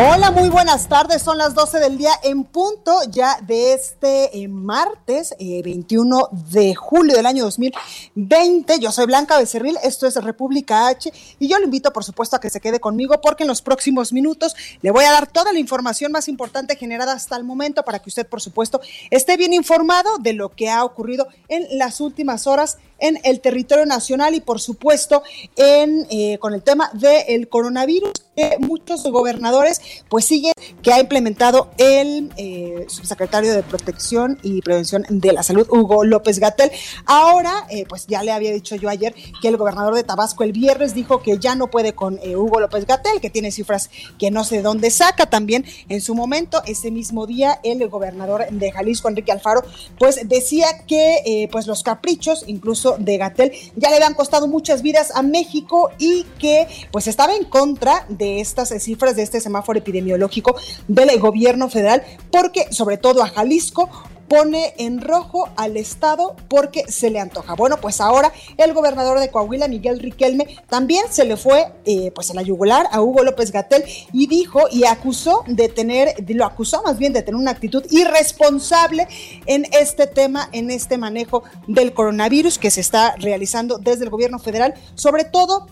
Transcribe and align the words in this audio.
Hola, 0.00 0.30
muy 0.30 0.48
buenas 0.48 0.88
tardes. 0.88 1.22
Son 1.22 1.38
las 1.38 1.54
12 1.54 1.80
del 1.80 1.98
día 1.98 2.12
en 2.22 2.44
punto 2.44 3.00
ya 3.10 3.36
de 3.40 3.72
este 3.72 4.38
eh, 4.38 4.46
martes 4.46 5.34
eh, 5.40 5.60
21 5.64 6.28
de 6.52 6.76
julio 6.76 7.16
del 7.16 7.26
año 7.26 7.42
2020. 7.42 8.78
Yo 8.78 8.92
soy 8.92 9.06
Blanca 9.06 9.36
Becerril, 9.36 9.76
esto 9.82 10.06
es 10.06 10.14
República 10.22 10.86
H 10.86 11.12
y 11.40 11.48
yo 11.48 11.58
lo 11.58 11.64
invito 11.64 11.92
por 11.92 12.04
supuesto 12.04 12.36
a 12.36 12.40
que 12.40 12.48
se 12.48 12.60
quede 12.60 12.78
conmigo 12.78 13.20
porque 13.20 13.42
en 13.42 13.48
los 13.48 13.60
próximos 13.60 14.12
minutos 14.12 14.54
le 14.82 14.92
voy 14.92 15.04
a 15.04 15.10
dar 15.10 15.26
toda 15.26 15.52
la 15.52 15.58
información 15.58 16.12
más 16.12 16.28
importante 16.28 16.76
generada 16.76 17.14
hasta 17.14 17.36
el 17.36 17.42
momento 17.42 17.82
para 17.82 17.98
que 17.98 18.08
usted 18.08 18.24
por 18.24 18.40
supuesto 18.40 18.80
esté 19.10 19.36
bien 19.36 19.52
informado 19.52 20.18
de 20.20 20.32
lo 20.32 20.50
que 20.50 20.70
ha 20.70 20.84
ocurrido 20.84 21.26
en 21.48 21.76
las 21.76 22.00
últimas 22.00 22.46
horas 22.46 22.78
en 22.98 23.18
el 23.24 23.40
territorio 23.40 23.86
nacional 23.86 24.34
y 24.34 24.40
por 24.40 24.60
supuesto 24.60 25.22
en, 25.56 26.06
eh, 26.10 26.38
con 26.38 26.54
el 26.54 26.62
tema 26.62 26.90
del 26.94 27.48
coronavirus 27.48 28.12
que 28.38 28.56
muchos 28.60 29.02
gobernadores 29.02 29.80
pues 30.08 30.24
siguen 30.24 30.52
que 30.80 30.92
ha 30.92 31.00
implementado 31.00 31.70
el 31.76 32.30
eh, 32.36 32.86
subsecretario 32.88 33.52
de 33.52 33.64
Protección 33.64 34.38
y 34.44 34.62
Prevención 34.62 35.04
de 35.08 35.32
la 35.32 35.42
Salud, 35.42 35.66
Hugo 35.68 36.04
López 36.04 36.38
Gatel. 36.38 36.70
Ahora, 37.04 37.66
eh, 37.68 37.84
pues 37.88 38.06
ya 38.06 38.22
le 38.22 38.30
había 38.30 38.52
dicho 38.52 38.76
yo 38.76 38.88
ayer 38.88 39.12
que 39.42 39.48
el 39.48 39.56
gobernador 39.56 39.96
de 39.96 40.04
Tabasco 40.04 40.44
el 40.44 40.52
viernes 40.52 40.94
dijo 40.94 41.20
que 41.20 41.38
ya 41.38 41.56
no 41.56 41.68
puede 41.68 41.94
con 41.94 42.20
eh, 42.22 42.36
Hugo 42.36 42.60
López 42.60 42.86
Gatel, 42.86 43.20
que 43.20 43.28
tiene 43.28 43.50
cifras 43.50 43.90
que 44.18 44.30
no 44.30 44.44
sé 44.44 44.58
de 44.58 44.62
dónde 44.62 44.90
saca. 44.92 45.26
También 45.26 45.64
en 45.88 46.00
su 46.00 46.14
momento, 46.14 46.62
ese 46.64 46.92
mismo 46.92 47.26
día, 47.26 47.58
el 47.64 47.88
gobernador 47.88 48.46
de 48.50 48.70
Jalisco, 48.70 49.08
Enrique 49.08 49.32
Alfaro, 49.32 49.62
pues 49.98 50.20
decía 50.28 50.66
que 50.86 51.48
pues 51.50 51.66
los 51.66 51.82
caprichos, 51.82 52.44
incluso 52.46 52.87
de 52.96 53.18
Gatel, 53.18 53.52
ya 53.76 53.90
le 53.90 53.96
habían 53.96 54.14
costado 54.14 54.48
muchas 54.48 54.82
vidas 54.82 55.12
a 55.14 55.22
México 55.22 55.90
y 55.98 56.24
que 56.38 56.66
pues 56.90 57.06
estaba 57.06 57.34
en 57.34 57.44
contra 57.44 58.06
de 58.08 58.40
estas 58.40 58.70
cifras 58.82 59.16
de 59.16 59.22
este 59.22 59.40
semáforo 59.40 59.78
epidemiológico 59.78 60.56
del 60.86 61.18
gobierno 61.18 61.68
federal, 61.68 62.02
porque 62.30 62.72
sobre 62.72 62.96
todo 62.96 63.22
a 63.22 63.28
Jalisco 63.28 63.90
pone 64.28 64.74
en 64.78 65.00
rojo 65.00 65.48
al 65.56 65.76
Estado 65.76 66.36
porque 66.48 66.84
se 66.88 67.10
le 67.10 67.20
antoja. 67.20 67.54
Bueno, 67.54 67.78
pues 67.80 68.00
ahora 68.00 68.32
el 68.56 68.72
gobernador 68.72 69.18
de 69.20 69.30
Coahuila, 69.30 69.68
Miguel 69.68 70.00
Riquelme, 70.00 70.58
también 70.68 71.04
se 71.10 71.24
le 71.24 71.36
fue 71.36 71.72
eh, 71.84 72.10
pues 72.14 72.30
a 72.30 72.34
la 72.34 72.42
yugular 72.42 72.86
a 72.90 73.00
Hugo 73.00 73.24
López 73.24 73.50
Gatel 73.50 73.84
y 74.12 74.26
dijo 74.26 74.62
y 74.70 74.84
acusó 74.84 75.44
de 75.46 75.68
tener, 75.68 76.14
lo 76.28 76.44
acusó 76.44 76.82
más 76.82 76.98
bien 76.98 77.12
de 77.12 77.22
tener 77.22 77.40
una 77.40 77.52
actitud 77.52 77.84
irresponsable 77.90 79.08
en 79.46 79.66
este 79.72 80.06
tema, 80.06 80.48
en 80.52 80.70
este 80.70 80.98
manejo 80.98 81.42
del 81.66 81.92
coronavirus 81.92 82.58
que 82.58 82.70
se 82.70 82.80
está 82.80 83.14
realizando 83.16 83.78
desde 83.78 84.04
el 84.04 84.10
gobierno 84.10 84.38
federal, 84.38 84.74
sobre 84.94 85.24
todo 85.24 85.66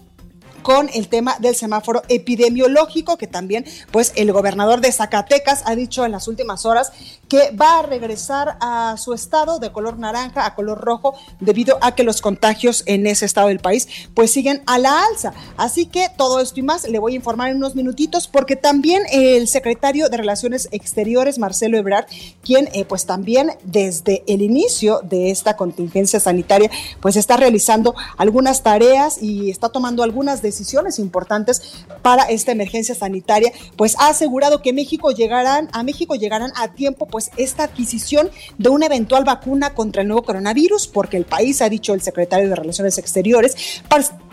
con 0.66 0.90
el 0.94 1.06
tema 1.06 1.36
del 1.38 1.54
semáforo 1.54 2.02
epidemiológico, 2.08 3.16
que 3.16 3.28
también, 3.28 3.64
pues, 3.92 4.12
el 4.16 4.32
gobernador 4.32 4.80
de 4.80 4.90
Zacatecas 4.90 5.62
ha 5.64 5.76
dicho 5.76 6.04
en 6.04 6.10
las 6.10 6.26
últimas 6.26 6.66
horas 6.66 6.90
que 7.28 7.50
va 7.50 7.80
a 7.80 7.82
regresar 7.82 8.56
a 8.60 8.96
su 8.98 9.12
estado 9.12 9.58
de 9.58 9.72
color 9.72 9.98
naranja 9.98 10.46
a 10.46 10.54
color 10.54 10.80
rojo 10.80 11.14
debido 11.40 11.78
a 11.80 11.94
que 11.94 12.04
los 12.04 12.20
contagios 12.20 12.82
en 12.86 13.06
ese 13.06 13.24
estado 13.24 13.48
del 13.48 13.58
país 13.58 13.88
pues 14.14 14.32
siguen 14.32 14.62
a 14.66 14.78
la 14.78 15.04
alza. 15.04 15.32
Así 15.56 15.86
que 15.86 16.08
todo 16.16 16.40
esto 16.40 16.60
y 16.60 16.62
más 16.62 16.88
le 16.88 16.98
voy 16.98 17.12
a 17.12 17.16
informar 17.16 17.50
en 17.50 17.56
unos 17.56 17.74
minutitos 17.74 18.28
porque 18.28 18.56
también 18.56 19.02
el 19.10 19.48
secretario 19.48 20.08
de 20.08 20.16
Relaciones 20.16 20.68
Exteriores, 20.70 21.38
Marcelo 21.38 21.78
Ebrard, 21.78 22.06
quien 22.42 22.68
eh, 22.72 22.84
pues 22.84 23.06
también 23.06 23.52
desde 23.64 24.22
el 24.26 24.42
inicio 24.42 25.00
de 25.02 25.30
esta 25.30 25.56
contingencia 25.56 26.20
sanitaria 26.20 26.70
pues 27.00 27.16
está 27.16 27.36
realizando 27.36 27.94
algunas 28.16 28.62
tareas 28.62 29.22
y 29.22 29.50
está 29.50 29.68
tomando 29.68 30.02
algunas 30.02 30.42
decisiones 30.42 30.98
importantes 30.98 31.84
para 32.02 32.24
esta 32.24 32.52
emergencia 32.52 32.94
sanitaria, 32.94 33.52
pues 33.76 33.96
ha 33.98 34.08
asegurado 34.08 34.62
que 34.62 34.72
México 34.72 35.10
llegarán, 35.10 35.68
a 35.72 35.82
México 35.82 36.14
llegarán 36.14 36.52
a 36.56 36.68
tiempo 36.68 37.06
pues 37.16 37.30
esta 37.38 37.62
adquisición 37.62 38.28
de 38.58 38.68
una 38.68 38.84
eventual 38.84 39.24
vacuna 39.24 39.72
contra 39.72 40.02
el 40.02 40.08
nuevo 40.08 40.22
coronavirus, 40.22 40.86
porque 40.86 41.16
el 41.16 41.24
país, 41.24 41.62
ha 41.62 41.70
dicho 41.70 41.94
el 41.94 42.02
secretario 42.02 42.46
de 42.50 42.54
Relaciones 42.54 42.98
Exteriores, 42.98 43.80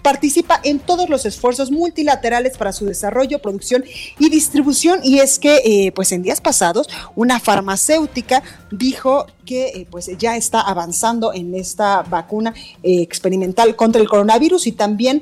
participa 0.03 0.59
en 0.63 0.79
todos 0.79 1.09
los 1.09 1.25
esfuerzos 1.25 1.71
multilaterales 1.71 2.57
para 2.57 2.73
su 2.73 2.85
desarrollo, 2.85 3.39
producción 3.39 3.83
y 4.19 4.29
distribución. 4.29 4.99
Y 5.03 5.19
es 5.19 5.39
que, 5.39 5.61
eh, 5.63 5.91
pues 5.93 6.11
en 6.11 6.21
días 6.21 6.41
pasados, 6.41 6.87
una 7.15 7.39
farmacéutica 7.39 8.43
dijo 8.69 9.25
que 9.45 9.67
eh, 9.67 9.87
pues 9.89 10.09
ya 10.17 10.37
está 10.37 10.61
avanzando 10.61 11.33
en 11.33 11.53
esta 11.55 12.01
vacuna 12.03 12.53
eh, 12.81 13.01
experimental 13.01 13.75
contra 13.75 14.01
el 14.01 14.07
coronavirus 14.07 14.67
y 14.67 14.71
también 14.71 15.21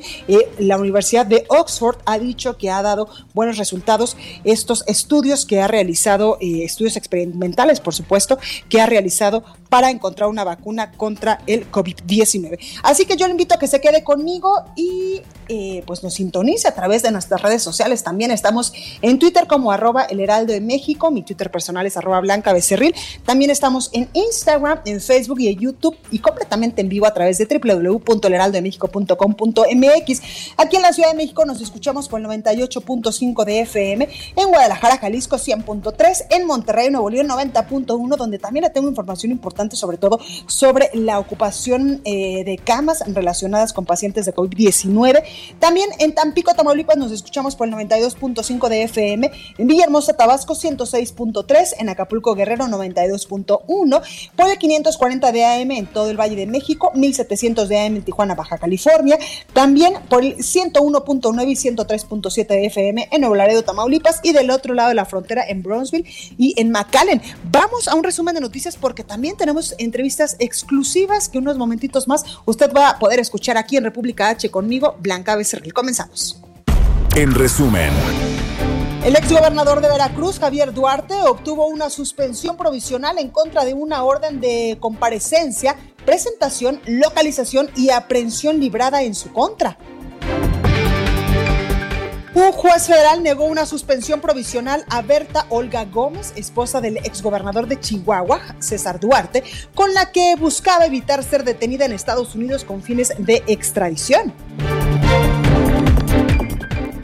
la 0.59 0.77
Universidad 0.77 1.25
de 1.25 1.45
Oxford 1.47 1.97
ha 2.05 2.19
dicho 2.19 2.57
que 2.57 2.69
ha 2.69 2.81
dado 2.81 3.07
buenos 3.33 3.57
resultados 3.57 4.15
estos 4.43 4.83
estudios 4.87 5.45
que 5.45 5.59
ha 5.59 5.67
realizado, 5.67 6.37
estudios 6.39 6.97
experimentales 6.97 7.79
por 7.79 7.93
supuesto, 7.93 8.37
que 8.69 8.79
ha 8.79 8.85
realizado 8.85 9.43
para 9.69 9.89
encontrar 9.89 10.29
una 10.29 10.43
vacuna 10.43 10.91
contra 10.91 11.41
el 11.47 11.71
COVID-19. 11.71 12.59
Así 12.83 13.05
que 13.05 13.15
yo 13.15 13.25
le 13.25 13.31
invito 13.31 13.55
a 13.55 13.59
que 13.59 13.67
se 13.67 13.81
quede 13.81 14.03
conmigo 14.03 14.65
y 14.75 15.21
eh, 15.53 15.83
pues 15.85 16.01
nos 16.01 16.13
sintonice 16.13 16.69
a 16.69 16.73
través 16.73 17.03
de 17.03 17.11
nuestras 17.11 17.41
redes 17.41 17.61
sociales. 17.61 18.03
También 18.03 18.31
estamos 18.31 18.71
en 19.01 19.19
Twitter 19.19 19.47
como 19.47 19.73
arroba 19.73 20.03
el 20.03 20.21
heraldo 20.21 20.53
de 20.53 20.61
México, 20.61 21.11
mi 21.11 21.23
Twitter 21.23 21.51
personal 21.51 21.85
es 21.85 21.97
arroba 21.97 22.21
blanca 22.21 22.53
becerril. 22.53 22.95
También 23.25 23.51
estamos 23.51 23.89
en 23.91 24.07
Instagram, 24.13 24.79
en 24.85 25.01
Facebook 25.01 25.41
y 25.41 25.49
en 25.49 25.59
YouTube 25.59 25.97
y 26.09 26.19
completamente 26.19 26.79
en 26.81 26.87
vivo 26.87 27.05
a 27.05 27.13
través 27.13 27.37
de 27.37 27.45
www.elheraldodemexico.com.mx. 27.45 30.21
Aquí 30.55 30.77
en 30.77 30.81
la 30.81 30.93
Ciudad 30.93 31.09
de 31.09 31.15
México 31.15 31.43
nos 31.43 31.59
escuchamos 31.59 32.09
el 32.13 32.25
98.5 32.25 33.43
de 33.43 33.59
FM, 33.61 34.07
en 34.37 34.47
Guadalajara, 34.47 34.99
Jalisco 34.99 35.35
100.3, 35.35 36.27
en 36.29 36.47
Monterrey, 36.47 36.89
Nuevo 36.91 37.09
León 37.09 37.27
90.1, 37.27 38.15
donde 38.15 38.39
también 38.39 38.71
tengo 38.73 38.87
información 38.87 39.33
importante 39.33 39.75
sobre 39.75 39.97
todo 39.97 40.17
sobre 40.47 40.91
la 40.93 41.19
ocupación 41.19 41.99
eh, 42.05 42.45
de 42.45 42.57
camas 42.57 43.03
relacionadas 43.05 43.73
con 43.73 43.83
pacientes 43.85 44.25
de 44.25 44.33
COVID-19 44.33 44.60
también 45.59 45.89
en 45.99 46.13
Tampico, 46.13 46.53
Tamaulipas 46.53 46.97
nos 46.97 47.11
escuchamos 47.11 47.55
por 47.55 47.67
el 47.67 47.73
92.5 47.73 48.69
de 48.69 48.83
FM, 48.83 49.31
en 49.57 49.67
Villahermosa, 49.67 50.13
Tabasco 50.13 50.53
106.3, 50.53 51.75
en 51.79 51.89
Acapulco, 51.89 52.35
Guerrero 52.35 52.65
92.1, 52.65 54.01
por 54.35 54.49
el 54.49 54.57
540 54.57 55.31
de 55.31 55.45
AM 55.45 55.71
en 55.71 55.87
todo 55.87 56.09
el 56.09 56.19
Valle 56.19 56.35
de 56.35 56.45
México, 56.45 56.91
1700 56.93 57.69
de 57.69 57.79
AM 57.79 57.95
en 57.97 58.03
Tijuana, 58.03 58.35
Baja 58.35 58.57
California, 58.57 59.17
también 59.53 59.93
por 60.09 60.23
el 60.23 60.37
101.9 60.37 61.49
y 61.49 61.55
103.7 61.55 62.47
de 62.47 62.65
FM 62.67 63.09
en 63.11 63.21
Nuevo 63.21 63.35
Laredo, 63.35 63.63
Tamaulipas. 63.63 64.19
Y 64.23 64.33
del 64.33 64.51
otro 64.51 64.73
lado 64.73 64.89
de 64.89 64.95
la 64.95 65.05
frontera 65.05 65.43
en 65.47 65.63
Brownsville 65.63 66.05
y 66.37 66.53
en 66.59 66.71
McAllen. 66.71 67.21
Vamos 67.51 67.87
a 67.87 67.95
un 67.95 68.03
resumen 68.03 68.35
de 68.35 68.41
noticias 68.41 68.77
porque 68.77 69.03
también 69.03 69.37
tenemos 69.37 69.75
entrevistas 69.77 70.35
exclusivas 70.39 71.29
que 71.29 71.37
unos 71.37 71.57
momentitos 71.57 72.07
más 72.07 72.25
usted 72.45 72.71
va 72.73 72.89
a 72.89 72.99
poder 72.99 73.19
escuchar 73.19 73.57
aquí 73.57 73.77
en 73.77 73.83
República 73.83 74.29
H 74.29 74.50
conmigo, 74.51 74.95
Blanca 74.99 75.35
Becerril. 75.35 75.73
Comenzamos. 75.73 76.41
En 77.15 77.33
resumen. 77.33 77.91
El 79.03 79.15
exgobernador 79.15 79.81
de 79.81 79.89
Veracruz, 79.89 80.37
Javier 80.39 80.73
Duarte, 80.73 81.15
obtuvo 81.23 81.65
una 81.65 81.89
suspensión 81.89 82.55
provisional 82.55 83.17
en 83.17 83.29
contra 83.29 83.65
de 83.65 83.73
una 83.73 84.03
orden 84.03 84.39
de 84.39 84.77
comparecencia, 84.79 85.75
presentación, 86.05 86.79
localización 86.85 87.71
y 87.75 87.89
aprehensión 87.89 88.59
librada 88.59 89.01
en 89.01 89.15
su 89.15 89.33
contra. 89.33 89.79
Un 92.33 92.53
juez 92.53 92.87
federal 92.87 93.23
negó 93.23 93.43
una 93.43 93.65
suspensión 93.65 94.21
provisional 94.21 94.85
a 94.89 95.01
Berta 95.01 95.45
Olga 95.49 95.83
Gómez, 95.83 96.31
esposa 96.37 96.79
del 96.79 96.95
exgobernador 96.97 97.67
de 97.67 97.77
Chihuahua, 97.77 98.39
César 98.59 99.01
Duarte, 99.01 99.43
con 99.75 99.93
la 99.93 100.13
que 100.13 100.35
buscaba 100.37 100.85
evitar 100.85 101.25
ser 101.25 101.43
detenida 101.43 101.83
en 101.83 101.91
Estados 101.91 102.33
Unidos 102.33 102.63
con 102.63 102.81
fines 102.81 103.11
de 103.17 103.43
extradición. 103.47 104.33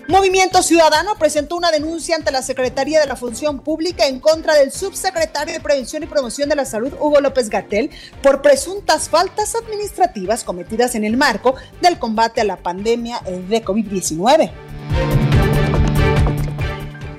Movimiento 0.07 0.63
Ciudadano 0.63 1.15
presentó 1.19 1.57
una 1.57 1.71
denuncia 1.71 2.15
ante 2.15 2.31
la 2.31 2.41
Secretaría 2.41 3.01
de 3.01 3.05
la 3.07 3.17
Función 3.17 3.59
Pública 3.59 4.07
en 4.07 4.21
contra 4.21 4.55
del 4.55 4.71
subsecretario 4.71 5.53
de 5.53 5.59
Prevención 5.59 6.01
y 6.03 6.05
Promoción 6.05 6.47
de 6.47 6.55
la 6.55 6.63
Salud, 6.63 6.93
Hugo 7.01 7.19
López 7.19 7.49
Gatel, 7.49 7.91
por 8.23 8.41
presuntas 8.41 9.09
faltas 9.09 9.55
administrativas 9.55 10.45
cometidas 10.45 10.95
en 10.95 11.03
el 11.03 11.17
marco 11.17 11.55
del 11.81 11.99
combate 11.99 12.39
a 12.39 12.45
la 12.45 12.55
pandemia 12.55 13.19
de 13.19 13.63
COVID-19. 13.63 14.66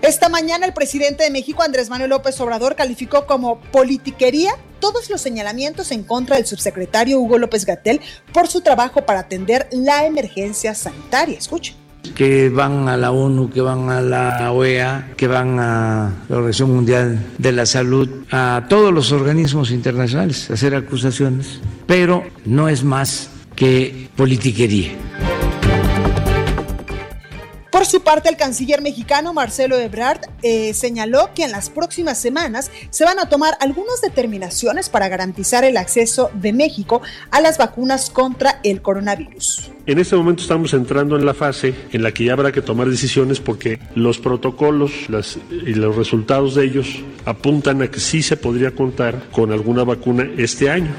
Esta 0.02 0.30
mañana 0.30 0.64
el 0.64 0.72
presidente 0.72 1.24
de 1.24 1.30
México, 1.30 1.62
Andrés 1.62 1.90
Manuel 1.90 2.10
López 2.10 2.40
Obrador, 2.40 2.76
calificó 2.76 3.26
como 3.26 3.60
politiquería 3.60 4.52
todos 4.80 5.10
los 5.10 5.20
señalamientos 5.20 5.90
en 5.90 6.02
contra 6.02 6.36
del 6.36 6.46
subsecretario 6.46 7.20
Hugo 7.20 7.36
López 7.36 7.66
Gatel 7.66 8.00
por 8.32 8.48
su 8.48 8.62
trabajo 8.62 9.04
para 9.04 9.20
atender 9.20 9.68
la 9.70 10.06
emergencia 10.06 10.74
sanitaria. 10.74 11.36
Escuche 11.36 11.74
que 12.14 12.48
van 12.48 12.88
a 12.88 12.96
la 12.96 13.10
ONU, 13.10 13.50
que 13.50 13.60
van 13.60 13.90
a 13.90 14.00
la 14.00 14.50
OEA, 14.50 15.10
que 15.16 15.26
van 15.26 15.60
a 15.60 16.12
la 16.28 16.36
Organización 16.36 16.74
Mundial 16.74 17.26
de 17.36 17.52
la 17.52 17.66
Salud, 17.66 18.08
a 18.30 18.66
todos 18.68 18.92
los 18.92 19.12
organismos 19.12 19.70
internacionales 19.70 20.50
a 20.50 20.54
hacer 20.54 20.74
acusaciones, 20.74 21.60
pero 21.86 22.24
no 22.44 22.68
es 22.68 22.82
más 22.82 23.28
que 23.54 24.08
politiquería. 24.16 24.92
Por 27.78 27.86
su 27.86 28.00
parte, 28.00 28.28
el 28.28 28.36
canciller 28.36 28.82
mexicano 28.82 29.32
Marcelo 29.32 29.78
Ebrard 29.78 30.22
eh, 30.42 30.74
señaló 30.74 31.30
que 31.32 31.44
en 31.44 31.52
las 31.52 31.70
próximas 31.70 32.18
semanas 32.18 32.72
se 32.90 33.04
van 33.04 33.20
a 33.20 33.28
tomar 33.28 33.56
algunas 33.60 34.00
determinaciones 34.00 34.88
para 34.88 35.08
garantizar 35.08 35.62
el 35.62 35.76
acceso 35.76 36.28
de 36.34 36.52
México 36.52 37.02
a 37.30 37.40
las 37.40 37.56
vacunas 37.56 38.10
contra 38.10 38.58
el 38.64 38.82
coronavirus. 38.82 39.70
En 39.86 40.00
este 40.00 40.16
momento 40.16 40.42
estamos 40.42 40.74
entrando 40.74 41.14
en 41.14 41.24
la 41.24 41.34
fase 41.34 41.72
en 41.92 42.02
la 42.02 42.10
que 42.10 42.24
ya 42.24 42.32
habrá 42.32 42.50
que 42.50 42.62
tomar 42.62 42.90
decisiones 42.90 43.38
porque 43.38 43.78
los 43.94 44.18
protocolos 44.18 44.90
y 45.48 45.74
los 45.74 45.94
resultados 45.94 46.56
de 46.56 46.64
ellos 46.64 46.88
apuntan 47.26 47.80
a 47.82 47.92
que 47.92 48.00
sí 48.00 48.24
se 48.24 48.36
podría 48.36 48.72
contar 48.72 49.28
con 49.30 49.52
alguna 49.52 49.84
vacuna 49.84 50.28
este 50.36 50.68
año. 50.68 50.92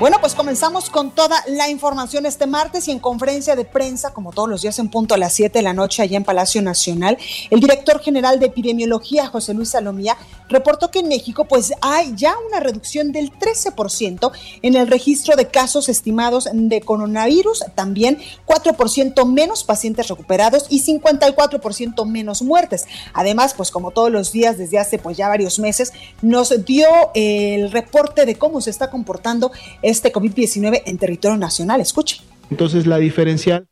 Bueno, 0.00 0.18
pues 0.20 0.36
comenzamos 0.36 0.90
con 0.90 1.10
toda 1.10 1.42
la 1.48 1.68
información 1.68 2.24
este 2.24 2.46
martes 2.46 2.86
y 2.86 2.92
en 2.92 3.00
conferencia 3.00 3.56
de 3.56 3.64
prensa, 3.64 4.12
como 4.12 4.30
todos 4.30 4.48
los 4.48 4.62
días 4.62 4.78
en 4.78 4.90
punto 4.90 5.16
a 5.16 5.18
las 5.18 5.32
7 5.32 5.58
de 5.58 5.62
la 5.64 5.72
noche 5.72 6.02
allá 6.02 6.16
en 6.16 6.22
Palacio 6.22 6.62
Nacional, 6.62 7.18
el 7.50 7.58
director 7.58 8.00
general 8.00 8.38
de 8.38 8.46
epidemiología, 8.46 9.26
José 9.26 9.54
Luis 9.54 9.70
Salomía, 9.70 10.16
reportó 10.48 10.92
que 10.92 11.00
en 11.00 11.08
México 11.08 11.46
pues 11.46 11.72
hay 11.80 12.12
ya 12.14 12.32
una 12.46 12.60
reducción 12.60 13.10
del 13.10 13.32
13% 13.32 14.30
en 14.62 14.76
el 14.76 14.86
registro 14.86 15.34
de 15.34 15.48
casos 15.48 15.88
estimados 15.88 16.48
de 16.52 16.80
coronavirus, 16.80 17.64
también 17.74 18.18
4% 18.46 19.26
menos 19.26 19.64
pacientes 19.64 20.06
recuperados 20.06 20.66
y 20.68 20.84
54% 20.84 22.06
menos 22.06 22.42
muertes. 22.42 22.86
Además, 23.14 23.52
pues 23.52 23.72
como 23.72 23.90
todos 23.90 24.12
los 24.12 24.30
días 24.30 24.58
desde 24.58 24.78
hace 24.78 24.98
pues 24.98 25.16
ya 25.16 25.26
varios 25.26 25.58
meses, 25.58 25.92
nos 26.22 26.64
dio 26.64 26.86
el 27.14 27.72
reporte 27.72 28.26
de 28.26 28.36
cómo 28.36 28.60
se 28.60 28.70
está 28.70 28.90
comportando 28.90 29.50
este 29.88 30.12
COVID-19 30.12 30.82
en 30.86 30.98
territorio 30.98 31.36
nacional. 31.36 31.80
Escuche. 31.80 32.20
Entonces 32.50 32.86
la 32.86 32.98
diferencial 32.98 33.66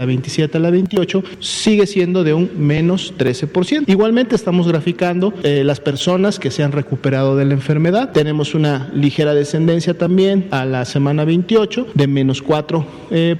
la 0.00 0.06
27 0.06 0.56
a 0.56 0.60
la 0.60 0.70
28, 0.70 1.22
sigue 1.40 1.86
siendo 1.86 2.24
de 2.24 2.32
un 2.32 2.50
menos 2.56 3.12
13%. 3.18 3.84
Igualmente 3.86 4.34
estamos 4.34 4.66
graficando 4.66 5.34
eh, 5.42 5.62
las 5.62 5.78
personas 5.78 6.38
que 6.38 6.50
se 6.50 6.62
han 6.62 6.72
recuperado 6.72 7.36
de 7.36 7.44
la 7.44 7.52
enfermedad. 7.52 8.10
Tenemos 8.12 8.54
una 8.54 8.90
ligera 8.94 9.34
descendencia 9.34 9.92
también 9.92 10.48
a 10.52 10.64
la 10.64 10.86
semana 10.86 11.26
28 11.26 11.88
de 11.92 12.06
menos 12.06 12.42
4%. 12.42 12.84
Eh, 13.10 13.36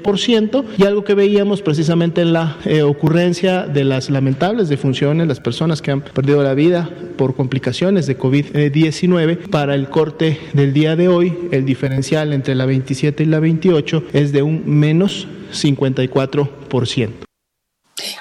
y 0.77 0.85
algo 0.85 1.03
que 1.03 1.15
veíamos 1.15 1.63
precisamente 1.63 2.21
en 2.21 2.35
la 2.35 2.59
eh, 2.67 2.83
ocurrencia 2.83 3.63
de 3.63 3.85
las 3.85 4.11
lamentables 4.11 4.69
defunciones, 4.69 5.29
las 5.29 5.41
personas 5.41 5.81
que 5.81 5.93
han 5.93 6.03
perdido 6.03 6.43
la 6.43 6.53
vida 6.53 6.91
por 7.17 7.37
complicaciones 7.37 8.07
de 8.07 8.19
COVID-19, 8.19 9.49
para 9.49 9.75
el 9.75 9.89
corte 9.89 10.39
del 10.53 10.75
día 10.75 10.95
de 10.95 11.09
hoy, 11.09 11.33
el 11.53 11.65
diferencial 11.65 12.35
entre 12.35 12.55
la 12.55 12.67
27 12.67 13.23
y 13.23 13.27
la 13.27 13.41
28 13.41 14.05
es 14.13 14.33
de 14.33 14.43
un 14.43 14.65
menos 14.67 15.27
54%. 15.53 17.30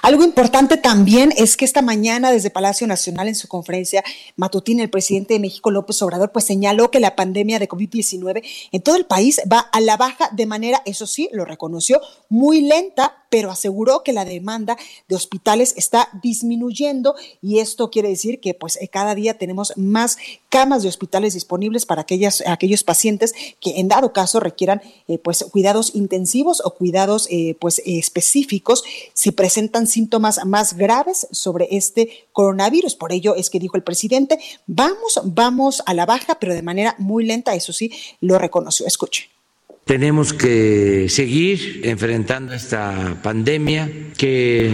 Algo 0.02 0.24
importante 0.24 0.78
también 0.78 1.34
es 1.36 1.58
que 1.58 1.66
esta 1.66 1.82
mañana 1.82 2.32
desde 2.32 2.50
Palacio 2.50 2.88
Nacional 2.88 3.28
en 3.28 3.36
su 3.36 3.48
conferencia 3.48 4.04
matutina 4.38 4.82
el 4.82 4.90
presidente 4.90 5.34
de 5.34 5.40
México 5.40 5.72
López 5.72 6.02
Obrador 6.02 6.32
pues 6.32 6.46
señaló 6.46 6.90
que 6.90 7.00
la 7.00 7.16
pandemia 7.16 7.60
de 7.60 7.68
COVID-19 7.68 8.44
en 8.72 8.82
todo 8.82 8.96
el 8.96 9.06
país 9.06 9.42
va 9.52 9.60
a 9.60 9.82
la 9.82 9.98
baja 9.98 10.30
de 10.32 10.46
manera, 10.46 10.82
eso 10.86 11.06
sí, 11.06 11.30
lo 11.34 11.44
reconoció, 11.44 12.00
muy 12.30 12.62
lenta, 12.62 13.20
pero 13.30 13.52
aseguró 13.52 14.04
que 14.04 14.14
la 14.14 14.26
demanda 14.26 14.78
de 15.08 15.16
hospitales 15.16 15.74
está 15.78 16.10
disminuyendo 16.22 17.16
y 17.42 17.60
esto 17.60 17.92
quiere 17.92 18.10
decir 18.10 18.40
que 18.40 18.54
pues 18.54 18.78
eh, 18.78 18.88
cada 18.88 19.16
día 19.16 19.38
tenemos 19.38 19.74
más 19.76 20.18
camas 20.50 20.82
de 20.82 20.90
hospitales 20.90 21.34
disponibles 21.34 21.86
para 21.86 22.02
aquellas, 22.02 22.44
aquellos 22.48 22.84
pacientes 22.84 23.34
que 23.60 23.80
en 23.80 23.88
dado 23.88 24.14
caso 24.14 24.40
requieran 24.40 24.82
eh, 25.08 25.18
pues 25.20 25.46
cuidados 25.52 25.94
intensivos 25.94 26.62
o 26.64 26.72
cuidados 26.72 27.28
eh, 27.30 27.56
pues 27.60 27.82
específicos 27.86 28.84
si 29.14 29.32
presentan 29.32 29.88
síntomas 29.92 30.46
más 30.46 30.76
graves 30.76 31.28
sobre 31.32 31.68
este 31.72 32.28
coronavirus. 32.32 32.96
Por 32.96 33.12
ello 33.12 33.36
es 33.36 33.50
que 33.50 33.60
dijo 33.60 33.78
el 33.78 33.84
presidente, 33.84 34.40
vamos, 34.68 35.20
vamos 35.24 35.84
a 35.86 35.94
la 35.94 36.06
baja, 36.06 36.40
pero 36.40 36.54
de 36.54 36.62
manera 36.62 36.96
muy 36.98 37.26
lenta, 37.26 37.56
eso 37.56 37.74
sí, 37.74 37.92
lo 38.22 38.38
reconoció. 38.38 38.86
Escuche. 38.86 39.30
Tenemos 39.90 40.34
que 40.34 41.08
seguir 41.10 41.82
enfrentando 41.84 42.54
esta 42.54 43.18
pandemia 43.24 43.90
que 44.16 44.70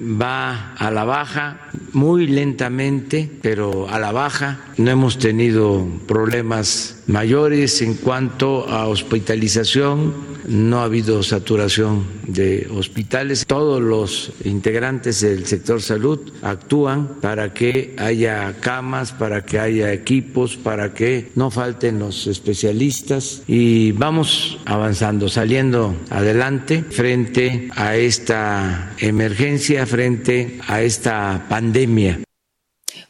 va 0.00 0.72
a 0.78 0.90
la 0.90 1.04
baja 1.04 1.68
muy 1.92 2.26
lentamente, 2.26 3.28
pero 3.42 3.88
a 3.90 3.98
la 3.98 4.10
baja. 4.10 4.60
No 4.78 4.90
hemos 4.90 5.18
tenido 5.18 5.86
problemas 6.06 7.02
mayores 7.06 7.82
en 7.82 7.94
cuanto 7.94 8.66
a 8.68 8.86
hospitalización, 8.86 10.14
no 10.46 10.80
ha 10.80 10.84
habido 10.84 11.22
saturación 11.22 12.04
de 12.26 12.68
hospitales. 12.70 13.46
Todos 13.46 13.80
los 13.80 14.32
integrantes 14.44 15.20
del 15.20 15.46
sector 15.46 15.80
salud 15.80 16.20
actúan 16.42 17.08
para 17.20 17.54
que 17.54 17.94
haya 17.98 18.54
camas, 18.60 19.12
para 19.12 19.44
que 19.44 19.58
haya 19.58 19.92
equipos, 19.92 20.56
para 20.56 20.92
que 20.92 21.30
no 21.34 21.50
falten 21.50 21.98
los 21.98 22.26
especialistas 22.26 23.42
y 23.46 23.92
vamos 23.92 24.53
avanzando, 24.64 25.28
saliendo 25.28 25.96
adelante 26.10 26.82
frente 26.82 27.68
a 27.76 27.96
esta 27.96 28.92
emergencia, 28.98 29.86
frente 29.86 30.58
a 30.66 30.82
esta 30.82 31.46
pandemia. 31.48 32.23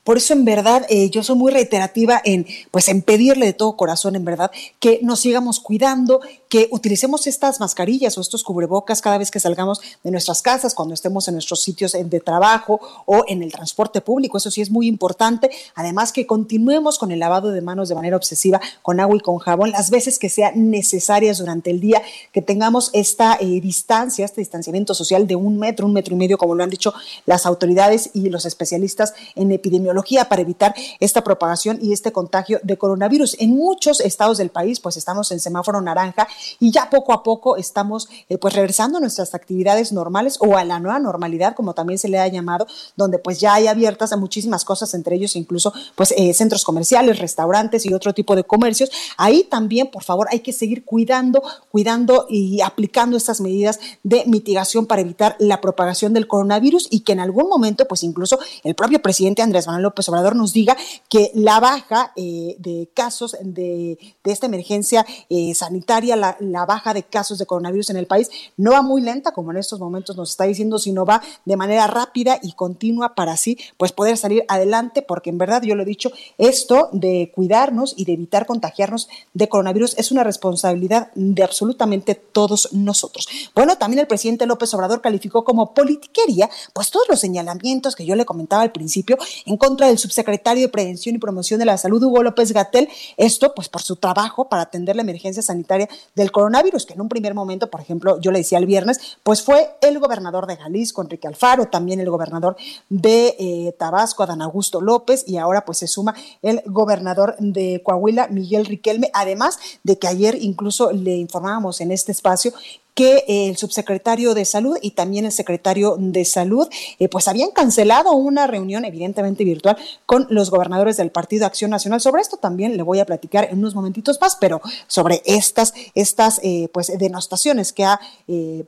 Por 0.04 0.18
eso, 0.18 0.34
en 0.34 0.44
verdad, 0.44 0.84
eh, 0.90 1.08
yo 1.08 1.24
soy 1.24 1.36
muy 1.36 1.50
reiterativa 1.50 2.20
en, 2.24 2.46
pues, 2.70 2.88
en 2.88 3.00
pedirle 3.00 3.46
de 3.46 3.52
todo 3.54 3.74
corazón, 3.74 4.16
en 4.16 4.24
verdad, 4.24 4.50
que 4.78 5.00
nos 5.02 5.20
sigamos 5.20 5.60
cuidando, 5.60 6.20
que 6.50 6.68
utilicemos 6.70 7.26
estas 7.26 7.58
mascarillas 7.58 8.18
o 8.18 8.20
estos 8.20 8.44
cubrebocas 8.44 9.00
cada 9.00 9.16
vez 9.16 9.30
que 9.30 9.40
salgamos 9.40 9.80
de 10.04 10.10
nuestras 10.10 10.42
casas, 10.42 10.74
cuando 10.74 10.92
estemos 10.92 11.26
en 11.26 11.34
nuestros 11.34 11.62
sitios 11.62 11.92
de 11.92 12.20
trabajo 12.20 12.80
o 13.06 13.24
en 13.26 13.42
el 13.42 13.50
transporte 13.50 14.02
público. 14.02 14.36
Eso 14.36 14.50
sí 14.50 14.60
es 14.60 14.70
muy 14.70 14.86
importante. 14.86 15.50
Además, 15.74 16.12
que 16.12 16.26
continuemos 16.26 16.98
con 16.98 17.10
el 17.10 17.18
lavado 17.18 17.50
de 17.50 17.62
manos 17.62 17.88
de 17.88 17.94
manera 17.94 18.16
obsesiva 18.16 18.60
con 18.82 19.00
agua 19.00 19.16
y 19.16 19.20
con 19.20 19.38
jabón 19.38 19.70
las 19.70 19.88
veces 19.88 20.18
que 20.18 20.28
sean 20.28 20.70
necesarias 20.70 21.38
durante 21.38 21.70
el 21.70 21.80
día, 21.80 22.02
que 22.30 22.42
tengamos 22.42 22.90
esta 22.92 23.38
eh, 23.40 23.60
distancia, 23.62 24.26
este 24.26 24.42
distanciamiento 24.42 24.92
social 24.92 25.26
de 25.26 25.36
un 25.36 25.58
metro, 25.58 25.86
un 25.86 25.94
metro 25.94 26.14
y 26.14 26.18
medio, 26.18 26.36
como 26.36 26.54
lo 26.54 26.62
han 26.62 26.70
dicho 26.70 26.92
las 27.24 27.46
autoridades 27.46 28.10
y 28.12 28.28
los 28.28 28.44
especialistas 28.44 29.14
en 29.34 29.50
epidemiología 29.50 29.93
para 30.28 30.42
evitar 30.42 30.74
esta 31.00 31.24
propagación 31.24 31.78
y 31.80 31.92
este 31.92 32.12
contagio 32.12 32.60
de 32.62 32.76
coronavirus. 32.76 33.36
En 33.40 33.50
muchos 33.50 34.00
estados 34.00 34.38
del 34.38 34.50
país, 34.50 34.80
pues 34.80 34.96
estamos 34.96 35.30
en 35.32 35.40
semáforo 35.40 35.80
naranja 35.80 36.28
y 36.60 36.70
ya 36.70 36.90
poco 36.90 37.12
a 37.12 37.22
poco 37.22 37.56
estamos 37.56 38.08
eh, 38.28 38.38
pues 38.38 38.54
regresando 38.54 38.98
a 38.98 39.00
nuestras 39.00 39.34
actividades 39.34 39.92
normales 39.92 40.36
o 40.40 40.56
a 40.56 40.64
la 40.64 40.78
nueva 40.78 40.98
normalidad, 40.98 41.54
como 41.54 41.74
también 41.74 41.98
se 41.98 42.08
le 42.08 42.18
ha 42.18 42.28
llamado, 42.28 42.66
donde 42.96 43.18
pues 43.18 43.40
ya 43.40 43.54
hay 43.54 43.66
abiertas 43.66 44.12
a 44.12 44.16
muchísimas 44.16 44.64
cosas, 44.64 44.94
entre 44.94 45.16
ellos 45.16 45.36
incluso 45.36 45.72
pues 45.94 46.12
eh, 46.16 46.32
centros 46.34 46.64
comerciales, 46.64 47.18
restaurantes 47.18 47.86
y 47.86 47.94
otro 47.94 48.12
tipo 48.12 48.36
de 48.36 48.44
comercios. 48.44 48.90
Ahí 49.16 49.44
también, 49.44 49.90
por 49.90 50.04
favor, 50.04 50.28
hay 50.30 50.40
que 50.40 50.52
seguir 50.52 50.84
cuidando, 50.84 51.42
cuidando 51.70 52.26
y 52.28 52.60
aplicando 52.60 53.16
estas 53.16 53.40
medidas 53.40 53.80
de 54.02 54.24
mitigación 54.26 54.86
para 54.86 55.02
evitar 55.02 55.36
la 55.38 55.60
propagación 55.60 56.12
del 56.12 56.28
coronavirus 56.28 56.88
y 56.90 57.00
que 57.00 57.12
en 57.12 57.20
algún 57.20 57.48
momento, 57.48 57.86
pues 57.86 58.02
incluso 58.02 58.38
el 58.62 58.74
propio 58.74 59.00
presidente 59.00 59.42
Andrés 59.42 59.66
Manuel 59.66 59.83
López 59.84 60.08
Obrador 60.08 60.34
nos 60.34 60.52
diga 60.52 60.76
que 61.08 61.30
la 61.34 61.60
baja 61.60 62.12
eh, 62.16 62.56
de 62.58 62.88
casos 62.92 63.36
de, 63.40 63.98
esta 64.24 64.46
emergencia 64.46 65.06
eh, 65.28 65.54
sanitaria, 65.54 66.16
la, 66.16 66.36
la, 66.40 66.66
baja 66.66 66.94
de 66.94 67.04
casos 67.04 67.38
de 67.38 67.46
coronavirus 67.46 67.90
en 67.90 67.96
el 67.98 68.06
país, 68.06 68.30
no 68.56 68.72
va 68.72 68.82
muy 68.82 69.02
lenta, 69.02 69.32
como 69.32 69.52
en 69.52 69.58
estos 69.58 69.78
momentos 69.78 70.16
nos 70.16 70.30
está 70.30 70.44
diciendo, 70.44 70.78
sino 70.78 71.04
va 71.04 71.22
de 71.44 71.56
manera 71.56 71.86
rápida 71.86 72.38
y 72.42 72.52
continua 72.52 73.14
para 73.14 73.32
así 73.32 73.58
pues 73.76 73.92
poder 73.92 74.16
salir 74.16 74.44
adelante, 74.48 75.02
porque 75.02 75.30
en 75.30 75.38
verdad 75.38 75.62
yo 75.62 75.74
lo 75.74 75.82
he 75.82 75.86
dicho, 75.86 76.10
esto 76.38 76.88
de 76.92 77.30
cuidarnos 77.34 77.94
y 77.96 78.04
de 78.04 78.14
evitar 78.14 78.46
contagiarnos 78.46 79.08
de 79.32 79.48
coronavirus 79.48 79.94
es 79.98 80.10
una 80.10 80.24
responsabilidad 80.24 81.10
de 81.14 81.42
absolutamente 81.42 82.14
todos 82.14 82.70
nosotros. 82.72 83.28
Bueno, 83.54 83.76
también 83.76 84.00
el 84.00 84.06
presidente 84.06 84.46
López 84.46 84.72
Obrador 84.74 85.00
calificó 85.00 85.44
como 85.44 85.74
politiquería 85.74 86.48
pues 86.72 86.90
todos 86.90 87.06
los 87.08 87.20
señalamientos 87.20 87.96
que 87.96 88.06
yo 88.06 88.16
le 88.16 88.24
comentaba 88.24 88.62
al 88.62 88.72
principio 88.72 89.18
en 89.46 89.56
contra 89.56 89.73
del 89.76 89.98
subsecretario 89.98 90.62
de 90.62 90.68
Prevención 90.68 91.14
y 91.14 91.18
Promoción 91.18 91.58
de 91.58 91.66
la 91.66 91.76
Salud, 91.76 92.02
Hugo 92.02 92.22
López 92.22 92.52
Gatel, 92.52 92.88
esto 93.16 93.54
pues 93.54 93.68
por 93.68 93.82
su 93.82 93.96
trabajo 93.96 94.48
para 94.48 94.62
atender 94.62 94.96
la 94.96 95.02
emergencia 95.02 95.42
sanitaria 95.42 95.88
del 96.14 96.30
coronavirus, 96.30 96.86
que 96.86 96.94
en 96.94 97.00
un 97.00 97.08
primer 97.08 97.34
momento, 97.34 97.70
por 97.70 97.80
ejemplo, 97.80 98.20
yo 98.20 98.30
le 98.30 98.38
decía 98.38 98.58
el 98.58 98.66
viernes, 98.66 99.18
pues 99.22 99.42
fue 99.42 99.76
el 99.80 99.98
gobernador 99.98 100.46
de 100.46 100.56
Jalisco, 100.56 101.02
Enrique 101.02 101.26
Alfaro, 101.26 101.66
también 101.66 102.00
el 102.00 102.10
gobernador 102.10 102.56
de 102.88 103.36
eh, 103.38 103.74
Tabasco, 103.78 104.22
Adán 104.22 104.42
Augusto 104.42 104.80
López, 104.80 105.24
y 105.26 105.36
ahora 105.36 105.64
pues 105.64 105.78
se 105.78 105.86
suma 105.86 106.14
el 106.42 106.62
gobernador 106.66 107.36
de 107.38 107.82
Coahuila, 107.82 108.28
Miguel 108.28 108.66
Riquelme, 108.66 109.10
además 109.12 109.58
de 109.82 109.98
que 109.98 110.06
ayer 110.06 110.36
incluso 110.40 110.92
le 110.92 111.16
informábamos 111.16 111.80
en 111.80 111.90
este 111.90 112.12
espacio 112.12 112.52
que 112.94 113.24
el 113.26 113.56
subsecretario 113.56 114.34
de 114.34 114.44
Salud 114.44 114.78
y 114.80 114.92
también 114.92 115.24
el 115.24 115.32
secretario 115.32 115.96
de 115.98 116.24
Salud 116.24 116.68
eh, 116.98 117.08
pues 117.08 117.28
habían 117.28 117.50
cancelado 117.50 118.12
una 118.12 118.46
reunión 118.46 118.84
evidentemente 118.84 119.44
virtual 119.44 119.76
con 120.06 120.26
los 120.30 120.50
gobernadores 120.50 120.96
del 120.96 121.10
Partido 121.10 121.46
Acción 121.46 121.70
Nacional. 121.70 122.00
Sobre 122.00 122.22
esto 122.22 122.36
también 122.36 122.76
le 122.76 122.82
voy 122.82 123.00
a 123.00 123.06
platicar 123.06 123.48
en 123.50 123.58
unos 123.58 123.74
momentitos 123.74 124.20
más, 124.20 124.36
pero 124.36 124.60
sobre 124.86 125.22
estas, 125.26 125.74
estas 125.94 126.40
eh, 126.42 126.68
pues 126.72 126.92
denostaciones 126.98 127.72
que 127.72 127.84
ha 127.84 128.00
eh, 128.28 128.64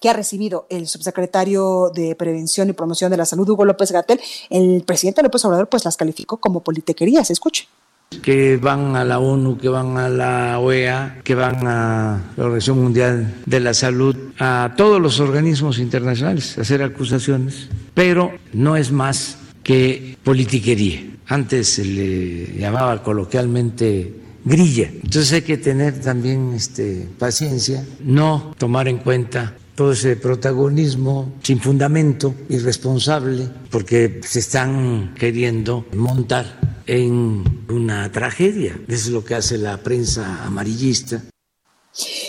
que 0.00 0.10
ha 0.10 0.12
recibido 0.12 0.66
el 0.68 0.86
subsecretario 0.86 1.90
de 1.94 2.14
Prevención 2.14 2.68
y 2.68 2.74
Promoción 2.74 3.10
de 3.10 3.16
la 3.16 3.24
Salud, 3.24 3.48
Hugo 3.48 3.64
López 3.64 3.90
Gatel, 3.90 4.20
el 4.50 4.82
presidente 4.82 5.22
López 5.22 5.42
Obrador 5.46 5.70
pues 5.70 5.86
las 5.86 5.96
calificó 5.96 6.36
como 6.36 6.60
politequerías. 6.60 7.30
Escuche 7.30 7.68
que 8.22 8.56
van 8.56 8.96
a 8.96 9.04
la 9.04 9.18
ONU, 9.18 9.58
que 9.58 9.68
van 9.68 9.96
a 9.96 10.08
la 10.08 10.58
OEA, 10.58 11.20
que 11.24 11.34
van 11.34 11.66
a 11.66 12.22
la 12.36 12.44
Organización 12.44 12.82
Mundial 12.82 13.34
de 13.46 13.60
la 13.60 13.74
Salud, 13.74 14.16
a 14.38 14.74
todos 14.76 15.00
los 15.00 15.20
organismos 15.20 15.78
internacionales 15.78 16.58
a 16.58 16.62
hacer 16.62 16.82
acusaciones, 16.82 17.68
pero 17.94 18.32
no 18.52 18.76
es 18.76 18.92
más 18.92 19.38
que 19.62 20.16
politiquería. 20.22 21.04
Antes 21.26 21.68
se 21.68 21.84
le 21.84 22.58
llamaba 22.58 23.02
coloquialmente 23.02 24.12
grilla. 24.44 24.90
Entonces 24.92 25.32
hay 25.32 25.42
que 25.42 25.56
tener 25.56 26.00
también 26.00 26.52
este, 26.54 27.08
paciencia, 27.18 27.84
no 28.00 28.54
tomar 28.58 28.88
en 28.88 28.98
cuenta 28.98 29.54
todo 29.74 29.92
ese 29.92 30.16
protagonismo 30.16 31.32
sin 31.42 31.60
fundamento, 31.60 32.34
irresponsable, 32.48 33.48
porque 33.70 34.20
se 34.22 34.38
están 34.38 35.14
queriendo 35.18 35.86
montar 35.94 36.60
en 36.86 37.64
una 37.68 38.10
tragedia. 38.12 38.78
Eso 38.88 39.08
es 39.08 39.10
lo 39.10 39.24
que 39.24 39.34
hace 39.34 39.58
la 39.58 39.78
prensa 39.78 40.44
amarillista. 40.44 41.22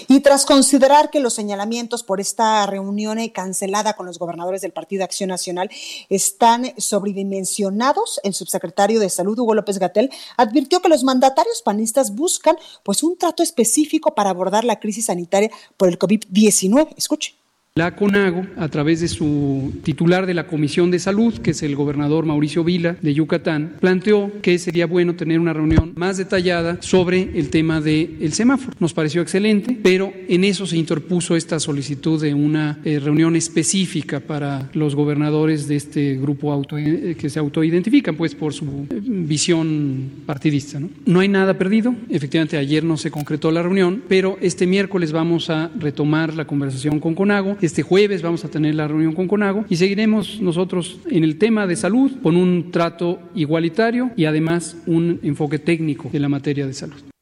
Y 0.07 0.19
tras 0.19 0.45
considerar 0.45 1.09
que 1.09 1.19
los 1.19 1.33
señalamientos 1.33 2.03
por 2.03 2.19
esta 2.19 2.65
reunión 2.65 3.17
cancelada 3.29 3.93
con 3.93 4.05
los 4.05 4.19
gobernadores 4.19 4.61
del 4.61 4.71
Partido 4.71 5.03
Acción 5.03 5.29
Nacional 5.29 5.69
están 6.09 6.73
sobredimensionados, 6.77 8.19
el 8.23 8.33
subsecretario 8.33 8.99
de 8.99 9.09
Salud, 9.09 9.39
Hugo 9.39 9.55
López 9.55 9.79
Gatel, 9.79 10.11
advirtió 10.37 10.81
que 10.81 10.89
los 10.89 11.03
mandatarios 11.03 11.61
panistas 11.61 12.13
buscan 12.15 12.57
pues 12.83 13.03
un 13.03 13.17
trato 13.17 13.43
específico 13.43 14.13
para 14.13 14.29
abordar 14.29 14.63
la 14.63 14.79
crisis 14.79 15.05
sanitaria 15.05 15.49
por 15.77 15.89
el 15.89 15.97
COVID-19. 15.97 16.93
Escuche. 16.97 17.44
La 17.77 17.93
CONAGO, 17.93 18.45
a 18.55 18.69
través 18.69 19.01
de 19.01 19.09
su 19.09 19.73
titular 19.83 20.25
de 20.25 20.33
la 20.33 20.47
Comisión 20.47 20.91
de 20.91 20.97
Salud, 20.97 21.37
que 21.39 21.51
es 21.51 21.61
el 21.61 21.75
gobernador 21.75 22.25
Mauricio 22.25 22.63
Vila 22.63 22.95
de 23.01 23.13
Yucatán, 23.13 23.75
planteó 23.81 24.31
que 24.41 24.57
sería 24.59 24.85
bueno 24.85 25.15
tener 25.15 25.41
una 25.41 25.51
reunión 25.51 25.91
más 25.97 26.15
detallada 26.15 26.77
sobre 26.81 27.37
el 27.37 27.49
tema 27.49 27.81
del 27.81 28.31
semáforo. 28.31 28.77
Nos 28.79 28.93
pareció 28.93 29.21
excelente, 29.21 29.77
pero 29.83 30.13
en 30.29 30.45
eso 30.45 30.65
se 30.65 30.77
interpuso 30.77 31.35
esta 31.35 31.59
solicitud 31.59 32.21
de 32.21 32.33
una 32.33 32.79
eh, 32.85 32.97
reunión 32.97 33.35
específica 33.35 34.21
para 34.21 34.69
los 34.71 34.95
gobernadores 34.95 35.67
de 35.67 35.75
este 35.75 36.15
grupo 36.15 36.53
auto, 36.53 36.77
eh, 36.77 37.17
que 37.19 37.29
se 37.29 37.39
autoidentifican 37.39 38.15
pues 38.15 38.35
por 38.35 38.53
su 38.53 38.87
eh, 38.89 39.01
visión 39.03 40.11
partidista. 40.25 40.79
¿no? 40.79 40.91
no 41.05 41.19
hay 41.19 41.27
nada 41.27 41.57
perdido, 41.57 41.93
efectivamente 42.09 42.55
ayer 42.55 42.85
no 42.85 42.95
se 42.95 43.11
concretó 43.11 43.51
la 43.51 43.63
reunión, 43.63 44.01
pero 44.07 44.37
este 44.39 44.65
miércoles 44.65 45.11
vamos 45.11 45.49
a 45.49 45.69
retomar 45.77 46.35
la 46.35 46.47
conversación 46.47 47.01
con 47.01 47.15
CONAGO 47.15 47.57
este 47.65 47.83
jueves 47.83 48.21
vamos 48.21 48.45
a 48.45 48.49
tener 48.49 48.75
la 48.75 48.87
reunión 48.87 49.13
con 49.13 49.27
CONAGO 49.27 49.65
y 49.69 49.75
seguiremos 49.75 50.41
nosotros 50.41 50.99
en 51.09 51.23
el 51.23 51.37
tema 51.37 51.67
de 51.67 51.75
salud 51.75 52.11
con 52.21 52.35
un 52.35 52.71
trato 52.71 53.19
igualitario 53.35 54.11
y 54.15 54.25
además 54.25 54.77
un 54.85 55.19
enfoque 55.23 55.59
técnico 55.59 56.09
en 56.13 56.21
la 56.21 56.29
materia 56.29 56.65
de 56.67 56.73
salud 56.73 57.14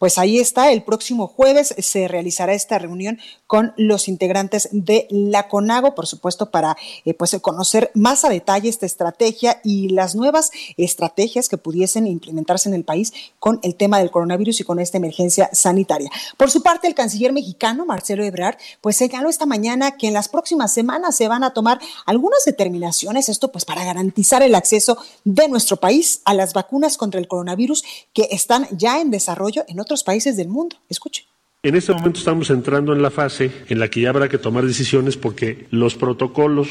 pues 0.00 0.16
ahí 0.16 0.38
está, 0.38 0.72
el 0.72 0.82
próximo 0.82 1.26
jueves 1.26 1.74
se 1.76 2.08
realizará 2.08 2.54
esta 2.54 2.78
reunión 2.78 3.18
con 3.46 3.74
los 3.76 4.08
integrantes 4.08 4.70
de 4.72 5.06
la 5.10 5.46
CONAGO, 5.46 5.94
por 5.94 6.06
supuesto, 6.06 6.50
para 6.50 6.74
eh, 7.04 7.12
pues 7.12 7.36
conocer 7.42 7.90
más 7.92 8.24
a 8.24 8.30
detalle 8.30 8.70
esta 8.70 8.86
estrategia 8.86 9.60
y 9.62 9.90
las 9.90 10.14
nuevas 10.14 10.52
estrategias 10.78 11.50
que 11.50 11.58
pudiesen 11.58 12.06
implementarse 12.06 12.70
en 12.70 12.74
el 12.76 12.84
país 12.84 13.12
con 13.38 13.60
el 13.62 13.74
tema 13.74 13.98
del 13.98 14.10
coronavirus 14.10 14.60
y 14.60 14.64
con 14.64 14.80
esta 14.80 14.96
emergencia 14.96 15.50
sanitaria. 15.52 16.10
Por 16.38 16.50
su 16.50 16.62
parte, 16.62 16.88
el 16.88 16.94
canciller 16.94 17.34
mexicano, 17.34 17.84
Marcelo 17.84 18.24
Ebrard, 18.24 18.56
pues 18.80 18.96
señaló 18.96 19.28
esta 19.28 19.44
mañana 19.44 19.98
que 19.98 20.08
en 20.08 20.14
las 20.14 20.30
próximas 20.30 20.72
semanas 20.72 21.14
se 21.14 21.28
van 21.28 21.44
a 21.44 21.52
tomar 21.52 21.78
algunas 22.06 22.42
determinaciones, 22.46 23.28
esto 23.28 23.52
pues 23.52 23.66
para 23.66 23.84
garantizar 23.84 24.42
el 24.42 24.54
acceso 24.54 24.96
de 25.24 25.46
nuestro 25.48 25.76
país 25.76 26.22
a 26.24 26.32
las 26.32 26.54
vacunas 26.54 26.96
contra 26.96 27.20
el 27.20 27.28
coronavirus 27.28 27.84
que 28.14 28.28
están 28.30 28.66
ya 28.70 29.02
en 29.02 29.10
desarrollo 29.10 29.66
en 29.68 29.78
otros 29.78 29.89
países 30.04 30.36
del 30.36 30.48
mundo. 30.48 30.76
Escuche. 30.88 31.29
En 31.62 31.74
este 31.74 31.92
momento 31.92 32.18
estamos 32.18 32.48
entrando 32.48 32.94
en 32.94 33.02
la 33.02 33.10
fase 33.10 33.52
en 33.68 33.80
la 33.80 33.88
que 33.88 34.00
ya 34.00 34.08
habrá 34.08 34.30
que 34.30 34.38
tomar 34.38 34.64
decisiones 34.64 35.18
porque 35.18 35.66
los 35.70 35.94
protocolos 35.94 36.70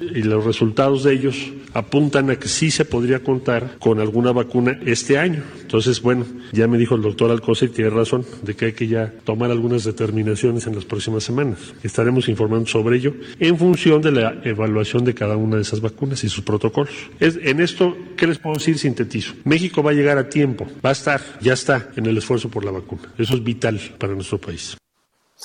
y 0.00 0.22
los 0.22 0.46
resultados 0.46 1.04
de 1.04 1.12
ellos 1.12 1.52
apuntan 1.74 2.30
a 2.30 2.36
que 2.36 2.48
sí 2.48 2.70
se 2.70 2.86
podría 2.86 3.22
contar 3.22 3.76
con 3.78 4.00
alguna 4.00 4.32
vacuna 4.32 4.80
este 4.86 5.18
año. 5.18 5.42
Entonces, 5.60 6.00
bueno, 6.00 6.24
ya 6.50 6.66
me 6.66 6.78
dijo 6.78 6.94
el 6.94 7.02
doctor 7.02 7.30
Alcocer 7.30 7.68
y 7.68 7.72
tiene 7.72 7.90
razón 7.90 8.24
de 8.40 8.56
que 8.56 8.64
hay 8.64 8.72
que 8.72 8.88
ya 8.88 9.12
tomar 9.24 9.50
algunas 9.50 9.84
determinaciones 9.84 10.66
en 10.66 10.76
las 10.76 10.86
próximas 10.86 11.24
semanas. 11.24 11.58
Estaremos 11.82 12.26
informando 12.30 12.66
sobre 12.66 12.96
ello 12.96 13.14
en 13.38 13.58
función 13.58 14.00
de 14.00 14.12
la 14.12 14.40
evaluación 14.44 15.04
de 15.04 15.12
cada 15.12 15.36
una 15.36 15.56
de 15.56 15.62
esas 15.62 15.82
vacunas 15.82 16.24
y 16.24 16.30
sus 16.30 16.42
protocolos. 16.42 16.94
en 17.20 17.60
esto, 17.60 17.94
¿qué 18.16 18.26
les 18.26 18.38
puedo 18.38 18.56
decir? 18.56 18.78
Sintetizo. 18.78 19.34
México 19.44 19.82
va 19.82 19.90
a 19.90 19.94
llegar 19.94 20.16
a 20.16 20.30
tiempo, 20.30 20.66
va 20.82 20.88
a 20.88 20.92
estar, 20.92 21.20
ya 21.42 21.52
está 21.52 21.90
en 21.96 22.06
el 22.06 22.16
esfuerzo 22.16 22.48
por 22.48 22.64
la 22.64 22.70
vacuna. 22.70 23.12
Eso 23.18 23.34
es 23.34 23.44
vital 23.44 23.78
para 23.98 24.14
nosotros 24.14 24.21
nuestro 24.22 24.38
país. 24.38 24.81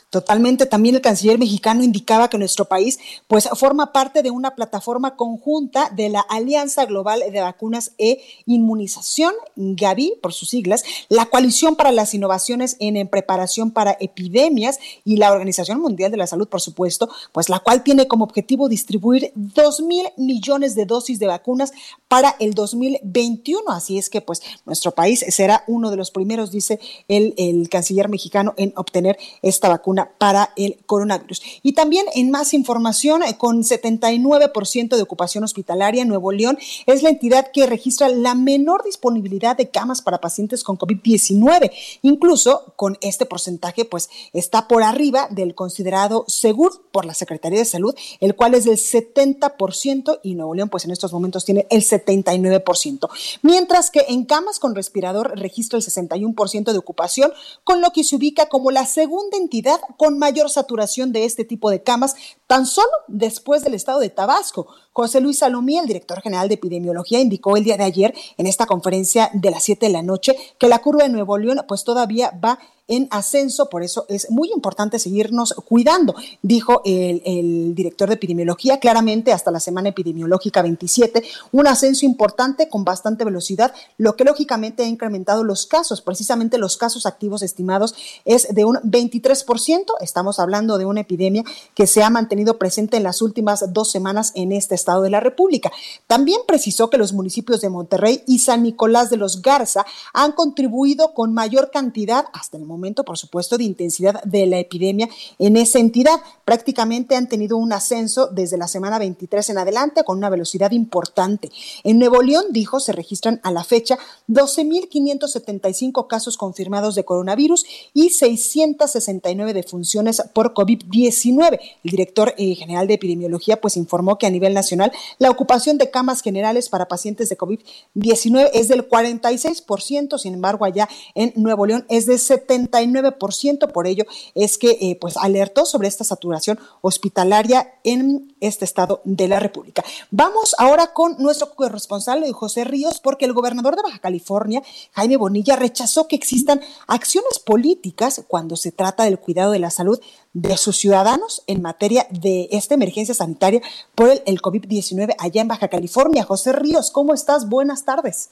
Totalmente. 0.10 0.66
También 0.66 0.96
el 0.96 1.02
canciller 1.02 1.38
mexicano 1.38 1.84
indicaba 1.84 2.30
que 2.30 2.38
nuestro 2.38 2.66
país 2.66 2.98
pues 3.28 3.50
forma 3.56 3.92
parte 3.92 4.24
de 4.24 4.32
una 4.32 4.56
plataforma 4.56 5.18
conjunta 5.18 5.90
de 5.90 6.08
la 6.08 6.22
Alianza 6.22 6.86
Global 6.86 7.24
de 7.30 7.42
Vacunas 7.42 7.92
e 7.98 8.22
Inmunización, 8.46 9.34
Gavi 9.56 10.14
por 10.22 10.32
sus 10.34 10.50
siglas, 10.50 10.84
la 11.10 11.26
Coalición 11.26 11.76
para 11.76 11.92
las 11.92 12.14
Innovaciones 12.14 12.78
en, 12.80 13.08
Preparación 13.08 13.72
para 13.72 13.98
Epidemias 14.00 14.80
y 15.04 15.18
la 15.18 15.32
Organización 15.32 15.80
Mundial 15.80 16.10
de 16.10 16.18
la 16.18 16.28
Salud, 16.28 16.48
por 16.48 16.62
supuesto, 16.62 17.10
pues 17.32 17.50
la 17.50 17.60
cual 17.60 17.84
tiene 17.84 18.08
como 18.08 18.24
objetivo 18.24 18.70
distribuir 18.70 19.32
dos 19.36 19.82
mil 19.82 20.06
millones 20.18 20.74
de 20.76 20.86
dosis 20.86 21.20
de 21.20 21.28
vacunas 21.28 21.74
para 22.08 22.36
el 22.40 22.54
2021. 22.54 23.70
Así 23.70 23.98
es 23.98 24.10
que 24.10 24.22
pues 24.22 24.42
nuestro 24.66 24.92
país 24.92 25.26
será 25.30 25.64
uno 25.68 25.92
de 25.92 25.98
los 25.98 26.12
primeros, 26.12 26.52
dice 26.52 26.80
el, 27.08 27.34
el 27.38 27.70
canciller 27.70 28.10
mexicano, 28.10 28.54
en 28.58 28.74
obtener 28.76 29.18
esta 29.42 29.70
vacuna 29.70 29.87
para 30.18 30.52
el 30.58 30.78
coronavirus. 30.86 31.42
Y 31.64 31.74
también 31.74 32.06
en 32.14 32.30
más 32.30 32.54
información, 32.54 33.24
eh, 33.24 33.38
con 33.38 33.64
79% 33.64 34.96
de 34.96 35.02
ocupación 35.02 35.44
hospitalaria, 35.44 36.04
Nuevo 36.04 36.32
León 36.32 36.58
es 36.86 37.04
la 37.04 37.10
entidad 37.10 37.52
que 37.54 37.66
registra 37.66 38.10
la 38.10 38.36
menor 38.36 38.84
disponibilidad 38.84 39.56
de 39.56 39.70
camas 39.70 40.02
para 40.02 40.20
pacientes 40.20 40.64
con 40.64 40.78
COVID-19. 40.78 41.72
Incluso 42.02 42.74
con 42.76 42.98
este 43.02 43.26
porcentaje, 43.26 43.86
pues 43.86 44.10
está 44.34 44.68
por 44.68 44.84
arriba 44.84 45.28
del 45.32 45.56
considerado 45.56 46.26
seguro 46.28 46.82
por 46.92 47.06
la 47.06 47.14
Secretaría 47.14 47.60
de 47.60 47.66
Salud, 47.66 47.96
el 48.20 48.36
cual 48.36 48.56
es 48.56 48.66
del 48.66 48.78
70% 48.78 50.20
y 50.24 50.36
Nuevo 50.36 50.54
León, 50.54 50.70
pues 50.70 50.84
en 50.86 50.92
estos 50.92 51.14
momentos 51.14 51.46
tiene 51.46 51.66
el 51.70 51.82
79%. 51.82 53.10
Mientras 53.42 53.90
que 53.92 54.06
en 54.10 54.26
camas 54.26 54.60
con 54.60 54.76
respirador 54.76 55.38
registra 55.40 55.78
el 55.78 55.86
61% 55.86 56.72
de 56.72 56.78
ocupación, 56.78 57.32
con 57.64 57.82
lo 57.82 57.92
que 57.92 58.04
se 58.04 58.16
ubica 58.16 58.50
como 58.50 58.72
la 58.72 58.86
segunda 58.86 59.38
entidad 59.38 59.77
con 59.98 60.18
mayor 60.18 60.50
saturación 60.50 61.12
de 61.12 61.26
este 61.26 61.46
tipo 61.46 61.70
de 61.70 61.84
camas, 61.84 62.16
tan 62.48 62.66
solo 62.66 62.90
después 63.08 63.64
del 63.64 63.74
estado 63.74 64.00
de 64.00 64.10
Tabasco. 64.10 64.68
José 64.94 65.22
Luis 65.22 65.40
Salomí, 65.40 65.78
el 65.78 65.86
director 65.86 66.22
general 66.22 66.48
de 66.48 66.56
epidemiología, 66.56 67.20
indicó 67.20 67.56
el 67.58 67.64
día 67.64 67.78
de 67.78 67.84
ayer 67.84 68.14
en 68.38 68.48
esta 68.48 68.66
conferencia 68.66 69.30
de 69.34 69.52
las 69.52 69.64
7 69.64 69.86
de 69.86 69.92
la 69.92 70.02
noche 70.02 70.36
que 70.58 70.68
la 70.68 70.80
curva 70.80 71.04
de 71.04 71.10
Nuevo 71.10 71.38
León 71.38 71.62
pues 71.68 71.84
todavía 71.84 72.32
va 72.44 72.60
en 72.88 73.08
ascenso, 73.12 73.70
por 73.70 73.84
eso 73.84 74.06
es 74.08 74.32
muy 74.32 74.50
importante 74.52 74.98
seguirnos 75.00 75.54
cuidando, 75.66 76.16
dijo 76.42 76.82
el, 76.86 77.76
director 77.76 78.08
de 78.08 78.16
epidemiología, 78.16 78.80
claramente 78.80 79.34
hasta 79.34 79.52
la 79.52 79.60
semana 79.60 79.90
epidemiológica 79.90 80.62
27, 80.62 81.24
un 81.52 81.68
ascenso 81.68 82.06
importante 82.06 82.70
con 82.70 82.86
bastante 82.86 83.26
velocidad, 83.26 83.74
lo 83.98 84.16
que 84.16 84.24
lógicamente 84.24 84.84
ha 84.84 84.88
incrementado 84.88 85.44
los 85.44 85.66
casos, 85.66 86.02
precisamente 86.02 86.58
los 86.58 86.78
casos 86.78 87.06
activos 87.06 87.42
estimados 87.42 87.96
es 88.24 88.48
de 88.54 88.64
un 88.64 88.78
23%, 88.78 89.84
estamos 90.00 90.40
hablando 90.40 90.78
de 90.78 90.86
una 90.86 91.02
epidemia 91.02 91.44
que 91.76 91.88
se 91.88 92.04
ha 92.04 92.10
mantenido 92.10 92.58
presente 92.58 92.98
en 92.98 93.04
las 93.04 93.22
últimas 93.22 93.74
dos 93.74 93.92
semanas 93.92 94.32
en 94.36 94.52
este 94.52 94.76
estado 94.76 95.02
de 95.02 95.10
la 95.10 95.20
República. 95.20 95.72
También 96.08 96.40
precisó 96.48 96.90
que 96.90 96.98
los 96.98 97.14
municipios 97.14 97.62
de 97.62 97.70
Monterrey 97.70 98.24
y 98.28 98.40
San 98.40 98.64
Nicolás 98.64 99.10
de 99.10 99.18
los 99.18 99.42
Garza 99.42 99.86
han 100.14 100.32
contribuido 100.32 101.14
con 101.14 101.34
mayor 101.34 101.70
cantidad 101.72 102.26
hasta 102.34 102.58
el 102.58 102.64
momento 102.64 102.77
momento, 102.78 103.04
por 103.04 103.18
supuesto, 103.18 103.58
de 103.58 103.64
intensidad 103.64 104.24
de 104.24 104.46
la 104.46 104.60
epidemia 104.60 105.10
en 105.40 105.58
esa 105.58 105.80
entidad. 105.80 106.22
Prácticamente 106.46 107.16
han 107.16 107.28
tenido 107.28 107.58
un 107.58 107.74
ascenso 107.74 108.28
desde 108.28 108.58
la 108.58 108.68
semana 108.68 109.00
23 109.00 109.50
en 109.50 109.58
adelante 109.58 110.04
con 110.04 110.18
una 110.18 110.30
velocidad 110.30 110.72
importante. 110.72 111.52
En 111.84 112.00
Nuevo 112.00 112.22
León, 112.22 112.46
dijo, 112.52 112.80
se 112.80 112.92
registran 112.92 113.40
a 113.44 113.52
la 113.52 113.64
fecha 113.64 113.98
12.575 114.30 116.08
casos 116.08 116.38
confirmados 116.38 116.96
de 116.96 117.04
coronavirus 117.04 117.66
y 117.94 118.10
669 118.10 119.54
defunciones 119.54 120.22
por 120.34 120.54
COVID-19. 120.54 121.60
El 121.84 121.92
director 121.92 122.34
eh, 122.38 122.56
general 122.56 122.88
de 122.88 122.94
epidemiología 122.96 123.60
pues 123.60 123.78
informó 123.78 124.18
que 124.18 124.28
a 124.28 124.30
nivel 124.30 124.54
nacional 124.54 124.92
la 125.18 125.30
ocupación 125.30 125.78
de 125.78 125.90
camas 125.90 126.22
generales 126.22 126.70
para 126.70 126.88
pacientes 126.88 127.30
de 127.30 127.38
COVID-19 127.38 128.52
es 128.54 128.68
del 128.68 128.88
46%, 128.88 130.18
sin 130.18 130.34
embargo 130.34 130.66
allá 130.66 130.88
en 131.16 131.34
Nuevo 131.36 131.66
León 131.66 131.86
es 131.90 132.06
de 132.06 132.18
70 132.18 132.67
39%. 132.70 133.72
Por 133.72 133.88
ello 133.88 134.06
es 134.36 134.58
que 134.58 134.78
eh, 134.82 134.98
pues 135.00 135.18
alertó 135.18 135.66
sobre 135.66 135.88
esta 135.88 136.04
saturación 136.04 136.60
hospitalaria 136.82 137.74
en 137.84 138.36
este 138.40 138.66
estado 138.66 139.02
de 139.04 139.28
la 139.28 139.40
República. 139.40 139.84
Vamos 140.12 140.56
ahora 140.58 140.94
con 140.94 141.18
nuestro 141.20 141.54
corresponsal 141.56 142.24
José 142.34 142.64
Ríos, 142.64 143.00
porque 143.00 143.26
el 143.26 143.34
gobernador 143.34 143.76
de 143.76 143.82
Baja 143.82 144.00
California, 144.00 144.62
Jaime 144.94 145.18
Bonilla, 145.18 145.56
rechazó 145.56 146.08
que 146.08 146.16
existan 146.16 146.62
acciones 146.88 147.40
políticas 147.40 148.24
cuando 148.28 148.56
se 148.56 148.72
trata 148.72 149.04
del 149.04 149.20
cuidado 149.20 149.52
de 149.52 149.60
la 149.60 149.70
salud 149.70 150.00
de 150.34 150.58
sus 150.58 150.78
ciudadanos 150.78 151.44
en 151.48 151.62
materia 151.62 152.08
de 152.10 152.48
esta 152.52 152.76
emergencia 152.76 153.16
sanitaria 153.16 153.62
por 153.96 154.10
el, 154.10 154.22
el 154.26 154.42
COVID-19 154.42 155.16
allá 155.18 155.42
en 155.42 155.48
Baja 155.48 155.68
California. 155.68 156.24
José 156.24 156.54
Ríos, 156.54 156.92
¿cómo 156.92 157.14
estás? 157.14 157.50
Buenas 157.50 157.86
tardes. 157.86 158.30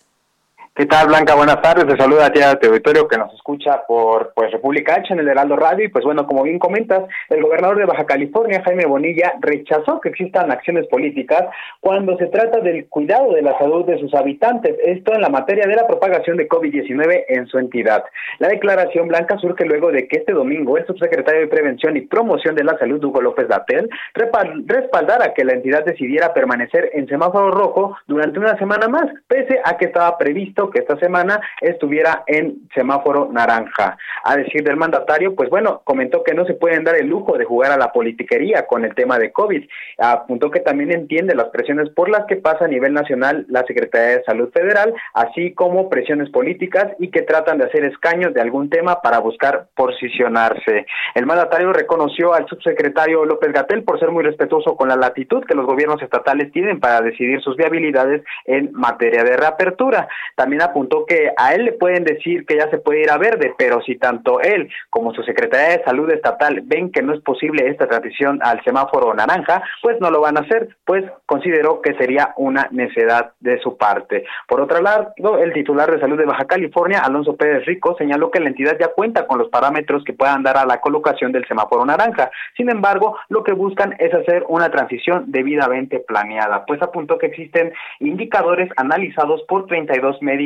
¿Qué 0.77 0.85
tal, 0.88 1.07
Blanca? 1.07 1.35
Buenas 1.35 1.61
tardes. 1.61 1.88
Te 1.88 1.95
saluda 1.95 2.25
a 2.25 2.33
ti 2.33 2.41
a 2.41 2.59
tu 2.59 2.67
que 3.07 3.17
nos 3.17 3.33
escucha 3.33 3.83
por 3.88 4.33
pues 4.35 4.51
República 4.51 4.95
H 4.95 5.13
en 5.13 5.19
el 5.19 5.29
Heraldo 5.29 5.55
Radio. 5.55 5.85
Y 5.85 5.88
pues 5.88 6.03
bueno, 6.03 6.27
como 6.27 6.43
bien 6.43 6.59
comentas, 6.59 7.03
el 7.29 7.41
gobernador 7.41 7.77
de 7.77 7.85
Baja 7.85 8.05
California, 8.05 8.61
Jaime 8.61 8.85
Bonilla, 8.85 9.35
rechazó 9.39 10.01
que 10.01 10.09
existan 10.09 10.51
acciones 10.51 10.85
políticas 10.88 11.43
cuando 11.79 12.17
se 12.17 12.25
trata 12.25 12.59
del 12.59 12.89
cuidado 12.89 13.31
de 13.31 13.41
la 13.41 13.57
salud 13.57 13.85
de 13.85 13.97
sus 13.99 14.13
habitantes. 14.15 14.75
Esto 14.83 15.13
en 15.13 15.21
la 15.21 15.29
materia 15.29 15.65
de 15.65 15.77
la 15.77 15.88
propagación 15.88 16.35
de 16.35 16.49
COVID-19 16.49 17.23
en 17.29 17.47
su 17.47 17.57
entidad. 17.57 18.03
La 18.39 18.49
declaración 18.49 19.07
blanca 19.07 19.38
surge 19.38 19.63
luego 19.63 19.93
de 19.93 20.09
que 20.09 20.17
este 20.17 20.33
domingo 20.33 20.77
el 20.77 20.85
subsecretario 20.85 21.39
de 21.39 21.47
Prevención 21.47 21.95
y 21.95 22.01
Promoción 22.01 22.53
de 22.53 22.65
la 22.65 22.77
Salud, 22.77 23.01
Hugo 23.01 23.21
López 23.21 23.47
Datel, 23.47 23.89
respaldara 24.13 25.33
que 25.33 25.45
la 25.45 25.53
entidad 25.53 25.85
decidiera 25.85 26.33
permanecer 26.33 26.89
en 26.91 27.07
semáforo 27.07 27.51
rojo 27.51 27.95
durante 28.07 28.39
una 28.39 28.57
semana 28.57 28.89
más, 28.89 29.05
pese 29.29 29.61
a 29.63 29.77
que 29.77 29.85
estaba 29.85 30.17
previsto 30.17 30.64
que 30.69 30.80
esta 30.80 30.97
semana 30.97 31.39
estuviera 31.62 32.23
en 32.28 32.67
semáforo 32.73 33.30
naranja. 33.32 33.97
A 34.23 34.36
decir 34.36 34.63
del 34.63 34.78
mandatario, 34.78 35.36
pues 35.36 35.49
bueno, 35.49 35.82
comentó 35.84 36.23
que 36.23 36.34
no 36.34 36.45
se 36.45 36.54
pueden 36.54 36.84
dar 36.84 36.95
el 36.95 37.08
lujo 37.08 37.38
de 37.38 37.45
jugar 37.45 37.71
a 37.71 37.78
la 37.78 37.91
politiquería 37.91 38.67
con 38.67 38.86
el 38.86 38.95
tema 38.95 39.17
de 39.17 39.32
COVID. 39.32 39.63
Apuntó 39.97 40.51
que 40.51 40.60
también 40.60 40.91
entiende 40.91 41.36
las 41.36 41.49
presiones 41.49 41.89
por 41.89 42.10
las 42.10 42.25
que 42.25 42.38
pasa 42.38 42.65
a 42.65 42.69
nivel 42.69 42.93
nacional 42.93 43.45
la 43.49 43.63
Secretaría 43.65 44.17
de 44.17 44.23
Salud 44.23 44.49
Federal, 44.51 44.93
así 45.13 45.54
como 45.54 45.89
presiones 45.89 46.30
políticas 46.30 46.93
y 46.99 47.10
que 47.10 47.21
tratan 47.21 47.58
de 47.58 47.65
hacer 47.65 47.86
escaños 47.86 48.34
de 48.34 48.41
algún 48.41 48.69
tema 48.69 49.01
para 49.01 49.19
buscar 49.19 49.67
posicionarse. 49.75 50.86
El 51.13 51.25
mandatario 51.25 51.73
reconoció 51.73 52.34
al 52.34 52.47
subsecretario 52.47 53.25
López 53.25 53.51
Gatel 53.51 53.84
por 53.84 53.99
ser 53.99 54.12
muy 54.12 54.23
respetuoso 54.23 54.75
con 54.75 54.89
la 54.89 54.95
latitud 54.95 55.43
que 55.45 55.56
los 55.56 55.65
gobiernos 55.65 56.01
estatales 56.01 56.51
tienen 56.51 56.80
para 56.80 57.01
decidir 57.01 57.41
sus 57.41 57.56
viabilidades 57.56 58.23
en 58.45 58.71
materia 58.73 59.23
de 59.23 59.38
reapertura. 59.38 60.08
También 60.36 60.54
apuntó 60.63 61.05
que 61.05 61.31
a 61.37 61.53
él 61.53 61.65
le 61.65 61.73
pueden 61.73 62.03
decir 62.03 62.45
que 62.45 62.57
ya 62.57 62.69
se 62.69 62.77
puede 62.77 63.01
ir 63.01 63.11
a 63.11 63.17
verde, 63.17 63.53
pero 63.57 63.81
si 63.81 63.97
tanto 63.97 64.39
él 64.41 64.69
como 64.89 65.13
su 65.13 65.23
Secretaría 65.23 65.77
de 65.77 65.83
Salud 65.83 66.09
Estatal 66.11 66.61
ven 66.63 66.91
que 66.91 67.01
no 67.01 67.13
es 67.13 67.21
posible 67.21 67.67
esta 67.67 67.87
transición 67.87 68.39
al 68.43 68.63
semáforo 68.63 69.13
naranja, 69.13 69.63
pues 69.81 69.99
no 69.99 70.09
lo 70.09 70.21
van 70.21 70.37
a 70.37 70.41
hacer, 70.41 70.75
pues 70.85 71.03
consideró 71.25 71.81
que 71.81 71.93
sería 71.95 72.33
una 72.37 72.67
necedad 72.71 73.31
de 73.39 73.59
su 73.59 73.77
parte. 73.77 74.25
Por 74.47 74.61
otro 74.61 74.81
lado, 74.81 75.13
el 75.39 75.53
titular 75.53 75.91
de 75.91 75.99
Salud 75.99 76.17
de 76.17 76.25
Baja 76.25 76.45
California, 76.45 76.99
Alonso 76.99 77.35
Pérez 77.35 77.65
Rico, 77.65 77.95
señaló 77.97 78.31
que 78.31 78.39
la 78.39 78.49
entidad 78.49 78.77
ya 78.79 78.89
cuenta 78.89 79.27
con 79.27 79.39
los 79.39 79.49
parámetros 79.49 80.03
que 80.03 80.13
puedan 80.13 80.43
dar 80.43 80.57
a 80.57 80.65
la 80.65 80.79
colocación 80.81 81.31
del 81.31 81.47
semáforo 81.47 81.85
naranja. 81.85 82.31
Sin 82.55 82.69
embargo, 82.69 83.17
lo 83.29 83.43
que 83.43 83.53
buscan 83.53 83.95
es 83.99 84.13
hacer 84.13 84.45
una 84.47 84.69
transición 84.69 85.25
debidamente 85.27 85.99
planeada, 85.99 86.65
pues 86.65 86.81
apuntó 86.81 87.17
que 87.17 87.27
existen 87.27 87.73
indicadores 87.99 88.69
analizados 88.77 89.43
por 89.47 89.67
32 89.67 90.21
médicos 90.21 90.44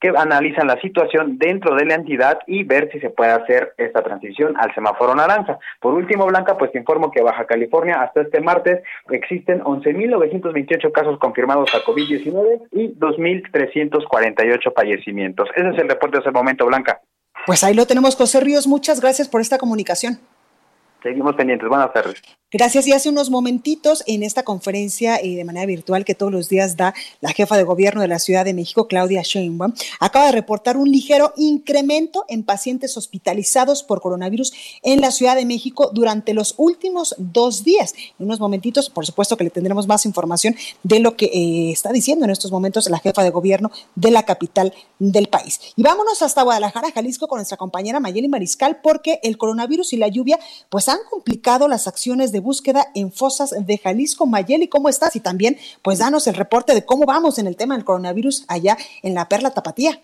que 0.00 0.08
analizan 0.16 0.66
la 0.66 0.80
situación 0.80 1.38
dentro 1.38 1.74
de 1.74 1.84
la 1.84 1.94
entidad 1.94 2.38
y 2.46 2.64
ver 2.64 2.90
si 2.92 3.00
se 3.00 3.10
puede 3.10 3.32
hacer 3.32 3.74
esta 3.78 4.02
transición 4.02 4.56
al 4.56 4.74
semáforo 4.74 5.14
naranja. 5.14 5.58
Por 5.80 5.94
último, 5.94 6.26
Blanca, 6.26 6.56
pues 6.56 6.72
te 6.72 6.78
informo 6.78 7.10
que 7.10 7.22
Baja 7.22 7.46
California 7.46 8.00
hasta 8.02 8.22
este 8.22 8.40
martes 8.40 8.82
existen 9.10 9.60
11.928 9.62 10.92
casos 10.92 11.18
confirmados 11.18 11.74
a 11.74 11.78
COVID-19 11.84 12.68
y 12.72 12.88
2.348 12.94 14.72
fallecimientos. 14.74 15.48
Ese 15.54 15.68
es 15.70 15.78
el 15.78 15.88
reporte 15.88 16.18
de 16.18 16.22
ese 16.22 16.30
momento, 16.30 16.66
Blanca. 16.66 17.00
Pues 17.46 17.62
ahí 17.62 17.74
lo 17.74 17.86
tenemos, 17.86 18.16
José 18.16 18.40
Ríos. 18.40 18.66
Muchas 18.66 19.00
gracias 19.00 19.28
por 19.28 19.40
esta 19.40 19.58
comunicación. 19.58 20.18
Seguimos 21.02 21.36
pendientes. 21.36 21.68
Buenas 21.68 21.92
tardes. 21.92 22.20
Gracias. 22.58 22.86
Y 22.86 22.92
hace 22.92 23.10
unos 23.10 23.28
momentitos 23.28 24.02
en 24.06 24.22
esta 24.22 24.42
conferencia 24.42 25.22
y 25.22 25.34
de 25.34 25.44
manera 25.44 25.66
virtual 25.66 26.06
que 26.06 26.14
todos 26.14 26.32
los 26.32 26.48
días 26.48 26.78
da 26.78 26.94
la 27.20 27.34
jefa 27.34 27.58
de 27.58 27.64
gobierno 27.64 28.00
de 28.00 28.08
la 28.08 28.18
Ciudad 28.18 28.46
de 28.46 28.54
México, 28.54 28.88
Claudia 28.88 29.20
Sheinbaum, 29.22 29.74
acaba 30.00 30.24
de 30.24 30.32
reportar 30.32 30.78
un 30.78 30.90
ligero 30.90 31.34
incremento 31.36 32.24
en 32.28 32.44
pacientes 32.44 32.96
hospitalizados 32.96 33.82
por 33.82 34.00
coronavirus 34.00 34.54
en 34.82 35.02
la 35.02 35.10
Ciudad 35.10 35.36
de 35.36 35.44
México 35.44 35.90
durante 35.92 36.32
los 36.32 36.54
últimos 36.56 37.14
dos 37.18 37.62
días. 37.62 37.92
En 38.18 38.24
unos 38.24 38.40
momentitos, 38.40 38.88
por 38.88 39.04
supuesto 39.04 39.36
que 39.36 39.44
le 39.44 39.50
tendremos 39.50 39.86
más 39.86 40.06
información 40.06 40.56
de 40.82 41.00
lo 41.00 41.14
que 41.14 41.26
eh, 41.26 41.72
está 41.72 41.92
diciendo 41.92 42.24
en 42.24 42.30
estos 42.30 42.52
momentos 42.52 42.88
la 42.88 43.00
jefa 43.00 43.22
de 43.22 43.28
gobierno 43.28 43.70
de 43.96 44.10
la 44.10 44.22
capital 44.22 44.72
del 44.98 45.28
país. 45.28 45.60
Y 45.76 45.82
vámonos 45.82 46.22
hasta 46.22 46.40
Guadalajara, 46.40 46.90
Jalisco, 46.90 47.28
con 47.28 47.36
nuestra 47.36 47.58
compañera 47.58 48.00
Mayeli 48.00 48.28
Mariscal, 48.28 48.80
porque 48.82 49.20
el 49.22 49.36
coronavirus 49.36 49.92
y 49.92 49.98
la 49.98 50.08
lluvia 50.08 50.38
pues 50.70 50.88
han 50.88 51.00
complicado 51.10 51.68
las 51.68 51.86
acciones 51.86 52.32
de 52.32 52.45
búsqueda 52.46 52.86
en 52.94 53.12
fosas 53.12 53.54
de 53.58 53.76
Jalisco. 53.76 54.24
Mayeli, 54.24 54.68
¿cómo 54.68 54.88
estás? 54.88 55.16
Y 55.16 55.20
también 55.20 55.58
pues 55.82 55.98
danos 55.98 56.26
el 56.26 56.34
reporte 56.34 56.74
de 56.74 56.86
cómo 56.86 57.04
vamos 57.04 57.38
en 57.38 57.46
el 57.46 57.56
tema 57.56 57.74
del 57.74 57.84
coronavirus 57.84 58.44
allá 58.48 58.78
en 59.02 59.14
la 59.14 59.28
Perla 59.28 59.50
Tapatía. 59.50 60.00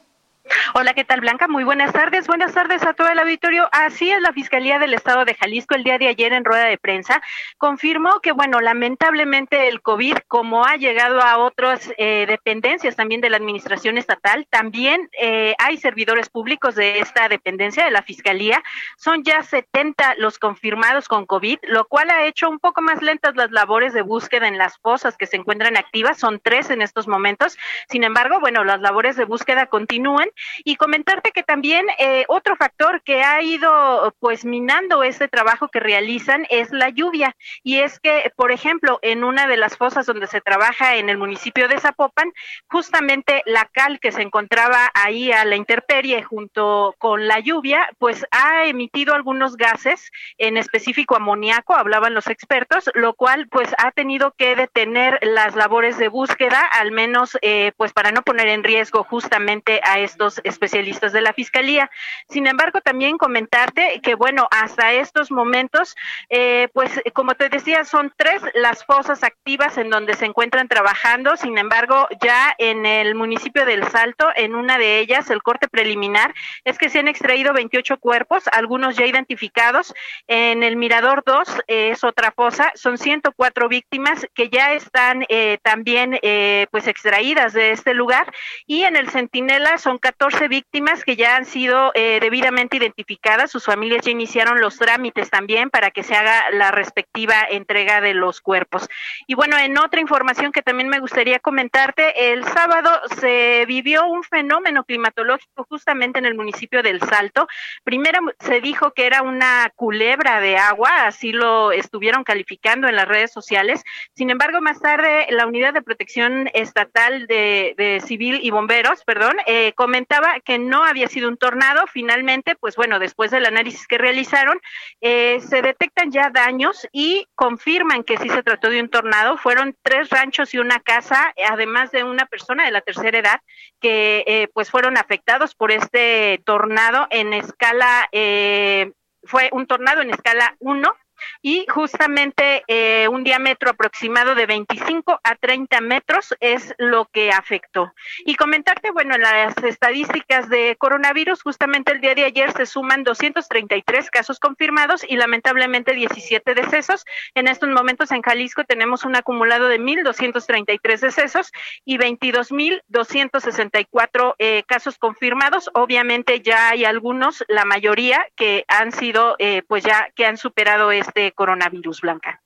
Hola, 0.74 0.94
¿qué 0.94 1.04
tal 1.04 1.20
Blanca? 1.20 1.46
Muy 1.48 1.64
buenas 1.64 1.92
tardes. 1.92 2.26
Buenas 2.26 2.52
tardes 2.52 2.82
a 2.82 2.94
todo 2.94 3.08
el 3.08 3.18
auditorio. 3.18 3.68
Así 3.72 4.10
es, 4.10 4.20
la 4.20 4.32
Fiscalía 4.32 4.78
del 4.78 4.94
Estado 4.94 5.24
de 5.24 5.34
Jalisco 5.34 5.74
el 5.74 5.84
día 5.84 5.98
de 5.98 6.08
ayer 6.08 6.32
en 6.32 6.44
rueda 6.44 6.64
de 6.64 6.78
prensa 6.78 7.22
confirmó 7.58 8.20
que, 8.20 8.32
bueno, 8.32 8.60
lamentablemente 8.60 9.68
el 9.68 9.82
COVID, 9.82 10.16
como 10.28 10.64
ha 10.64 10.76
llegado 10.76 11.20
a 11.20 11.38
otras 11.38 11.92
eh, 11.96 12.26
dependencias 12.26 12.96
también 12.96 13.20
de 13.20 13.30
la 13.30 13.36
Administración 13.36 13.98
Estatal, 13.98 14.46
también 14.50 15.08
eh, 15.20 15.54
hay 15.58 15.76
servidores 15.76 16.28
públicos 16.28 16.74
de 16.74 16.98
esta 16.98 17.28
dependencia 17.28 17.84
de 17.84 17.90
la 17.90 18.02
Fiscalía. 18.02 18.62
Son 18.96 19.22
ya 19.22 19.42
70 19.42 20.16
los 20.18 20.38
confirmados 20.38 21.06
con 21.06 21.26
COVID, 21.26 21.58
lo 21.68 21.84
cual 21.84 22.10
ha 22.10 22.24
hecho 22.24 22.50
un 22.50 22.58
poco 22.58 22.82
más 22.82 23.00
lentas 23.00 23.36
las 23.36 23.52
labores 23.52 23.92
de 23.92 24.02
búsqueda 24.02 24.48
en 24.48 24.58
las 24.58 24.78
fosas 24.78 25.16
que 25.16 25.26
se 25.26 25.36
encuentran 25.36 25.76
activas. 25.76 26.18
Son 26.18 26.40
tres 26.40 26.70
en 26.70 26.82
estos 26.82 27.06
momentos. 27.06 27.56
Sin 27.88 28.02
embargo, 28.02 28.40
bueno, 28.40 28.64
las 28.64 28.80
labores 28.80 29.16
de 29.16 29.24
búsqueda 29.24 29.66
continúan 29.66 30.31
y 30.64 30.76
comentarte 30.76 31.32
que 31.32 31.42
también 31.42 31.86
eh, 31.98 32.24
otro 32.28 32.56
factor 32.56 33.02
que 33.02 33.22
ha 33.22 33.42
ido 33.42 34.14
pues 34.18 34.44
minando 34.44 35.02
este 35.02 35.28
trabajo 35.28 35.68
que 35.68 35.80
realizan 35.80 36.46
es 36.50 36.70
la 36.70 36.88
lluvia. 36.88 37.36
Y 37.62 37.78
es 37.78 38.00
que, 38.00 38.32
por 38.36 38.52
ejemplo, 38.52 38.98
en 39.02 39.24
una 39.24 39.46
de 39.46 39.56
las 39.56 39.76
fosas 39.76 40.06
donde 40.06 40.26
se 40.26 40.40
trabaja 40.40 40.96
en 40.96 41.08
el 41.08 41.18
municipio 41.18 41.68
de 41.68 41.78
Zapopan, 41.78 42.32
justamente 42.68 43.42
la 43.46 43.68
cal 43.72 44.00
que 44.00 44.12
se 44.12 44.22
encontraba 44.22 44.90
ahí 44.94 45.32
a 45.32 45.44
la 45.44 45.56
intemperie 45.56 46.22
junto 46.22 46.94
con 46.98 47.26
la 47.26 47.40
lluvia, 47.40 47.88
pues 47.98 48.26
ha 48.30 48.64
emitido 48.64 49.14
algunos 49.14 49.56
gases, 49.56 50.10
en 50.38 50.56
específico 50.56 51.16
amoníaco, 51.16 51.74
hablaban 51.74 52.14
los 52.14 52.26
expertos, 52.28 52.90
lo 52.94 53.14
cual 53.14 53.48
pues 53.48 53.74
ha 53.78 53.90
tenido 53.90 54.32
que 54.32 54.56
detener 54.56 55.18
las 55.22 55.54
labores 55.54 55.98
de 55.98 56.08
búsqueda, 56.08 56.60
al 56.60 56.92
menos 56.92 57.36
eh, 57.42 57.72
pues 57.76 57.92
para 57.92 58.12
no 58.12 58.22
poner 58.22 58.48
en 58.48 58.64
riesgo 58.64 59.04
justamente 59.04 59.80
a 59.84 59.98
estos 59.98 60.21
especialistas 60.44 61.12
de 61.12 61.20
la 61.20 61.32
Fiscalía. 61.32 61.90
Sin 62.28 62.46
embargo, 62.46 62.80
también 62.80 63.18
comentarte 63.18 64.00
que, 64.02 64.14
bueno, 64.14 64.48
hasta 64.50 64.92
estos 64.92 65.30
momentos, 65.30 65.94
eh, 66.30 66.68
pues 66.72 67.00
como 67.12 67.34
te 67.34 67.48
decía, 67.48 67.84
son 67.84 68.12
tres 68.16 68.42
las 68.54 68.84
fosas 68.84 69.22
activas 69.22 69.78
en 69.78 69.90
donde 69.90 70.14
se 70.14 70.26
encuentran 70.26 70.68
trabajando. 70.68 71.36
Sin 71.36 71.58
embargo, 71.58 72.08
ya 72.20 72.54
en 72.58 72.86
el 72.86 73.14
municipio 73.14 73.64
del 73.64 73.86
Salto, 73.88 74.28
en 74.36 74.54
una 74.54 74.78
de 74.78 74.98
ellas, 74.98 75.30
el 75.30 75.42
corte 75.42 75.68
preliminar 75.68 76.34
es 76.64 76.78
que 76.78 76.88
se 76.88 76.98
han 76.98 77.08
extraído 77.08 77.52
28 77.52 77.98
cuerpos, 77.98 78.44
algunos 78.52 78.96
ya 78.96 79.06
identificados. 79.06 79.94
En 80.26 80.62
el 80.62 80.76
Mirador 80.76 81.22
2 81.24 81.62
es 81.66 82.04
otra 82.04 82.32
fosa, 82.32 82.72
son 82.74 82.98
104 82.98 83.68
víctimas 83.68 84.26
que 84.34 84.48
ya 84.48 84.72
están 84.72 85.24
eh, 85.28 85.58
también 85.62 86.18
eh, 86.22 86.66
pues 86.70 86.86
extraídas 86.86 87.52
de 87.52 87.72
este 87.72 87.94
lugar 87.94 88.32
y 88.66 88.82
en 88.82 88.96
el 88.96 89.10
Centinela 89.10 89.78
son 89.78 89.98
14 89.98 90.11
víctimas 90.48 91.04
que 91.04 91.16
ya 91.16 91.36
han 91.36 91.44
sido 91.44 91.92
eh, 91.94 92.18
debidamente 92.20 92.76
identificadas. 92.76 93.50
Sus 93.50 93.64
familias 93.64 94.04
ya 94.04 94.10
iniciaron 94.10 94.60
los 94.60 94.78
trámites 94.78 95.30
también 95.30 95.70
para 95.70 95.90
que 95.90 96.02
se 96.02 96.14
haga 96.14 96.50
la 96.52 96.70
respectiva 96.70 97.34
entrega 97.50 98.00
de 98.00 98.14
los 98.14 98.40
cuerpos. 98.40 98.88
Y 99.26 99.34
bueno, 99.34 99.58
en 99.58 99.78
otra 99.78 100.00
información 100.00 100.52
que 100.52 100.62
también 100.62 100.88
me 100.88 101.00
gustaría 101.00 101.38
comentarte, 101.38 102.32
el 102.32 102.44
sábado 102.44 102.90
se 103.20 103.64
vivió 103.66 104.06
un 104.06 104.22
fenómeno 104.22 104.84
climatológico 104.84 105.66
justamente 105.68 106.18
en 106.18 106.26
el 106.26 106.34
municipio 106.34 106.82
del 106.82 107.00
Salto. 107.00 107.48
Primero 107.84 108.20
se 108.40 108.60
dijo 108.60 108.92
que 108.92 109.06
era 109.06 109.22
una 109.22 109.72
culebra 109.74 110.40
de 110.40 110.56
agua, 110.56 111.06
así 111.06 111.32
lo 111.32 111.72
estuvieron 111.72 112.24
calificando 112.24 112.88
en 112.88 112.96
las 112.96 113.08
redes 113.08 113.32
sociales. 113.32 113.82
Sin 114.14 114.30
embargo, 114.30 114.60
más 114.60 114.80
tarde 114.80 115.26
la 115.30 115.46
Unidad 115.46 115.72
de 115.72 115.82
Protección 115.82 116.50
Estatal 116.54 117.26
de, 117.26 118.02
Civil 118.04 118.40
y 118.42 118.50
Bomberos, 118.50 119.04
perdón, 119.04 119.36
eh, 119.46 119.72
comentó 119.74 120.01
comentaba 120.02 120.40
que 120.40 120.58
no 120.58 120.84
había 120.84 121.06
sido 121.06 121.28
un 121.28 121.36
tornado. 121.36 121.86
Finalmente, 121.86 122.56
pues 122.56 122.74
bueno, 122.74 122.98
después 122.98 123.30
del 123.30 123.46
análisis 123.46 123.86
que 123.86 123.98
realizaron, 123.98 124.60
eh, 125.00 125.40
se 125.40 125.62
detectan 125.62 126.10
ya 126.10 126.30
daños 126.30 126.88
y 126.92 127.26
confirman 127.36 128.02
que 128.02 128.18
sí 128.18 128.28
se 128.28 128.42
trató 128.42 128.68
de 128.68 128.80
un 128.80 128.88
tornado. 128.88 129.36
Fueron 129.36 129.76
tres 129.82 130.10
ranchos 130.10 130.54
y 130.54 130.58
una 130.58 130.80
casa, 130.80 131.32
además 131.48 131.92
de 131.92 132.02
una 132.02 132.26
persona 132.26 132.64
de 132.64 132.72
la 132.72 132.80
tercera 132.80 133.18
edad, 133.18 133.40
que 133.80 134.24
eh, 134.26 134.48
pues 134.52 134.70
fueron 134.70 134.96
afectados 134.96 135.54
por 135.54 135.70
este 135.70 136.42
tornado 136.44 137.06
en 137.10 137.32
escala, 137.32 138.08
eh, 138.10 138.92
fue 139.22 139.50
un 139.52 139.66
tornado 139.66 140.02
en 140.02 140.10
escala 140.10 140.56
1 140.58 140.92
y 141.40 141.66
justamente 141.68 142.64
eh, 142.66 143.08
un 143.08 143.24
diámetro 143.24 143.70
aproximado 143.70 144.34
de 144.34 144.44
25 144.46 145.20
a 145.22 145.34
30 145.36 145.80
metros 145.80 146.34
es 146.40 146.74
lo 146.78 147.06
que 147.06 147.30
afectó. 147.30 147.92
Y 148.24 148.34
comentarte, 148.36 148.90
bueno, 148.90 149.14
en 149.14 149.22
las 149.22 149.56
estadísticas 149.58 150.48
de 150.48 150.76
coronavirus, 150.78 151.42
justamente 151.42 151.92
el 151.92 152.00
día 152.00 152.14
de 152.14 152.24
ayer 152.24 152.52
se 152.52 152.64
suman 152.66 153.04
233 153.04 154.10
casos 154.10 154.38
confirmados 154.38 155.04
y 155.08 155.16
lamentablemente 155.16 155.94
17 155.94 156.54
decesos. 156.54 157.04
En 157.34 157.48
estos 157.48 157.68
momentos 157.68 158.12
en 158.12 158.22
Jalisco 158.22 158.64
tenemos 158.64 159.04
un 159.04 159.16
acumulado 159.16 159.68
de 159.68 159.80
1.233 159.80 161.00
decesos 161.00 161.50
y 161.84 161.98
22.264 161.98 164.34
eh, 164.38 164.62
casos 164.66 164.96
confirmados. 164.98 165.70
Obviamente 165.74 166.40
ya 166.40 166.70
hay 166.70 166.84
algunos, 166.84 167.44
la 167.48 167.64
mayoría, 167.64 168.24
que 168.36 168.64
han 168.68 168.92
sido, 168.92 169.34
eh, 169.38 169.62
pues 169.66 169.82
ya 169.84 170.10
que 170.14 170.26
han 170.26 170.36
superado 170.36 170.92
este 170.92 171.11
de 171.14 171.32
coronavirus, 171.32 172.00
Blanca. 172.00 172.40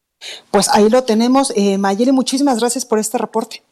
Pues 0.51 0.69
ahí 0.69 0.89
lo 0.89 1.05
tenemos. 1.05 1.53
Eh, 1.57 1.79
Mayeli, 1.79 2.13
muchísimas 2.13 2.59
gracias 2.59 2.85
por 2.85 2.99
este 2.99 3.19
reporte. 3.19 3.63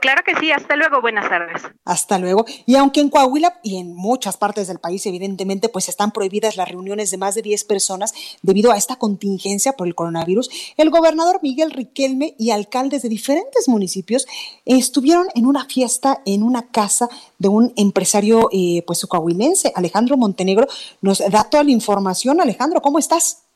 Claro 0.00 0.22
que 0.24 0.34
sí, 0.36 0.50
hasta 0.50 0.74
luego, 0.74 1.00
buenas 1.02 1.28
tardes. 1.28 1.62
Hasta 1.84 2.18
luego. 2.18 2.46
Y 2.64 2.76
aunque 2.76 3.00
en 3.00 3.10
Coahuila 3.10 3.60
y 3.62 3.76
en 3.76 3.94
muchas 3.94 4.36
partes 4.38 4.68
del 4.68 4.78
país, 4.78 5.04
evidentemente, 5.04 5.68
pues 5.68 5.88
están 5.88 6.12
prohibidas 6.12 6.56
las 6.56 6.68
reuniones 6.68 7.10
de 7.10 7.18
más 7.18 7.34
de 7.34 7.42
10 7.42 7.64
personas 7.64 8.14
debido 8.42 8.72
a 8.72 8.76
esta 8.76 8.96
contingencia 8.96 9.72
por 9.72 9.86
el 9.86 9.94
coronavirus, 9.94 10.50
el 10.78 10.90
gobernador 10.90 11.40
Miguel 11.42 11.72
Riquelme 11.72 12.34
y 12.38 12.50
alcaldes 12.52 13.02
de 13.02 13.10
diferentes 13.10 13.68
municipios 13.68 14.26
estuvieron 14.64 15.26
en 15.34 15.44
una 15.44 15.66
fiesta 15.66 16.22
en 16.24 16.42
una 16.42 16.68
casa 16.68 17.08
de 17.38 17.48
un 17.48 17.72
empresario, 17.76 18.48
eh, 18.52 18.82
pues 18.86 19.04
coahuilense, 19.06 19.72
Alejandro 19.74 20.16
Montenegro. 20.16 20.66
Nos 21.02 21.18
da 21.18 21.44
toda 21.44 21.64
la 21.64 21.70
información. 21.70 22.40
Alejandro, 22.40 22.80
¿cómo 22.80 22.98
estás? 22.98 23.49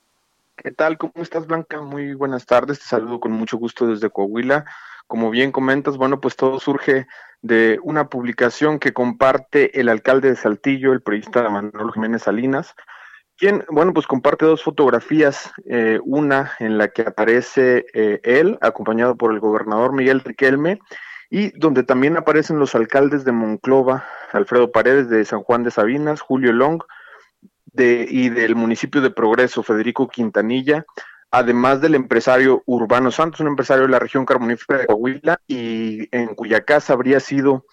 ¿Qué 0.57 0.71
tal? 0.71 0.99
¿Cómo 0.99 1.13
estás, 1.17 1.47
Blanca? 1.47 1.81
Muy 1.81 2.15
buenas 2.15 2.47
tardes. 2.47 2.79
Te 2.79 2.85
saludo 2.85 3.19
con 3.19 3.33
mucho 3.33 3.59
gusto 3.59 3.87
desde 3.89 4.09
Coahuila. 4.09 4.65
Como 5.09 5.31
bien 5.31 5.51
comentas, 5.51 5.97
bueno, 5.97 6.21
pues 6.21 6.37
todo 6.37 6.61
surge 6.61 7.07
de 7.43 7.79
una 7.83 8.09
publicación 8.09 8.79
que 8.79 8.93
comparte 8.93 9.79
el 9.79 9.89
alcalde 9.89 10.31
de 10.31 10.37
Saltillo, 10.37 10.93
el 10.93 11.03
periodista 11.03 11.49
Manuel 11.51 11.93
Jiménez 11.93 12.23
Salinas, 12.23 12.75
quien, 13.37 13.65
bueno, 13.69 13.93
pues 13.93 14.07
comparte 14.07 14.47
dos 14.47 14.63
fotografías, 14.63 15.53
eh, 15.67 15.99
una 16.05 16.53
en 16.61 16.79
la 16.79 16.89
que 16.89 17.03
aparece 17.03 17.85
eh, 17.93 18.21
él, 18.23 18.57
acompañado 18.63 19.17
por 19.17 19.33
el 19.33 19.41
gobernador 19.41 19.93
Miguel 19.93 20.21
Riquelme, 20.21 20.79
y 21.31 21.51
donde 21.59 21.83
también 21.83 22.17
aparecen 22.17 22.61
los 22.61 22.77
alcaldes 22.77 23.25
de 23.25 23.33
Monclova, 23.33 24.05
Alfredo 24.33 24.71
Paredes 24.71 25.09
de 25.11 25.25
San 25.25 25.43
Juan 25.43 25.65
de 25.65 25.73
Sabinas, 25.73 26.21
Julio 26.21 26.53
Long, 26.53 26.81
de, 27.75 28.07
y 28.09 28.31
del 28.31 28.55
municipio 28.55 29.03
de 29.03 29.11
Progreso, 29.11 29.63
Federico 29.63 30.09
Quintanilla, 30.09 30.87
además 31.31 31.81
del 31.81 31.95
empresario 31.95 32.63
Urbano 32.65 33.11
Santos, 33.11 33.41
un 33.41 33.49
empresario 33.49 33.83
de 33.83 33.91
la 33.91 33.99
región 33.99 34.25
carbonífera 34.25 34.79
de 34.79 34.87
Coahuila, 34.87 35.41
y 35.47 36.09
en 36.17 36.35
cuya 36.35 36.65
casa 36.65 36.95
habría 36.95 37.21
sido 37.21 37.67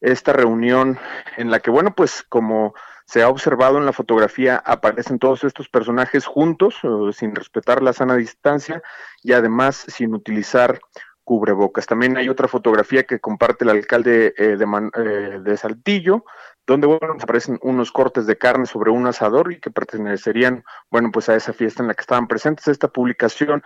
esta 0.00 0.32
reunión 0.32 0.98
en 1.36 1.50
la 1.50 1.60
que, 1.60 1.70
bueno, 1.70 1.94
pues 1.94 2.24
como 2.28 2.74
se 3.04 3.22
ha 3.22 3.28
observado 3.28 3.78
en 3.78 3.86
la 3.86 3.92
fotografía, 3.92 4.62
aparecen 4.64 5.18
todos 5.18 5.42
estos 5.42 5.68
personajes 5.68 6.26
juntos, 6.26 6.76
eh, 6.84 7.12
sin 7.12 7.34
respetar 7.34 7.82
la 7.82 7.92
sana 7.92 8.14
distancia 8.14 8.80
y 9.22 9.32
además 9.32 9.84
sin 9.88 10.14
utilizar 10.14 10.80
cubrebocas. 11.24 11.86
También 11.86 12.16
hay 12.16 12.28
otra 12.28 12.46
fotografía 12.46 13.04
que 13.04 13.18
comparte 13.18 13.64
el 13.64 13.70
alcalde 13.70 14.34
eh, 14.36 14.56
eh, 14.56 15.38
de 15.42 15.56
Saltillo, 15.56 16.24
donde, 16.70 16.86
bueno, 16.86 17.16
aparecen 17.20 17.58
unos 17.62 17.90
cortes 17.90 18.26
de 18.26 18.38
carne 18.38 18.64
sobre 18.64 18.92
un 18.92 19.04
asador 19.04 19.50
y 19.50 19.58
que 19.58 19.72
pertenecerían, 19.72 20.62
bueno, 20.88 21.10
pues 21.12 21.28
a 21.28 21.34
esa 21.34 21.52
fiesta 21.52 21.82
en 21.82 21.88
la 21.88 21.94
que 21.94 22.02
estaban 22.02 22.28
presentes. 22.28 22.68
Esta 22.68 22.86
publicación, 22.86 23.64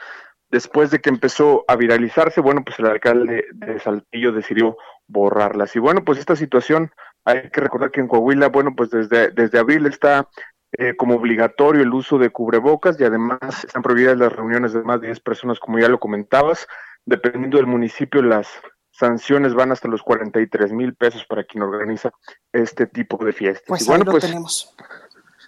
después 0.51 0.91
de 0.91 1.01
que 1.01 1.11
empezó 1.11 1.67
a 1.69 1.77
viralizarse, 1.77 2.41
bueno, 2.41 2.63
pues 2.65 2.79
el 2.79 2.87
alcalde 2.87 3.45
de 3.53 3.79
Saltillo 3.79 4.33
decidió 4.33 4.79
borrarlas. 5.07 5.77
Y 5.77 5.81
bueno, 5.81 6.03
pues 6.03 6.19
esta 6.19 6.35
situación, 6.35 6.93
hay 7.27 7.51
que 7.51 7.61
recordar 7.61 7.91
que 7.91 8.01
en 8.01 8.09
Coahuila, 8.09 8.49
bueno, 8.49 8.73
pues 8.75 8.89
desde, 8.89 9.31
desde 9.33 9.59
abril 9.59 9.85
está 9.85 10.31
eh, 10.79 10.97
como 10.97 11.17
obligatorio 11.17 11.83
el 11.83 11.93
uso 11.93 12.17
de 12.17 12.31
cubrebocas 12.31 12.99
y 12.99 13.05
además 13.05 13.65
están 13.67 13.83
prohibidas 13.83 14.17
las 14.17 14.33
reuniones 14.33 14.73
de 14.73 14.83
más 14.83 15.03
de 15.03 15.09
10 15.09 15.21
personas, 15.21 15.61
como 15.61 15.79
ya 15.79 15.91
lo 15.91 16.01
comentabas. 16.01 16.67
Dependiendo 17.05 17.59
del 17.59 17.67
municipio, 17.67 18.23
las 18.23 18.49
sanciones 18.97 19.55
van 19.55 19.73
hasta 19.73 19.89
los 19.89 20.03
43 20.03 20.73
mil 20.73 20.95
pesos 20.95 21.25
para 21.29 21.45
quien 21.45 21.63
organiza 21.63 22.13
este 22.53 22.87
tipo 22.87 23.23
de 23.25 23.33
fiestas. 23.33 23.67
Pues 23.67 23.87
bueno, 23.87 24.05
pues 24.05 24.25
tenemos. 24.25 24.75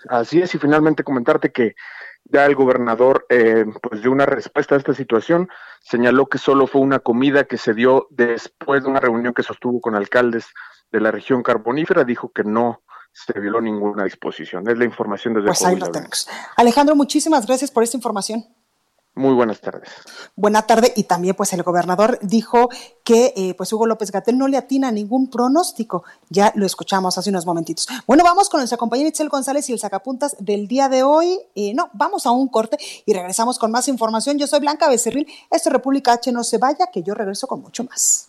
Así 0.08 0.40
es, 0.40 0.54
y 0.54 0.58
finalmente 0.58 1.04
comentarte 1.04 1.52
que 1.52 1.74
ya 2.24 2.44
el 2.44 2.56
gobernador 2.56 3.24
eh, 3.28 3.64
pues 3.80 4.02
dio 4.02 4.10
una 4.10 4.26
respuesta 4.26 4.74
a 4.74 4.78
esta 4.78 4.94
situación, 4.94 5.48
señaló 5.80 6.26
que 6.26 6.38
solo 6.38 6.66
fue 6.66 6.80
una 6.80 6.98
comida 6.98 7.44
que 7.44 7.56
se 7.56 7.72
dio 7.72 8.08
después 8.10 8.82
de 8.82 8.90
una 8.90 9.00
reunión 9.00 9.32
que 9.32 9.42
sostuvo 9.42 9.80
con 9.80 9.94
alcaldes 9.94 10.46
de 10.90 11.00
la 11.00 11.12
región 11.12 11.42
carbonífera, 11.42 12.04
dijo 12.04 12.32
que 12.32 12.42
no 12.42 12.82
se 13.12 13.38
violó 13.38 13.60
ninguna 13.60 14.04
disposición. 14.04 14.68
Es 14.68 14.76
la 14.76 14.84
información 14.84 15.34
desde 15.34 15.46
pues 15.46 15.64
ahí 15.64 15.76
lo 15.76 15.90
tenemos. 15.90 16.28
Alejandro, 16.56 16.96
muchísimas 16.96 17.46
gracias 17.46 17.70
por 17.70 17.82
esta 17.82 17.96
información. 17.96 18.44
Muy 19.16 19.32
buenas 19.32 19.62
tardes. 19.62 19.88
Buena 20.36 20.66
tarde 20.66 20.92
y 20.94 21.04
también 21.04 21.34
pues 21.34 21.50
el 21.54 21.62
gobernador 21.62 22.18
dijo 22.20 22.68
que 23.02 23.32
eh, 23.34 23.54
pues 23.54 23.72
Hugo 23.72 23.86
López 23.86 24.10
Gatel 24.10 24.36
no 24.36 24.46
le 24.46 24.58
atina 24.58 24.92
ningún 24.92 25.30
pronóstico. 25.30 26.04
Ya 26.28 26.52
lo 26.54 26.66
escuchamos 26.66 27.16
hace 27.16 27.30
unos 27.30 27.46
momentitos. 27.46 27.88
Bueno, 28.06 28.24
vamos 28.24 28.50
con 28.50 28.60
nuestra 28.60 28.76
compañera 28.76 29.08
Itzel 29.08 29.30
González 29.30 29.70
y 29.70 29.72
el 29.72 29.78
sacapuntas 29.78 30.36
del 30.38 30.68
día 30.68 30.90
de 30.90 31.02
hoy. 31.02 31.40
Eh, 31.54 31.72
no, 31.72 31.88
vamos 31.94 32.26
a 32.26 32.30
un 32.30 32.48
corte 32.48 32.76
y 33.06 33.14
regresamos 33.14 33.58
con 33.58 33.70
más 33.70 33.88
información. 33.88 34.36
Yo 34.36 34.46
soy 34.46 34.60
Blanca 34.60 34.86
Becerril. 34.86 35.26
Esto 35.50 35.70
es 35.70 35.72
República 35.72 36.12
H. 36.12 36.30
No 36.30 36.44
se 36.44 36.58
vaya, 36.58 36.88
que 36.92 37.02
yo 37.02 37.14
regreso 37.14 37.46
con 37.46 37.62
mucho 37.62 37.84
más. 37.84 38.28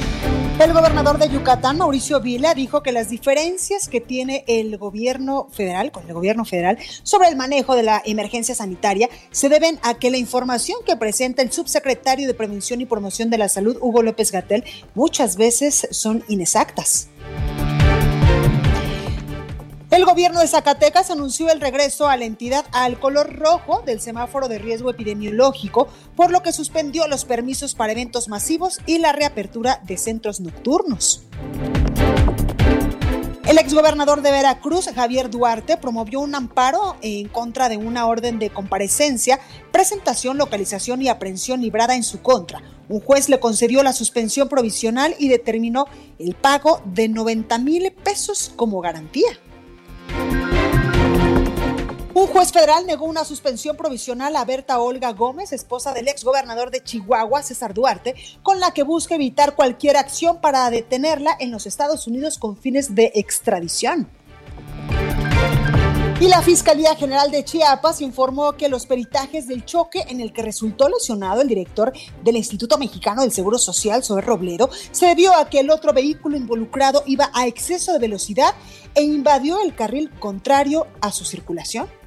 El 0.61 0.73
gobernador 0.73 1.17
de 1.17 1.27
Yucatán, 1.27 1.79
Mauricio 1.79 2.21
Vila, 2.21 2.53
dijo 2.53 2.83
que 2.83 2.91
las 2.91 3.09
diferencias 3.09 3.87
que 3.87 3.99
tiene 3.99 4.43
el 4.45 4.77
gobierno 4.77 5.47
federal 5.51 5.91
con 5.91 6.05
el 6.05 6.13
gobierno 6.13 6.45
federal 6.45 6.77
sobre 7.01 7.29
el 7.29 7.35
manejo 7.35 7.75
de 7.75 7.81
la 7.81 7.99
emergencia 8.05 8.53
sanitaria 8.53 9.09
se 9.31 9.49
deben 9.49 9.79
a 9.81 9.95
que 9.95 10.11
la 10.11 10.17
información 10.17 10.77
que 10.85 10.95
presenta 10.95 11.41
el 11.41 11.51
subsecretario 11.51 12.27
de 12.27 12.35
Prevención 12.35 12.79
y 12.79 12.85
Promoción 12.85 13.31
de 13.31 13.39
la 13.39 13.49
Salud, 13.49 13.75
Hugo 13.81 14.03
López 14.03 14.31
Gatel, 14.31 14.63
muchas 14.93 15.35
veces 15.35 15.87
son 15.89 16.23
inexactas. 16.27 17.07
El 19.91 20.05
gobierno 20.05 20.39
de 20.39 20.47
Zacatecas 20.47 21.11
anunció 21.11 21.49
el 21.49 21.59
regreso 21.59 22.07
a 22.07 22.15
la 22.15 22.23
entidad 22.23 22.65
al 22.71 22.97
color 22.97 23.35
rojo 23.35 23.83
del 23.85 23.99
semáforo 23.99 24.47
de 24.47 24.57
riesgo 24.57 24.89
epidemiológico, 24.89 25.89
por 26.15 26.31
lo 26.31 26.41
que 26.41 26.53
suspendió 26.53 27.09
los 27.09 27.25
permisos 27.25 27.75
para 27.75 27.91
eventos 27.91 28.29
masivos 28.29 28.79
y 28.85 28.99
la 28.99 29.11
reapertura 29.11 29.81
de 29.83 29.97
centros 29.97 30.39
nocturnos. 30.39 31.23
El 33.45 33.57
exgobernador 33.57 34.21
de 34.21 34.31
Veracruz, 34.31 34.87
Javier 34.95 35.29
Duarte, 35.29 35.75
promovió 35.75 36.21
un 36.21 36.35
amparo 36.35 36.95
en 37.01 37.27
contra 37.27 37.67
de 37.67 37.75
una 37.75 38.05
orden 38.05 38.39
de 38.39 38.49
comparecencia, 38.49 39.41
presentación, 39.73 40.37
localización 40.37 41.01
y 41.01 41.09
aprehensión 41.09 41.59
librada 41.59 41.97
en 41.97 42.03
su 42.03 42.21
contra. 42.21 42.61
Un 42.87 43.01
juez 43.01 43.27
le 43.27 43.41
concedió 43.41 43.83
la 43.83 43.91
suspensión 43.91 44.47
provisional 44.47 45.15
y 45.19 45.27
determinó 45.27 45.85
el 46.17 46.33
pago 46.33 46.81
de 46.85 47.09
90 47.09 47.57
mil 47.57 47.91
pesos 47.91 48.53
como 48.55 48.79
garantía. 48.79 49.37
Un 52.13 52.27
juez 52.27 52.51
federal 52.51 52.85
negó 52.85 53.05
una 53.05 53.23
suspensión 53.23 53.77
provisional 53.77 54.35
a 54.35 54.43
Berta 54.43 54.79
Olga 54.79 55.13
Gómez, 55.13 55.53
esposa 55.53 55.93
del 55.93 56.09
exgobernador 56.09 56.69
de 56.69 56.83
Chihuahua, 56.83 57.41
César 57.41 57.73
Duarte, 57.73 58.15
con 58.43 58.59
la 58.59 58.71
que 58.71 58.83
busca 58.83 59.15
evitar 59.15 59.55
cualquier 59.55 59.95
acción 59.95 60.41
para 60.41 60.69
detenerla 60.69 61.37
en 61.39 61.51
los 61.51 61.65
Estados 61.65 62.07
Unidos 62.07 62.37
con 62.37 62.57
fines 62.57 62.95
de 62.95 63.13
extradición. 63.15 64.09
Y 66.19 66.27
la 66.27 66.41
Fiscalía 66.41 66.95
General 66.95 67.31
de 67.31 67.45
Chiapas 67.45 68.01
informó 68.01 68.53
que 68.53 68.67
los 68.67 68.85
peritajes 68.85 69.47
del 69.47 69.63
choque 69.63 70.03
en 70.09 70.19
el 70.19 70.33
que 70.33 70.43
resultó 70.43 70.89
lesionado 70.89 71.41
el 71.41 71.47
director 71.47 71.93
del 72.23 72.35
Instituto 72.35 72.77
Mexicano 72.77 73.21
del 73.21 73.31
Seguro 73.31 73.57
Social, 73.57 74.03
Zoe 74.03 74.21
Robledo, 74.21 74.69
se 74.91 75.07
debió 75.07 75.33
a 75.33 75.49
que 75.49 75.61
el 75.61 75.71
otro 75.71 75.93
vehículo 75.93 76.35
involucrado 76.35 77.03
iba 77.07 77.31
a 77.33 77.47
exceso 77.47 77.93
de 77.93 77.99
velocidad 77.99 78.53
e 78.95 79.01
invadió 79.01 79.61
el 79.63 79.73
carril 79.73 80.11
contrario 80.19 80.87
a 80.99 81.11
su 81.13 81.23
circulación. 81.23 82.00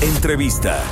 Entrevista. 0.00 0.82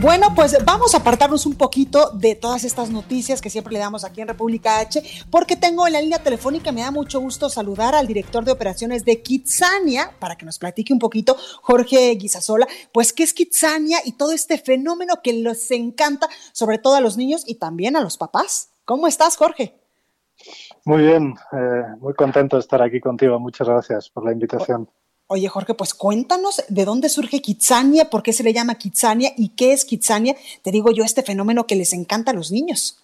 Bueno, 0.00 0.34
pues 0.34 0.56
vamos 0.64 0.92
a 0.92 0.98
apartarnos 0.98 1.46
un 1.46 1.54
poquito 1.54 2.10
de 2.10 2.34
todas 2.34 2.64
estas 2.64 2.90
noticias 2.90 3.40
que 3.40 3.48
siempre 3.48 3.72
le 3.72 3.78
damos 3.78 4.04
aquí 4.04 4.20
en 4.20 4.28
República 4.28 4.80
H, 4.80 5.02
porque 5.30 5.56
tengo 5.56 5.86
en 5.86 5.92
la 5.92 6.00
línea 6.00 6.18
telefónica, 6.18 6.72
me 6.72 6.80
da 6.80 6.90
mucho 6.90 7.20
gusto 7.20 7.48
saludar 7.48 7.94
al 7.94 8.06
director 8.06 8.44
de 8.44 8.52
operaciones 8.52 9.04
de 9.04 9.22
Kitsania, 9.22 10.14
para 10.18 10.36
que 10.36 10.44
nos 10.44 10.58
platique 10.58 10.92
un 10.92 10.98
poquito, 10.98 11.36
Jorge 11.62 12.14
Guisasola, 12.16 12.66
pues 12.92 13.12
qué 13.12 13.22
es 13.22 13.32
Kitsania 13.32 13.98
y 14.04 14.12
todo 14.12 14.32
este 14.32 14.58
fenómeno 14.58 15.22
que 15.22 15.32
les 15.32 15.70
encanta, 15.70 16.28
sobre 16.52 16.78
todo 16.78 16.96
a 16.96 17.00
los 17.00 17.16
niños 17.16 17.44
y 17.46 17.54
también 17.54 17.96
a 17.96 18.00
los 18.00 18.16
papás. 18.16 18.70
¿Cómo 18.84 19.06
estás, 19.06 19.36
Jorge? 19.36 19.83
Muy 20.84 21.02
bien, 21.02 21.34
eh, 21.52 21.84
muy 21.98 22.14
contento 22.14 22.56
de 22.56 22.60
estar 22.60 22.82
aquí 22.82 23.00
contigo. 23.00 23.38
Muchas 23.38 23.68
gracias 23.68 24.10
por 24.10 24.24
la 24.24 24.32
invitación. 24.32 24.88
Oye, 25.26 25.48
Jorge, 25.48 25.74
pues 25.74 25.94
cuéntanos 25.94 26.62
de 26.68 26.84
dónde 26.84 27.08
surge 27.08 27.40
Kitsania, 27.40 28.10
por 28.10 28.22
qué 28.22 28.32
se 28.32 28.42
le 28.42 28.52
llama 28.52 28.74
Kitsania 28.74 29.30
y 29.36 29.50
qué 29.50 29.72
es 29.72 29.84
Kitsania. 29.84 30.34
Te 30.62 30.70
digo 30.70 30.90
yo, 30.92 31.02
este 31.02 31.22
fenómeno 31.22 31.66
que 31.66 31.76
les 31.76 31.94
encanta 31.94 32.32
a 32.32 32.34
los 32.34 32.52
niños. 32.52 33.02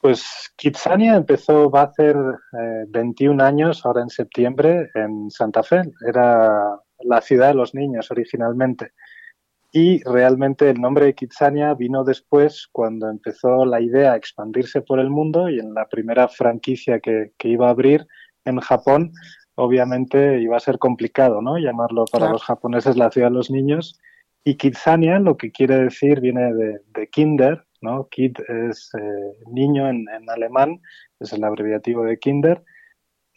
Pues 0.00 0.52
Kitsania 0.54 1.16
empezó, 1.16 1.68
va 1.68 1.80
a 1.80 1.84
hacer 1.86 2.16
21 2.88 3.42
eh, 3.42 3.46
años, 3.46 3.84
ahora 3.84 4.02
en 4.02 4.10
septiembre, 4.10 4.90
en 4.94 5.30
Santa 5.32 5.64
Fe. 5.64 5.82
Era 6.06 6.78
la 7.00 7.20
ciudad 7.20 7.48
de 7.48 7.54
los 7.54 7.74
niños 7.74 8.08
originalmente. 8.12 8.92
Y 9.76 10.02
realmente 10.04 10.70
el 10.70 10.80
nombre 10.80 11.04
de 11.04 11.14
Kitsania 11.14 11.74
vino 11.74 12.02
después 12.02 12.66
cuando 12.72 13.10
empezó 13.10 13.66
la 13.66 13.78
idea 13.78 14.12
a 14.12 14.16
expandirse 14.16 14.80
por 14.80 14.98
el 14.98 15.10
mundo 15.10 15.50
y 15.50 15.58
en 15.58 15.74
la 15.74 15.86
primera 15.86 16.28
franquicia 16.28 16.98
que, 16.98 17.32
que 17.36 17.48
iba 17.48 17.66
a 17.66 17.72
abrir 17.72 18.06
en 18.46 18.58
Japón 18.60 19.12
obviamente 19.54 20.40
iba 20.40 20.56
a 20.56 20.60
ser 20.60 20.78
complicado, 20.78 21.42
¿no? 21.42 21.58
Llamarlo 21.58 22.06
para 22.10 22.30
los 22.30 22.42
japoneses 22.42 22.96
la 22.96 23.10
ciudad 23.10 23.28
de 23.28 23.34
los 23.34 23.50
niños. 23.50 24.00
Y 24.44 24.56
Kidsania, 24.56 25.18
lo 25.18 25.36
que 25.36 25.52
quiere 25.52 25.76
decir, 25.76 26.20
viene 26.20 26.54
de, 26.54 27.08
Kinder, 27.10 27.66
¿no? 27.82 28.08
Kid 28.08 28.36
es 28.48 28.90
eh, 28.98 29.32
niño 29.52 29.90
en, 29.90 30.06
alemán, 30.28 30.80
es 31.20 31.34
el 31.34 31.44
abreviativo 31.44 32.04
de 32.04 32.18
Kinder. 32.18 32.64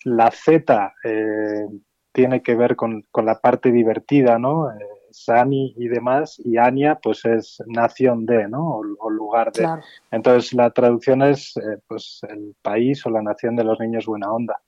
La 0.06 0.32
Z 0.32 0.94
eh, 1.04 1.68
tiene 2.14 2.42
que 2.44 2.56
ver 2.56 2.78
con, 2.78 3.06
la 3.14 3.42
parte 3.42 3.74
divertida, 3.74 4.40
¿no? 4.40 4.72
Eh, 4.72 4.99
Sani 5.12 5.74
y 5.78 5.88
demás, 5.88 6.42
y 6.44 6.58
Ania, 6.58 7.00
pues 7.02 7.26
es 7.26 7.62
nación 7.68 8.26
de, 8.26 8.48
¿no? 8.48 8.82
O, 9.00 9.10
lugar 9.10 9.52
de. 9.52 9.68
Entonces 10.12 10.54
la 10.54 10.72
traducción 10.72 11.22
es, 11.22 11.54
pues, 11.88 12.22
el 12.30 12.56
país 12.62 13.06
o 13.06 13.10
la 13.10 13.22
nación 13.22 13.56
de 13.56 13.64
los 13.64 13.80
niños 13.80 14.06
buena 14.06 14.32
onda. 14.32 14.62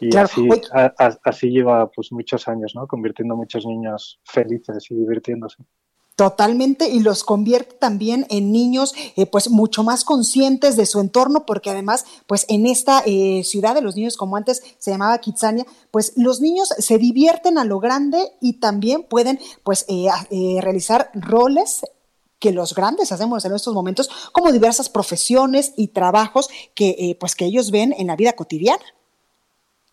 Y 0.00 0.16
así, 0.16 0.48
así 1.24 1.50
lleva 1.50 1.90
pues 1.90 2.12
muchos 2.12 2.48
años, 2.48 2.72
¿no? 2.74 2.86
Convirtiendo 2.86 3.34
a 3.34 3.36
muchos 3.36 3.66
niños 3.66 4.20
felices 4.24 4.90
y 4.90 4.94
divirtiéndose. 4.94 5.64
Totalmente, 6.14 6.90
y 6.90 7.00
los 7.00 7.24
convierte 7.24 7.74
también 7.76 8.26
en 8.28 8.52
niños 8.52 8.94
eh, 9.16 9.24
pues 9.24 9.48
mucho 9.48 9.82
más 9.82 10.04
conscientes 10.04 10.76
de 10.76 10.84
su 10.84 11.00
entorno, 11.00 11.46
porque 11.46 11.70
además 11.70 12.04
pues 12.26 12.44
en 12.48 12.66
esta 12.66 13.02
eh, 13.06 13.42
ciudad 13.44 13.74
de 13.74 13.80
los 13.80 13.96
niños, 13.96 14.16
como 14.16 14.36
antes 14.36 14.62
se 14.78 14.90
llamaba 14.90 15.18
Kitsania, 15.18 15.66
pues 15.90 16.12
los 16.16 16.40
niños 16.40 16.68
se 16.78 16.98
divierten 16.98 17.56
a 17.56 17.64
lo 17.64 17.80
grande 17.80 18.32
y 18.40 18.54
también 18.54 19.04
pueden 19.04 19.40
pues 19.64 19.86
eh, 19.88 20.10
realizar 20.60 21.10
roles 21.14 21.80
que 22.42 22.50
los 22.50 22.74
grandes 22.74 23.12
hacemos 23.12 23.44
en 23.44 23.54
estos 23.54 23.72
momentos, 23.72 24.10
como 24.32 24.50
diversas 24.50 24.88
profesiones 24.88 25.72
y 25.76 25.88
trabajos 25.88 26.48
que, 26.74 26.96
eh, 26.98 27.16
pues, 27.18 27.36
que 27.36 27.44
ellos 27.44 27.70
ven 27.70 27.94
en 27.96 28.08
la 28.08 28.16
vida 28.16 28.32
cotidiana. 28.32 28.82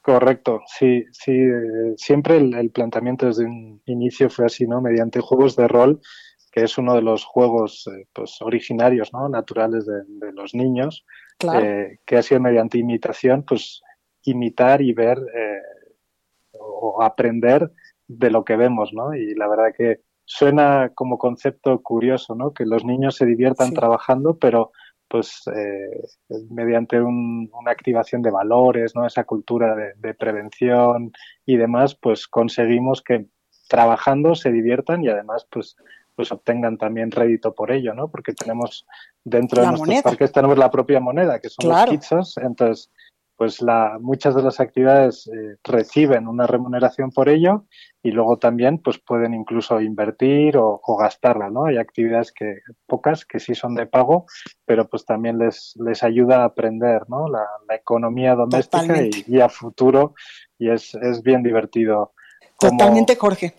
Correcto, 0.10 0.63
sí, 0.65 1.06
sí, 1.12 1.34
eh, 1.34 1.93
siempre 1.95 2.38
el, 2.38 2.72
planteamiento 2.72 3.28
desde 3.28 3.45
un 3.45 3.80
inicio 3.86 4.28
fue 4.32 4.48
así, 4.48 4.65
¿no? 4.65 4.82
Mediante 4.82 5.19
juegos 5.19 5.56
de 5.56 5.67
rol, 5.67 6.02
que 6.52 6.63
es 6.63 6.80
uno 6.80 6.95
de 6.95 7.04
los 7.04 7.24
juegos 7.24 7.86
eh, 7.86 8.08
pues, 8.12 8.41
originarios, 8.41 9.13
¿no? 9.13 9.30
Naturales 9.30 9.86
de, 9.86 10.32
los 10.34 10.56
niños, 10.56 11.06
que 11.38 12.17
ha 12.17 12.24
sido 12.24 12.41
mediante 12.41 12.80
imitación, 12.80 13.43
pues 13.43 13.84
imitar 14.24 14.82
y 14.82 14.93
ver 14.93 15.19
o 16.60 17.04
aprender 17.04 17.72
de 18.08 18.32
lo 18.32 18.43
que 18.43 18.56
vemos, 18.56 18.91
¿no? 18.93 19.13
Y 19.13 19.36
la 19.36 19.48
verdad 19.48 19.76
que 19.78 20.02
suena 20.26 20.89
como 20.95 21.19
concepto 21.19 21.84
curioso, 21.84 22.34
¿no? 22.34 22.52
Que 22.52 22.65
los 22.65 22.84
niños 22.84 23.15
se 23.15 23.28
diviertan 23.28 23.76
trabajando, 23.76 24.39
pero 24.39 24.72
pues 25.10 25.43
eh, 25.56 26.08
mediante 26.50 27.02
una 27.02 27.72
activación 27.72 28.22
de 28.22 28.32
valores, 28.32 28.95
¿no? 28.95 29.06
Esa 29.06 29.24
cultura 29.24 29.76
de, 29.76 30.13
prevención 30.13 31.12
y 31.45 31.58
demás, 31.58 31.95
pues 31.95 32.28
conseguimos 32.28 33.02
que 33.02 33.26
trabajando 33.67 34.36
se 34.36 34.52
diviertan 34.52 35.04
y 35.04 35.10
además 35.10 35.48
pues 35.50 35.76
pues 36.15 36.34
obtengan 36.34 36.78
también 36.78 37.12
rédito 37.12 37.56
por 37.56 37.72
ello, 37.72 37.93
¿no? 37.93 38.10
Porque 38.10 38.34
tenemos 38.34 38.86
dentro 39.24 39.62
de 39.62 39.67
nuestros 39.69 40.02
parques 40.02 40.32
tenemos 40.34 40.58
la 40.58 40.69
propia 40.69 41.00
moneda, 41.00 41.39
que 41.39 41.48
son 41.48 41.69
los 41.69 41.86
kitsos, 41.86 42.38
entonces 42.38 42.91
pues 43.39 43.62
la, 43.62 43.97
muchas 44.02 44.36
de 44.36 44.43
las 44.43 44.60
actividades 44.60 45.25
eh, 45.28 45.56
reciben 45.63 46.28
una 46.28 46.45
remuneración 46.45 47.10
por 47.10 47.30
ello 47.30 47.63
y 48.04 48.12
luego 48.12 48.38
también 48.38 48.80
pues 48.80 48.99
pueden 48.99 49.34
incluso 49.34 49.80
invertir 49.80 50.58
o, 50.58 50.82
gastarla, 50.99 51.49
¿no? 51.49 51.63
Hay 51.63 51.78
actividades 51.78 52.34
que, 52.34 52.58
pocas, 52.86 53.23
que 53.23 53.39
sí 53.39 53.56
son 53.56 53.75
de 53.75 53.86
pago, 53.86 54.25
pero 54.65 54.89
pues 54.89 55.06
también 55.06 55.38
les, 55.38 55.73
les 55.78 56.04
ayuda 56.04 56.41
a 56.41 56.47
aprender, 56.47 57.04
¿no? 57.08 57.30
La, 57.30 57.45
economía 57.73 58.36
doméstica 58.36 58.95
y, 59.25 59.39
a 59.39 59.47
futuro 59.47 60.15
y 60.58 60.69
es, 60.69 60.93
es 60.95 61.23
bien 61.23 61.41
divertido. 61.41 62.12
Totalmente, 62.60 63.15
Jorge. 63.15 63.54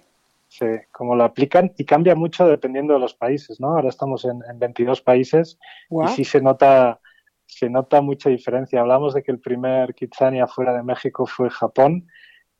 Sí, 0.48 0.66
como 0.92 1.16
lo 1.16 1.24
aplican 1.24 1.72
y 1.78 1.86
cambia 1.86 2.14
mucho 2.14 2.46
dependiendo 2.46 2.92
de 2.92 3.00
los 3.00 3.14
países, 3.14 3.58
¿no? 3.60 3.68
Ahora 3.68 3.88
estamos 3.88 4.26
en, 4.26 4.42
en 4.50 4.58
22 4.58 5.00
países 5.00 5.58
y 5.88 6.08
sí 6.08 6.24
se 6.24 6.42
nota 6.42 7.00
se 7.50 7.68
nota 7.68 8.00
mucha 8.00 8.30
diferencia. 8.30 8.80
Hablamos 8.80 9.14
de 9.14 9.22
que 9.22 9.32
el 9.32 9.40
primer 9.40 9.94
Kitsania 9.94 10.46
fuera 10.46 10.72
de 10.74 10.82
México 10.82 11.26
fue 11.26 11.50
Japón 11.50 12.06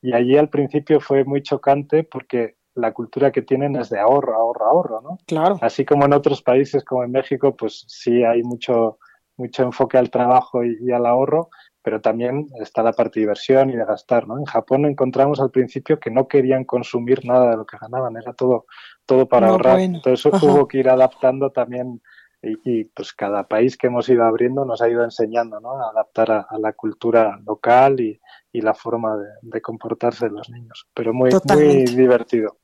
y 0.02 0.12
allí 0.12 0.36
al 0.36 0.48
principio 0.48 1.00
fue 1.00 1.24
muy 1.24 1.42
chocante 1.42 2.04
porque 2.04 2.56
la 2.74 2.92
cultura 2.92 3.32
que 3.32 3.42
tienen 3.42 3.76
es 3.76 3.90
de 3.90 3.98
ahorro, 3.98 4.34
ahorro, 4.34 4.66
ahorro, 4.66 5.00
¿no? 5.02 5.18
Claro. 5.26 5.58
Así 5.60 5.84
como 5.84 6.04
en 6.06 6.12
otros 6.12 6.42
países 6.42 6.84
como 6.84 7.04
en 7.04 7.12
México, 7.12 7.54
pues 7.56 7.84
sí 7.88 8.22
hay 8.24 8.42
mucho, 8.42 8.98
mucho 9.36 9.62
enfoque 9.64 9.98
al 9.98 10.10
trabajo 10.10 10.64
y, 10.64 10.90
al 10.92 11.06
ahorro, 11.06 11.50
pero 11.82 12.00
también 12.00 12.46
está 12.60 12.82
la 12.82 12.92
parte 12.92 13.18
de 13.18 13.24
diversión 13.24 13.70
y 13.70 13.76
de 13.76 13.84
gastar, 13.84 14.26
¿no? 14.26 14.38
En 14.38 14.44
Japón 14.44 14.86
encontramos 14.86 15.40
al 15.40 15.50
principio 15.50 15.98
que 15.98 16.10
no 16.10 16.28
querían 16.28 16.64
consumir 16.64 17.24
nada 17.24 17.50
de 17.50 17.56
lo 17.56 17.66
que 17.66 17.78
ganaban, 17.78 18.16
era 18.16 18.32
todo, 18.32 18.66
todo 19.06 19.26
para 19.26 19.48
ahorrar. 19.48 19.80
Entonces 19.80 20.32
eso 20.32 20.46
hubo 20.46 20.68
que 20.68 20.78
ir 20.78 20.88
adaptando 20.88 21.50
también 21.50 22.00
y, 22.42 22.84
pues 22.84 23.12
cada 23.12 23.46
país 23.46 23.76
que 23.76 23.88
hemos 23.88 24.08
ido 24.08 24.24
abriendo 24.24 24.64
nos 24.64 24.80
ha 24.80 24.88
ido 24.88 25.04
enseñando 25.04 25.60
¿no? 25.60 25.72
a 25.72 25.90
adaptar 25.90 26.30
a, 26.30 26.46
la 26.58 26.72
cultura 26.72 27.38
local 27.44 28.00
y, 28.00 28.20
y 28.52 28.60
la 28.62 28.74
forma 28.74 29.16
de, 29.16 29.28
de, 29.42 29.60
comportarse 29.60 30.26
de 30.26 30.32
los 30.32 30.48
niños. 30.48 30.86
Pero 30.94 31.12
muy, 31.12 31.30
muy 31.52 31.84
divertido. 31.84 32.56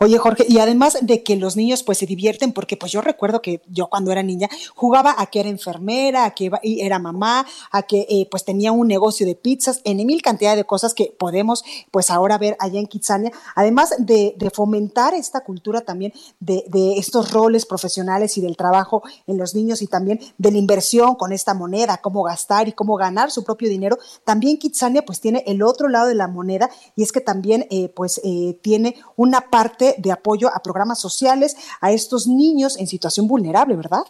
Oye, 0.00 0.18
Jorge, 0.18 0.44
y 0.46 0.58
además 0.58 0.98
de 1.00 1.22
que 1.22 1.34
los 1.36 1.56
niños 1.56 1.82
pues 1.82 1.96
se 1.96 2.04
divierten, 2.04 2.52
porque 2.52 2.76
pues 2.76 2.92
yo 2.92 3.00
recuerdo 3.00 3.40
que 3.40 3.62
yo 3.68 3.88
cuando 3.88 4.12
era 4.12 4.22
niña 4.22 4.50
jugaba 4.74 5.14
a 5.16 5.26
que 5.26 5.40
era 5.40 5.48
enfermera, 5.48 6.26
a 6.26 6.34
que 6.34 6.50
era 6.62 6.98
mamá, 6.98 7.46
a 7.70 7.82
que 7.84 8.06
eh, 8.10 8.28
pues 8.30 8.44
tenía 8.44 8.70
un 8.70 8.86
negocio 8.86 9.24
de 9.24 9.34
pizzas, 9.34 9.80
en 9.84 10.04
mil 10.04 10.20
cantidad 10.20 10.56
de 10.56 10.64
cosas 10.64 10.92
que 10.92 11.14
podemos 11.18 11.64
pues 11.90 12.10
ahora 12.10 12.36
ver 12.36 12.54
allá 12.60 12.80
en 12.80 12.86
Kitsania, 12.86 13.32
además 13.54 13.94
de, 13.98 14.36
fomentar 14.52 15.14
esta 15.14 15.40
cultura 15.40 15.80
también 15.80 16.12
de, 16.38 16.64
de, 16.68 16.98
estos 16.98 17.32
roles 17.32 17.64
profesionales 17.64 18.36
y 18.36 18.42
del 18.42 18.58
trabajo 18.58 19.02
en 19.26 19.38
los 19.38 19.54
niños 19.54 19.80
y 19.80 19.86
también 19.86 20.20
de 20.36 20.52
la 20.52 20.58
inversión 20.58 21.14
con 21.14 21.32
esta 21.32 21.54
moneda, 21.54 22.00
cómo 22.02 22.22
gastar 22.22 22.68
y 22.68 22.72
cómo 22.72 22.96
ganar 22.96 23.30
su 23.30 23.42
propio 23.42 23.70
dinero, 23.70 23.96
también 24.24 24.58
Kitsania 24.58 25.02
pues 25.06 25.20
tiene 25.20 25.42
el 25.46 25.62
otro 25.62 25.88
lado 25.88 26.08
de 26.08 26.14
la 26.14 26.28
moneda 26.28 26.68
y 26.94 27.02
es 27.02 27.12
que 27.12 27.22
también 27.22 27.66
eh, 27.70 27.88
pues 27.88 28.20
eh, 28.24 28.58
tiene 28.60 28.96
una 29.16 29.48
parte 29.48 29.61
parte 29.62 29.94
de 29.98 30.10
apoyo 30.10 30.48
a 30.52 30.60
programas 30.60 30.98
sociales 30.98 31.56
a 31.80 31.92
estos 31.92 32.26
niños 32.26 32.76
en 32.78 32.88
situación 32.88 33.28
vulnerable, 33.28 33.76
¿verdad? 33.76 34.02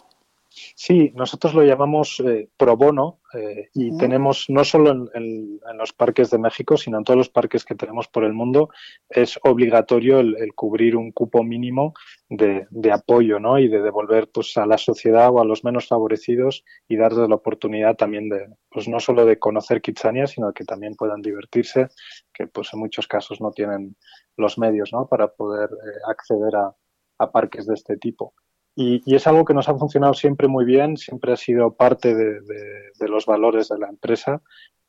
Sí, 0.74 1.12
nosotros 1.14 1.54
lo 1.54 1.62
llamamos 1.64 2.20
eh, 2.20 2.48
pro 2.56 2.76
bono 2.76 3.20
eh, 3.34 3.68
y 3.74 3.96
tenemos 3.98 4.46
no 4.48 4.64
solo 4.64 5.10
en, 5.14 5.60
los 5.76 5.92
parques 5.92 6.30
de 6.30 6.38
México, 6.38 6.76
sino 6.76 6.98
en 6.98 7.04
todos 7.04 7.18
los 7.18 7.28
parques 7.28 7.64
que 7.64 7.74
tenemos 7.74 8.08
por 8.08 8.24
el 8.24 8.32
mundo, 8.32 8.68
es 9.08 9.38
obligatorio 9.42 10.20
el, 10.20 10.54
cubrir 10.54 10.96
un 10.96 11.12
cupo 11.12 11.42
mínimo 11.42 11.94
de, 12.28 12.66
apoyo 12.92 13.38
¿no? 13.38 13.58
y 13.58 13.68
de 13.68 13.80
devolver 13.82 14.30
pues, 14.32 14.56
a 14.56 14.66
la 14.66 14.78
sociedad 14.78 15.30
o 15.30 15.40
a 15.40 15.44
los 15.44 15.64
menos 15.64 15.88
favorecidos 15.88 16.64
y 16.88 16.96
darles 16.96 17.28
la 17.28 17.36
oportunidad 17.36 17.96
también 17.96 18.28
de, 18.28 18.48
pues 18.70 18.88
no 18.88 19.00
solo 19.00 19.24
de 19.24 19.38
conocer 19.38 19.80
Kitsania, 19.80 20.26
sino 20.26 20.52
que 20.52 20.64
también 20.64 20.94
puedan 20.94 21.22
divertirse, 21.22 21.88
que 22.32 22.46
pues 22.46 22.72
en 22.72 22.80
muchos 22.80 23.06
casos 23.06 23.40
no 23.40 23.50
tienen 23.50 23.96
los 24.36 24.58
medios 24.58 24.92
¿no? 24.92 25.06
para 25.06 25.28
poder 25.28 25.70
eh, 25.70 25.98
acceder 26.08 26.56
a, 26.56 26.74
parques 27.32 27.66
de 27.66 27.74
este 27.74 27.96
tipo. 27.98 28.34
Y, 28.74 29.14
es 29.14 29.26
algo 29.26 29.44
que 29.44 29.54
nos 29.54 29.68
ha 29.68 29.74
funcionado 29.76 30.14
siempre 30.14 30.48
muy 30.48 30.64
bien, 30.64 30.96
siempre 30.96 31.32
ha 31.32 31.36
sido 31.36 31.74
parte 31.74 32.14
de, 32.14 32.40
los 33.08 33.26
valores 33.26 33.68
de 33.68 33.78
la 33.78 33.88
empresa 33.88 34.40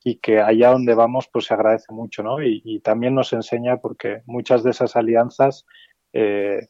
y 0.04 0.18
que 0.18 0.40
allá 0.40 0.72
donde 0.72 0.94
vamos 0.94 1.28
pues 1.32 1.46
se 1.46 1.54
agradece 1.54 1.92
mucho, 1.92 2.24
¿no? 2.24 2.42
Y, 2.42 2.80
también 2.82 3.16
nos 3.16 3.34
enseña 3.34 3.78
porque 3.78 4.22
muchas 4.26 4.64
de 4.64 4.72
esas 4.72 4.96
alianzas 4.96 5.66
eh, 6.14 6.68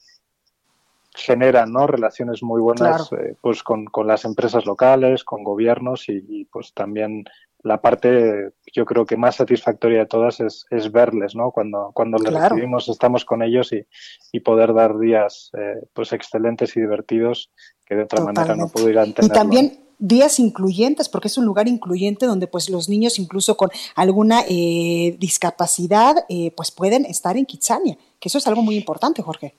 generan 1.15 1.71
¿no? 1.71 1.85
relaciones 1.85 2.41
muy 2.41 2.61
buenas 2.61 3.11
eh, 3.13 3.35
pues 3.41 3.61
con, 3.61 3.87
las 4.05 4.25
empresas 4.25 4.65
locales, 4.65 5.23
con 5.23 5.43
gobiernos 5.43 6.09
y, 6.09 6.45
pues 6.45 6.73
también 6.73 7.25
la 7.63 7.81
parte 7.81 8.51
yo 8.73 8.85
creo 8.85 9.05
que 9.05 9.17
más 9.17 9.37
satisfactoria 9.37 9.99
de 9.99 10.05
todas 10.05 10.39
es, 10.39 10.91
verles, 10.91 11.35
¿no? 11.35 11.51
Cuando, 11.51 11.91
cuando 11.93 12.17
les 12.17 12.33
recibimos, 12.33 12.89
estamos 12.89 13.23
con 13.25 13.41
ellos 13.41 13.71
y, 13.71 14.39
poder 14.41 14.73
dar 14.73 14.99
días 14.99 15.51
eh, 15.57 15.85
pues 15.93 16.11
excelentes 16.11 16.75
y 16.75 16.81
divertidos 16.81 17.49
que 17.85 17.95
de 17.95 18.03
otra 18.03 18.23
manera 18.23 18.55
no 18.55 18.67
pudieran 18.67 19.13
tener. 19.13 19.31
Y 19.31 19.33
también 19.33 19.79
días 19.99 20.39
incluyentes, 20.39 21.07
porque 21.07 21.29
es 21.29 21.37
un 21.37 21.45
lugar 21.45 21.69
incluyente 21.69 22.25
donde 22.25 22.47
pues 22.47 22.69
los 22.69 22.89
niños 22.89 23.19
incluso 23.19 23.55
con 23.55 23.69
alguna 23.95 24.41
eh, 24.49 25.15
discapacidad 25.17 26.25
eh, 26.27 26.51
pues 26.57 26.71
pueden 26.71 27.05
estar 27.05 27.37
en 27.37 27.45
Kitsania, 27.45 27.97
que 28.19 28.27
eso 28.27 28.37
es 28.37 28.47
algo 28.47 28.61
muy 28.61 28.75
importante, 28.75 29.21
Jorge. 29.21 29.53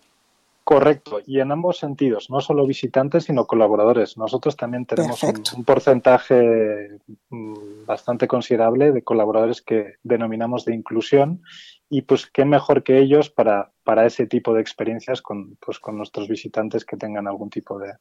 Correcto, 0.65 1.21
y 1.27 1.41
en 1.41 1.53
ambos 1.53 1.77
sentidos, 1.77 2.31
no 2.31 2.41
solo 2.41 2.67
visitantes, 2.67 3.25
sino 3.25 3.47
colaboradores. 3.47 4.17
Nosotros 4.17 4.57
también 4.57 4.87
tenemos 4.87 5.23
un, 5.23 5.65
porcentaje 5.65 7.01
mm, 7.29 7.85
bastante 7.85 8.27
considerable 8.27 8.91
de 8.91 9.03
colaboradores 9.03 9.61
que 9.61 9.97
denominamos 10.03 10.65
de 10.65 10.75
inclusión 10.75 11.43
y 11.91 12.03
pues 12.03 12.27
qué 12.27 12.47
mejor 12.47 12.83
que 12.83 12.99
ellos 12.99 13.29
para, 13.29 13.73
para 13.85 14.07
ese 14.07 14.27
tipo 14.27 14.55
de 14.55 14.63
experiencias 14.63 15.21
con, 15.21 15.57
pues, 15.57 15.79
con 15.79 15.99
nuestros 15.99 16.29
visitantes 16.29 16.87
que 16.87 16.97
tengan 16.97 17.29
algún 17.29 17.51
tipo 17.51 17.79
de, 17.79 17.93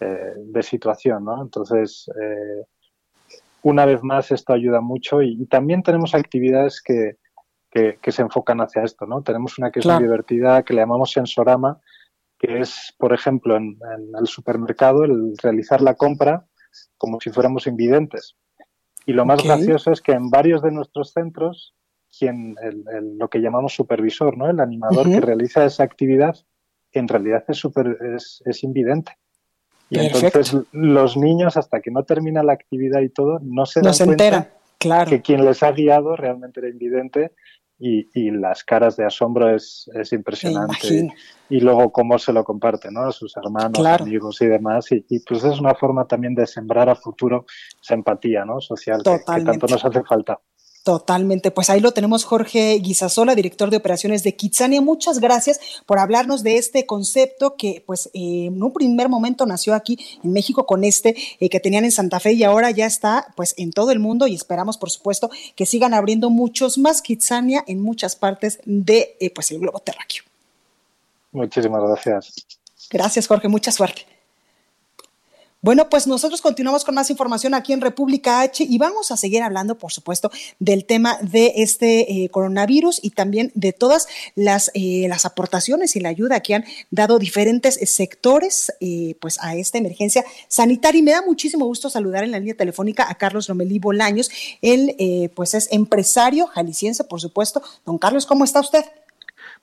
eh, 0.00 0.34
de 0.36 0.62
situación, 0.64 1.24
¿no? 1.24 1.40
Entonces, 1.40 2.10
eh, 2.20 2.64
una 3.62 3.86
vez 3.86 4.02
más, 4.02 4.32
esto 4.32 4.52
ayuda 4.52 4.80
mucho 4.80 5.22
y, 5.22 5.46
también 5.46 5.84
tenemos 5.84 6.16
actividades 6.16 6.82
que, 6.82 7.18
que, 7.72 8.12
se 8.12 8.22
enfocan 8.22 8.60
hacia 8.60 8.82
esto, 8.82 9.06
¿no? 9.06 9.22
Tenemos 9.22 9.58
una 9.58 9.70
que 9.70 9.80
es 9.80 9.86
muy 9.86 10.02
divertida, 10.02 10.62
que 10.62 10.74
le 10.74 10.82
llamamos 10.82 11.12
Sensorama, 11.12 11.80
que 12.38 12.60
es, 12.60 12.94
por 12.98 13.14
ejemplo, 13.14 13.56
en, 13.56 13.78
el 14.18 14.26
supermercado, 14.26 15.04
el 15.04 15.34
realizar 15.42 15.80
la 15.80 15.94
compra 15.94 16.44
como 16.98 17.18
si 17.20 17.30
fuéramos 17.30 17.66
invidentes. 17.66 18.36
Y 19.06 19.14
lo 19.14 19.24
más 19.24 19.42
gracioso 19.42 19.90
es 19.90 20.00
que 20.00 20.12
en 20.12 20.30
varios 20.30 20.62
de 20.62 20.70
nuestros 20.70 21.12
centros, 21.12 21.74
quien 22.16 22.56
el, 22.62 23.16
lo 23.16 23.28
que 23.28 23.40
llamamos 23.40 23.74
supervisor, 23.74 24.36
¿no? 24.36 24.50
el 24.50 24.60
animador 24.60 25.08
que 25.08 25.20
realiza 25.20 25.64
esa 25.64 25.82
actividad, 25.82 26.36
en 26.92 27.08
realidad 27.08 27.44
es, 27.48 27.56
super, 27.56 27.96
es, 28.14 28.42
es 28.44 28.62
invidente. 28.64 29.16
Y 29.88 29.98
entonces 29.98 30.56
los 30.72 31.16
niños, 31.16 31.56
hasta 31.56 31.80
que 31.80 31.90
no 31.90 32.04
termina 32.04 32.42
la 32.42 32.52
actividad 32.52 33.00
y 33.00 33.08
todo, 33.08 33.40
no 33.42 33.66
se 33.66 33.80
dan 33.80 33.94
cuenta 34.04 34.50
claro. 34.78 35.10
que 35.10 35.20
quien 35.20 35.44
les 35.44 35.62
ha 35.62 35.72
guiado 35.72 36.16
realmente 36.16 36.60
era 36.60 36.68
invidente 36.68 37.32
y, 37.84 38.30
las 38.30 38.62
caras 38.62 38.96
de 38.96 39.04
asombro 39.04 39.54
es, 39.54 39.90
es 39.94 40.12
impresionante. 40.12 41.12
Y 41.48 41.60
luego 41.60 41.90
cómo 41.90 42.16
se 42.18 42.32
lo 42.32 42.44
comparte, 42.44 42.90
¿no? 42.92 43.02
A 43.02 43.12
sus 43.12 43.36
hermanos, 43.36 43.84
amigos 43.84 44.40
y 44.40 44.46
demás. 44.46 44.86
Y, 44.92 45.18
pues 45.20 45.42
es 45.42 45.58
una 45.58 45.74
forma 45.74 46.06
también 46.06 46.34
de 46.34 46.46
sembrar 46.46 46.88
a 46.88 46.94
futuro 46.94 47.44
esa 47.82 47.94
empatía, 47.94 48.44
¿no? 48.44 48.60
Social 48.60 49.02
que, 49.02 49.18
tanto 49.26 49.66
nos 49.66 49.84
hace 49.84 50.02
falta. 50.04 50.38
Totalmente, 50.82 51.52
pues 51.52 51.70
ahí 51.70 51.78
lo 51.78 51.92
tenemos 51.92 52.24
Jorge 52.24 52.76
Guisasola, 52.80 53.36
director 53.36 53.70
de 53.70 53.76
operaciones 53.76 54.24
de 54.24 54.34
Kitsania. 54.34 54.80
Muchas 54.80 55.20
gracias 55.20 55.60
por 55.86 56.00
hablarnos 56.00 56.42
de 56.42 56.56
este 56.56 56.86
concepto 56.86 57.54
que 57.56 57.84
pues 57.86 58.06
eh, 58.14 58.46
en 58.46 58.60
un 58.60 58.72
primer 58.72 59.08
momento 59.08 59.46
nació 59.46 59.74
aquí 59.74 59.96
en 60.24 60.32
México 60.32 60.66
con 60.66 60.82
este 60.82 61.14
eh, 61.38 61.48
que 61.48 61.60
tenían 61.60 61.84
en 61.84 61.92
Santa 61.92 62.18
Fe 62.18 62.32
y 62.32 62.42
ahora 62.42 62.72
ya 62.72 62.86
está 62.86 63.32
pues 63.36 63.54
en 63.58 63.70
todo 63.70 63.92
el 63.92 64.00
mundo 64.00 64.26
y 64.26 64.34
esperamos 64.34 64.76
por 64.76 64.90
supuesto 64.90 65.30
que 65.54 65.66
sigan 65.66 65.94
abriendo 65.94 66.30
muchos 66.30 66.78
más 66.78 67.00
Kitsania 67.00 67.62
en 67.68 67.80
muchas 67.80 68.16
partes 68.16 68.58
de 68.64 69.16
eh, 69.20 69.30
pues 69.30 69.52
el 69.52 69.60
globo 69.60 69.78
terráqueo. 69.78 70.24
Muchísimas 71.30 71.80
gracias. 71.80 72.34
Gracias 72.90 73.28
Jorge, 73.28 73.46
mucha 73.46 73.70
suerte. 73.70 74.11
Bueno, 75.64 75.88
pues 75.88 76.08
nosotros 76.08 76.40
continuamos 76.40 76.84
con 76.84 76.96
más 76.96 77.08
información 77.08 77.54
aquí 77.54 77.72
en 77.72 77.80
República 77.80 78.40
H 78.40 78.64
y 78.68 78.78
vamos 78.78 79.12
a 79.12 79.16
seguir 79.16 79.44
hablando, 79.44 79.78
por 79.78 79.92
supuesto, 79.92 80.28
del 80.58 80.84
tema 80.84 81.18
de 81.22 81.52
este 81.58 82.24
eh, 82.24 82.28
coronavirus 82.30 82.98
y 83.00 83.10
también 83.10 83.52
de 83.54 83.72
todas 83.72 84.08
las, 84.34 84.72
eh, 84.74 85.06
las 85.08 85.24
aportaciones 85.24 85.94
y 85.94 86.00
la 86.00 86.08
ayuda 86.08 86.40
que 86.40 86.56
han 86.56 86.64
dado 86.90 87.20
diferentes 87.20 87.78
sectores 87.88 88.72
eh, 88.80 89.14
pues 89.20 89.38
a 89.40 89.54
esta 89.54 89.78
emergencia 89.78 90.24
sanitaria. 90.48 90.98
Y 90.98 91.02
me 91.02 91.12
da 91.12 91.22
muchísimo 91.22 91.64
gusto 91.64 91.88
saludar 91.88 92.24
en 92.24 92.32
la 92.32 92.40
línea 92.40 92.56
telefónica 92.56 93.08
a 93.08 93.14
Carlos 93.14 93.48
Lomelí 93.48 93.78
Bolaños. 93.78 94.32
Él 94.62 95.30
pues 95.36 95.54
es 95.54 95.68
empresario 95.70 96.48
jalisciense, 96.48 97.04
por 97.04 97.20
supuesto. 97.20 97.62
Don 97.86 97.98
Carlos, 97.98 98.26
¿cómo 98.26 98.42
está 98.42 98.58
usted? 98.58 98.84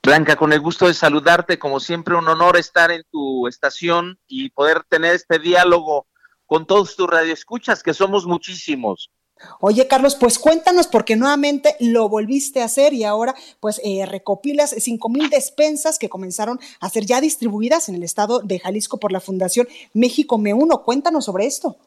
Blanca, 0.04 0.36
con 0.36 0.54
el 0.54 0.62
gusto 0.62 0.88
de 0.88 0.94
saludarte, 0.94 1.60
como 1.60 1.80
siempre 1.80 2.16
un 2.16 2.28
honor 2.28 2.58
estar 2.58 2.90
en 2.90 3.04
tu 3.12 3.48
estación 3.48 4.18
y 4.28 4.50
poder 4.50 4.84
tener 4.88 5.14
este 5.14 5.40
diálogo 5.40 6.08
con 6.46 6.66
todos 6.66 6.96
tus 6.96 7.08
radioescuchas, 7.08 7.84
que 7.84 7.94
somos 7.94 8.26
muchísimos. 8.26 9.12
Oye, 9.60 9.88
Carlos, 9.88 10.16
pues 10.16 10.40
cuéntanos, 10.40 10.88
porque 10.88 11.16
nuevamente 11.16 11.76
lo 11.80 12.10
volviste 12.10 12.62
a 12.62 12.66
hacer 12.66 12.94
y 12.94 13.04
ahora 13.04 13.36
pues 13.60 13.80
eh, 13.84 14.06
recopilas 14.06 14.76
cinco 14.80 15.10
mil 15.10 15.30
despensas 15.30 15.98
que 15.98 16.10
comenzaron 16.10 16.60
a 16.80 16.90
ser 16.90 17.06
ya 17.06 17.22
distribuidas 17.22 17.88
en 17.90 17.96
el 17.96 18.04
estado 18.04 18.40
de 18.40 18.60
Jalisco 18.60 19.00
por 19.00 19.12
la 19.12 19.22
Fundación 19.22 19.68
México 19.94 20.38
Me 20.38 20.54
Uno. 20.54 20.84
Cuéntanos 20.84 21.26
sobre 21.26 21.46
esto. 21.46 21.78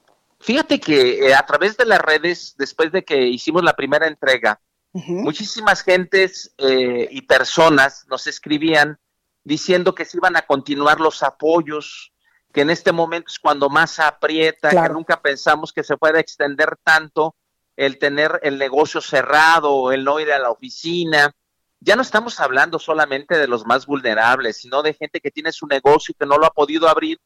Fíjate 0.41 0.81
que 0.81 1.29
eh, 1.29 1.35
a 1.35 1.45
través 1.45 1.77
de 1.77 1.85
las 1.85 2.01
redes, 2.01 2.55
después 2.59 2.91
de 2.91 3.05
que 3.05 3.27
hicimos 3.27 3.63
la 3.63 3.75
primera 3.75 4.07
entrega, 4.07 4.61
Muchísimas 4.93 5.83
gentes 5.83 6.55
eh, 6.59 7.09
y 7.11 7.23
personas 7.23 8.05
nos 8.09 8.27
escribían 8.27 8.99
diciendo 9.43 9.95
que 9.95 10.05
se 10.05 10.19
iban 10.19 10.37
a 10.37 10.43
continuar 10.43 11.01
los 11.01 11.23
apoyos, 11.23 12.13
que 12.53 12.61
en 12.61 12.71
este 12.71 12.93
momento 12.93 13.31
es 13.31 13.39
cuando 13.39 13.71
más 13.71 13.99
aprieta, 13.99 14.69
que 14.71 14.93
nunca 14.93 15.21
pensamos 15.21 15.73
que 15.73 15.83
se 15.83 15.97
pueda 15.97 16.21
extender 16.21 16.77
tanto 16.85 17.35
el 17.77 17.99
tener 17.99 18.39
el 18.43 18.59
negocio 18.59 19.01
cerrado, 19.01 19.93
el 19.93 20.05
no 20.05 20.21
ir 20.21 20.31
a 20.31 20.39
la 20.39 20.51
oficina. 20.51 21.35
Ya 21.81 21.97
no 21.97 22.03
estamos 22.03 22.39
hablando 22.39 22.79
solamente 22.79 23.39
de 23.39 23.49
los 23.49 23.65
más 23.65 23.87
vulnerables, 23.87 24.59
sino 24.59 24.83
de 24.83 24.93
gente 24.93 25.21
que 25.21 25.31
tiene 25.31 25.53
su 25.53 25.67
negocio 25.67 26.13
y 26.13 26.15
que 26.15 26.27
no 26.27 26.37
lo 26.37 26.47
ha 26.47 26.51
podido 26.51 26.89
abrir 26.89 27.19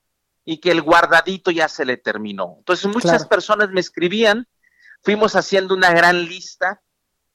y 0.45 0.59
que 0.59 0.71
el 0.71 0.81
guardadito 0.81 1.51
ya 1.51 1.69
se 1.69 1.85
le 1.85 1.97
terminó. 1.97 2.55
Entonces 2.59 2.87
muchas 2.87 3.27
personas 3.27 3.71
me 3.71 3.81
escribían, 3.81 4.47
fuimos 5.03 5.35
haciendo 5.35 5.75
una 5.75 5.91
gran 5.91 6.25
lista 6.25 6.81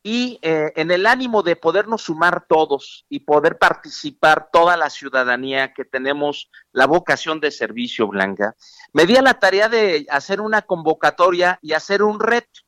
y 0.04 0.40
eh, 0.42 0.74
en 0.76 0.90
el 0.90 1.06
ánimo 1.06 1.44
de 1.44 1.56
podernos 1.56 2.04
sumar 2.04 2.46
todos 2.48 3.06
y 3.08 3.20
poder 3.20 3.60
participar 3.60 4.50
toda 4.52 4.76
la 4.76 4.90
ciudadanía 4.90 5.74
que 5.74 5.86
tenemos 5.86 6.50
la 6.72 6.88
vocación 6.88 7.40
de 7.40 7.52
servicio 7.52 8.08
blanca, 8.08 8.56
me 8.94 9.06
di 9.06 9.16
a 9.16 9.22
la 9.22 9.36
tarea 9.36 9.70
de 9.70 10.08
hacer 10.10 10.42
una 10.42 10.64
convocatoria 10.64 11.60
y 11.62 11.74
hacer 11.74 12.02
un 12.02 12.20
reto 12.20 12.62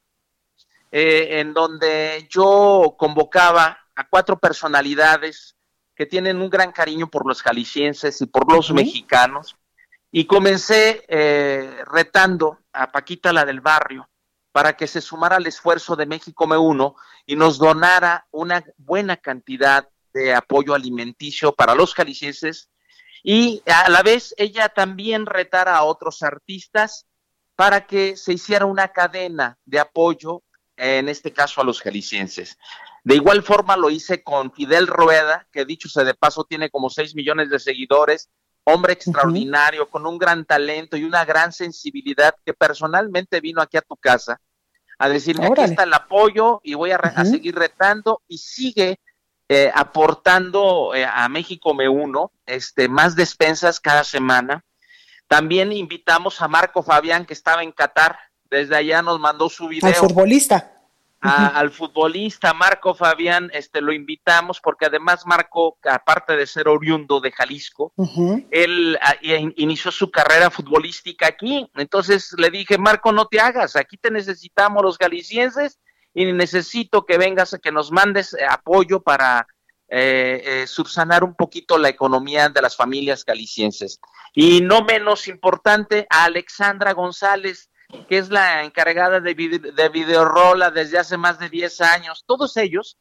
eh, 0.92 1.40
en 1.40 1.54
donde 1.54 2.28
yo 2.30 2.96
convocaba 2.98 3.80
a 3.96 4.08
cuatro 4.08 4.38
personalidades 4.38 5.56
que 5.96 6.06
tienen 6.06 6.40
un 6.40 6.50
gran 6.50 6.72
cariño 6.72 7.10
por 7.10 7.28
los 7.28 7.42
jaliscienses 7.42 8.22
y 8.22 8.28
por 8.28 8.52
los 8.52 8.72
mexicanos 8.72 9.56
y 10.12 10.26
comencé 10.26 11.04
eh, 11.08 11.84
retando 11.88 12.60
a 12.72 12.92
Paquita 12.92 13.34
la 13.34 13.46
del 13.46 13.62
barrio 13.62 14.08
para 14.54 14.78
que 14.78 14.88
se 14.88 15.02
sumara 15.02 15.36
al 15.36 15.48
esfuerzo 15.48 15.98
de 15.98 16.06
México 16.06 16.48
Me 16.48 16.58
Uno 16.58 16.96
y 17.26 17.36
nos 17.36 17.58
donara 17.58 18.28
una 18.32 18.64
buena 18.78 19.18
cantidad 19.18 19.90
de 20.14 20.34
apoyo 20.34 20.76
alimenticio 20.76 21.54
para 21.54 21.76
los 21.76 21.94
jaliscienses 21.94 22.70
y 23.24 23.64
a 23.66 23.90
la 23.90 24.04
vez 24.04 24.36
ella 24.38 24.70
también 24.70 25.26
retara 25.26 25.76
a 25.76 25.84
otros 25.84 26.22
artistas 26.22 27.08
para 27.56 27.88
que 27.88 28.16
se 28.16 28.34
hiciera 28.34 28.66
una 28.66 28.90
cadena 28.90 29.58
de 29.66 29.80
apoyo, 29.80 30.44
en 30.78 31.10
este 31.10 31.34
caso 31.34 31.60
a 31.60 31.64
los 31.64 31.82
jaliscienses. 31.82 32.58
De 33.04 33.16
igual 33.16 33.42
forma 33.42 33.76
lo 33.76 33.90
hice 33.90 34.24
con 34.24 34.54
Fidel 34.54 34.88
Rueda, 34.88 35.48
que 35.52 35.66
dicho 35.66 35.90
sea 35.90 36.04
de 36.04 36.14
paso 36.14 36.44
tiene 36.44 36.70
como 36.70 36.90
6 36.90 37.16
millones 37.16 37.50
de 37.50 37.60
seguidores, 37.60 38.30
hombre 38.66 38.94
extraordinario, 38.94 39.90
con 39.90 40.06
un 40.06 40.18
gran 40.18 40.46
talento 40.46 40.98
y 40.98 41.04
una 41.04 41.26
gran 41.26 41.52
sensibilidad 41.52 42.36
que 42.46 42.54
personalmente 42.54 43.42
vino 43.42 43.62
aquí 43.62 43.78
a 43.78 43.82
tu 43.82 43.96
casa 43.96 44.40
a 45.00 45.10
decirme, 45.10 45.48
aquí 45.48 45.62
está 45.62 45.84
el 45.84 45.94
apoyo 45.94 46.62
y 46.64 46.76
voy 46.76 46.92
a, 46.92 47.26
seguir 47.26 47.56
retando 47.56 48.22
y 48.28 48.38
sigue 48.38 49.00
eh, 49.50 49.72
aportando 49.74 50.94
eh, 50.96 51.06
a 51.06 51.28
México 51.30 51.74
Me 51.74 51.90
Uno 51.90 52.32
este, 52.46 52.88
más 52.88 53.16
despensas 53.16 53.80
cada 53.80 54.04
semana. 54.04 54.64
También 55.28 55.72
invitamos 55.72 56.42
a 56.42 56.48
Marco 56.48 56.84
Fabián, 56.84 57.26
que 57.26 57.34
estaba 57.34 57.64
en 57.64 57.72
Qatar, 57.72 58.18
desde 58.50 58.76
allá 58.76 59.02
nos 59.02 59.20
mandó 59.20 59.50
su 59.50 59.68
video. 59.68 59.90
Al 59.90 59.96
futbolista 59.96 60.73
al 61.24 61.72
futbolista 61.72 62.54
Marco 62.54 62.94
Fabián, 62.94 63.50
este 63.54 63.82
lo 63.82 63.94
invitamos 63.94 64.60
porque 64.62 64.88
además 64.88 65.26
Marco, 65.26 65.78
aparte 65.84 66.36
de 66.36 66.46
ser 66.46 66.68
oriundo 66.68 67.22
de 67.22 67.32
Jalisco, 67.32 67.94
él 68.52 69.00
inició 69.56 69.92
su 69.92 70.12
carrera 70.12 70.50
futbolística 70.50 71.28
aquí. 71.28 71.70
Entonces 71.76 72.36
le 72.38 72.50
dije, 72.50 72.78
Marco, 72.78 73.14
no 73.14 73.28
te 73.28 73.40
hagas, 73.40 73.76
aquí 73.76 73.98
te 73.98 74.12
necesitamos 74.12 74.84
los 74.84 74.98
galicienses 74.98 75.80
y 76.14 76.26
necesito 76.26 77.06
que 77.06 77.18
vengas, 77.18 77.58
que 77.62 77.72
nos 77.72 77.92
mandes 77.92 78.34
eh, 78.34 78.46
apoyo 78.48 79.02
para 79.02 79.48
eh, 79.88 80.42
eh, 80.46 80.68
subsanar 80.68 81.24
un 81.24 81.36
poquito 81.36 81.78
la 81.78 81.90
economía 81.90 82.50
de 82.50 82.62
las 82.62 82.76
familias 82.76 83.26
galicienses. 83.26 84.00
Y 84.34 84.62
no 84.62 84.84
menos 84.84 85.28
importante, 85.28 86.06
a 86.10 86.26
Alexandra 86.26 86.94
González, 86.94 87.70
que 88.08 88.18
es 88.18 88.30
la 88.30 88.64
encargada 88.64 89.20
de, 89.20 89.34
de 89.34 89.90
Videorola 89.90 90.72
desde 90.72 90.98
hace 90.98 91.18
más 91.18 91.40
de 91.40 91.50
10 91.50 91.82
años, 91.82 92.24
todos 92.26 92.58
ellos 92.58 92.98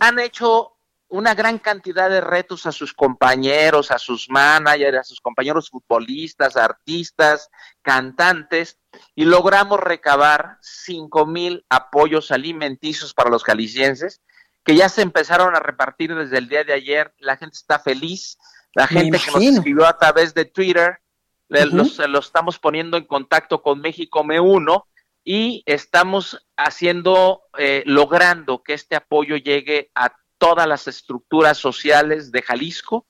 han 0.00 0.18
hecho 0.18 0.76
una 1.08 1.34
gran 1.34 1.58
cantidad 1.58 2.10
de 2.10 2.20
retos 2.20 2.66
a 2.66 2.72
sus 2.72 2.92
compañeros, 2.92 3.90
a 3.90 3.98
sus 3.98 4.28
managers, 4.28 4.98
a 4.98 5.04
sus 5.04 5.20
compañeros 5.20 5.70
futbolistas, 5.70 6.56
artistas, 6.56 7.48
cantantes, 7.82 8.78
y 9.14 9.24
logramos 9.24 9.78
recabar 9.78 10.58
cinco 10.60 11.26
mil 11.26 11.64
apoyos 11.68 12.32
alimenticios 12.32 13.14
para 13.14 13.30
los 13.30 13.44
jaliscienses, 13.44 14.20
que 14.64 14.74
ya 14.74 14.88
se 14.88 15.02
empezaron 15.02 15.54
a 15.54 15.60
repartir 15.60 16.14
desde 16.14 16.38
el 16.38 16.48
día 16.48 16.64
de 16.64 16.72
ayer. 16.72 17.14
La 17.18 17.36
gente 17.36 17.56
está 17.56 17.78
feliz, 17.78 18.36
la 18.74 18.88
gente 18.88 19.18
que 19.18 19.30
nos 19.30 19.42
escribió 19.42 19.86
a 19.86 19.96
través 19.96 20.34
de 20.34 20.44
Twitter 20.44 21.00
lo 21.48 22.18
estamos 22.18 22.58
poniendo 22.58 22.96
en 22.96 23.04
contacto 23.04 23.62
con 23.62 23.80
México 23.80 24.24
Me 24.24 24.40
Uno 24.40 24.86
y 25.24 25.62
estamos 25.66 26.46
haciendo, 26.56 27.42
eh, 27.58 27.82
logrando 27.84 28.62
que 28.62 28.74
este 28.74 28.94
apoyo 28.94 29.36
llegue 29.36 29.90
a 29.94 30.12
todas 30.38 30.68
las 30.68 30.86
estructuras 30.86 31.58
sociales 31.58 32.30
de 32.30 32.42
Jalisco, 32.42 33.06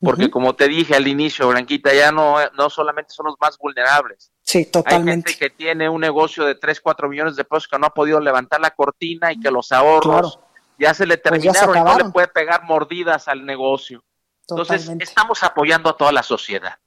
porque 0.00 0.30
como 0.30 0.56
te 0.56 0.66
dije 0.66 0.96
al 0.96 1.06
inicio, 1.06 1.48
Blanquita, 1.48 1.92
ya 1.92 2.10
no, 2.10 2.36
no 2.56 2.70
solamente 2.70 3.12
son 3.12 3.26
los 3.26 3.36
más 3.38 3.58
vulnerables. 3.58 4.32
Sí, 4.40 4.64
totalmente. 4.64 5.10
Hay 5.10 5.34
gente 5.34 5.38
que 5.38 5.50
tiene 5.50 5.88
un 5.88 6.00
negocio 6.00 6.44
de 6.44 6.54
3, 6.54 6.80
4 6.80 7.08
millones 7.08 7.36
de 7.36 7.44
pesos 7.44 7.68
que 7.68 7.78
no 7.78 7.86
ha 7.86 7.94
podido 7.94 8.18
levantar 8.18 8.60
la 8.60 8.70
cortina 8.70 9.30
y 9.30 9.38
que 9.38 9.50
los 9.50 9.70
ahorros 9.72 10.40
ya 10.78 10.94
se 10.94 11.06
le 11.06 11.18
pues 11.18 11.42
terminaron 11.42 11.76
y 11.76 11.80
no 11.82 11.98
le 11.98 12.10
puede 12.10 12.28
pegar 12.28 12.64
mordidas 12.64 13.28
al 13.28 13.44
negocio. 13.44 14.02
Entonces, 14.48 14.90
estamos 14.98 15.44
apoyando 15.44 15.90
a 15.90 15.96
toda 15.96 16.10
la 16.10 16.22
sociedad. 16.22 16.78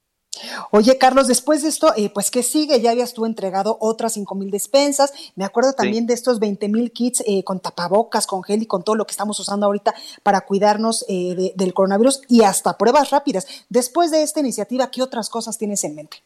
Oye, 0.71 0.97
Carlos, 0.97 1.27
después 1.27 1.61
de 1.61 1.69
esto, 1.69 1.93
eh, 1.95 2.09
pues, 2.09 2.31
¿qué 2.31 2.43
sigue? 2.43 2.81
Ya 2.81 2.91
habías 2.91 3.13
tú 3.13 3.25
entregado 3.25 3.77
otras 3.79 4.13
cinco 4.13 4.35
mil 4.35 4.49
despensas. 4.49 5.13
Me 5.35 5.45
acuerdo 5.45 5.73
también 5.73 6.07
de 6.07 6.13
estos 6.13 6.39
20 6.39 6.67
mil 6.69 6.91
kits 6.91 7.23
eh, 7.27 7.43
con 7.43 7.59
tapabocas, 7.59 8.25
con 8.25 8.43
gel 8.43 8.63
y 8.63 8.65
con 8.65 8.83
todo 8.83 8.95
lo 8.95 9.05
que 9.05 9.11
estamos 9.11 9.39
usando 9.39 9.67
ahorita 9.67 9.93
para 10.23 10.41
cuidarnos 10.41 11.05
eh, 11.07 11.53
del 11.55 11.73
coronavirus 11.73 12.21
y 12.27 12.43
hasta 12.43 12.77
pruebas 12.77 13.11
rápidas. 13.11 13.47
Después 13.69 14.11
de 14.11 14.23
esta 14.23 14.39
iniciativa, 14.39 14.89
¿qué 14.89 15.01
otras 15.01 15.29
cosas 15.29 15.57
tienes 15.57 15.83
en 15.83 15.95
mente? 15.95 16.23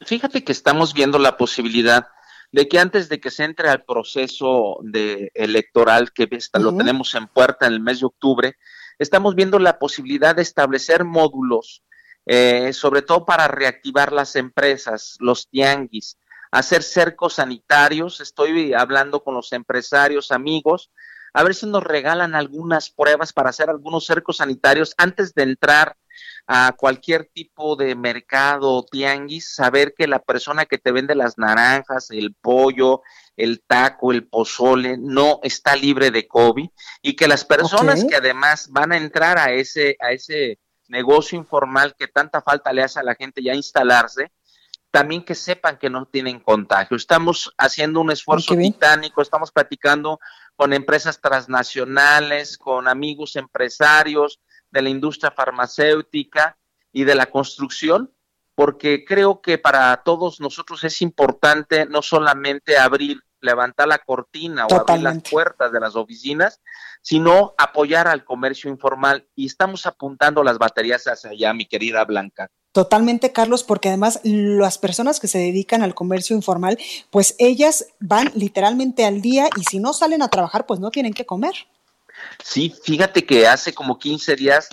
Fíjate 0.00 0.42
que 0.42 0.52
estamos 0.52 0.94
viendo 0.94 1.18
la 1.18 1.36
posibilidad 1.36 2.08
de 2.52 2.66
que 2.66 2.78
antes 2.78 3.08
de 3.08 3.20
que 3.20 3.30
se 3.30 3.44
entre 3.44 3.68
al 3.68 3.84
proceso 3.84 4.78
de 4.82 5.30
electoral 5.34 6.12
que 6.12 6.28
lo 6.54 6.76
tenemos 6.76 7.14
en 7.14 7.28
puerta 7.28 7.66
en 7.66 7.74
el 7.74 7.80
mes 7.80 8.00
de 8.00 8.06
octubre, 8.06 8.56
estamos 8.98 9.34
viendo 9.34 9.58
la 9.58 9.78
posibilidad 9.78 10.34
de 10.34 10.42
establecer 10.42 11.04
módulos 11.04 11.82
eh, 12.32 12.72
sobre 12.72 13.02
todo 13.02 13.24
para 13.24 13.48
reactivar 13.48 14.12
las 14.12 14.36
empresas, 14.36 15.16
los 15.18 15.48
tianguis, 15.48 16.16
hacer 16.52 16.84
cercos 16.84 17.34
sanitarios. 17.34 18.20
Estoy 18.20 18.72
hablando 18.72 19.24
con 19.24 19.34
los 19.34 19.52
empresarios, 19.52 20.30
amigos, 20.30 20.92
a 21.34 21.42
ver 21.42 21.56
si 21.56 21.66
nos 21.66 21.82
regalan 21.82 22.36
algunas 22.36 22.88
pruebas 22.88 23.32
para 23.32 23.50
hacer 23.50 23.68
algunos 23.68 24.06
cercos 24.06 24.36
sanitarios 24.36 24.94
antes 24.96 25.34
de 25.34 25.42
entrar 25.42 25.96
a 26.46 26.72
cualquier 26.76 27.28
tipo 27.34 27.74
de 27.74 27.96
mercado 27.96 28.74
o 28.74 28.84
tianguis, 28.84 29.52
saber 29.52 29.92
que 29.98 30.06
la 30.06 30.20
persona 30.20 30.66
que 30.66 30.78
te 30.78 30.92
vende 30.92 31.16
las 31.16 31.36
naranjas, 31.36 32.12
el 32.12 32.36
pollo, 32.40 33.02
el 33.36 33.60
taco, 33.66 34.12
el 34.12 34.28
pozole, 34.28 34.96
no 34.98 35.40
está 35.42 35.74
libre 35.74 36.12
de 36.12 36.28
COVID 36.28 36.68
y 37.02 37.16
que 37.16 37.26
las 37.26 37.44
personas 37.44 38.04
que 38.04 38.14
además 38.14 38.68
van 38.70 38.92
a 38.92 38.98
entrar 38.98 39.36
a 39.36 39.50
ese, 39.50 39.96
a 39.98 40.12
ese 40.12 40.60
negocio 40.90 41.38
informal 41.38 41.94
que 41.96 42.08
tanta 42.08 42.42
falta 42.42 42.72
le 42.72 42.82
hace 42.82 43.00
a 43.00 43.04
la 43.04 43.14
gente 43.14 43.42
ya 43.42 43.54
instalarse, 43.54 44.32
también 44.90 45.24
que 45.24 45.36
sepan 45.36 45.78
que 45.78 45.88
no 45.88 46.04
tienen 46.06 46.40
contagio. 46.40 46.96
Estamos 46.96 47.54
haciendo 47.56 48.00
un 48.00 48.10
esfuerzo 48.10 48.56
titánico, 48.56 49.22
estamos 49.22 49.52
platicando 49.52 50.18
con 50.56 50.72
empresas 50.72 51.20
transnacionales, 51.20 52.58
con 52.58 52.88
amigos 52.88 53.36
empresarios 53.36 54.40
de 54.70 54.82
la 54.82 54.90
industria 54.90 55.30
farmacéutica 55.30 56.58
y 56.92 57.04
de 57.04 57.14
la 57.14 57.26
construcción, 57.26 58.12
porque 58.56 59.04
creo 59.04 59.40
que 59.40 59.58
para 59.58 59.96
todos 60.02 60.40
nosotros 60.40 60.82
es 60.82 61.00
importante 61.02 61.86
no 61.86 62.02
solamente 62.02 62.76
abrir, 62.76 63.22
levantar 63.40 63.88
la 63.88 63.98
cortina 63.98 64.66
o 64.66 64.74
abrir 64.74 65.02
las 65.02 65.18
puertas 65.30 65.72
de 65.72 65.80
las 65.80 65.96
oficinas, 65.96 66.60
sino 67.02 67.54
apoyar 67.58 68.08
al 68.08 68.24
comercio 68.24 68.70
informal 68.70 69.26
y 69.34 69.46
estamos 69.46 69.86
apuntando 69.86 70.42
las 70.42 70.58
baterías 70.58 71.04
hacia 71.04 71.30
allá, 71.30 71.52
mi 71.54 71.66
querida 71.66 72.04
Blanca. 72.04 72.50
Totalmente, 72.72 73.32
Carlos, 73.32 73.64
porque 73.64 73.88
además 73.88 74.20
las 74.22 74.78
personas 74.78 75.18
que 75.18 75.26
se 75.26 75.38
dedican 75.38 75.82
al 75.82 75.94
comercio 75.94 76.36
informal, 76.36 76.78
pues 77.10 77.34
ellas 77.38 77.86
van 77.98 78.30
literalmente 78.34 79.04
al 79.04 79.20
día 79.20 79.48
y 79.56 79.64
si 79.64 79.80
no 79.80 79.92
salen 79.92 80.22
a 80.22 80.28
trabajar, 80.28 80.66
pues 80.66 80.78
no 80.78 80.90
tienen 80.90 81.12
que 81.12 81.26
comer. 81.26 81.54
Sí, 82.44 82.72
fíjate 82.84 83.24
que 83.24 83.48
hace 83.48 83.72
como 83.72 83.98
15 83.98 84.36
días 84.36 84.68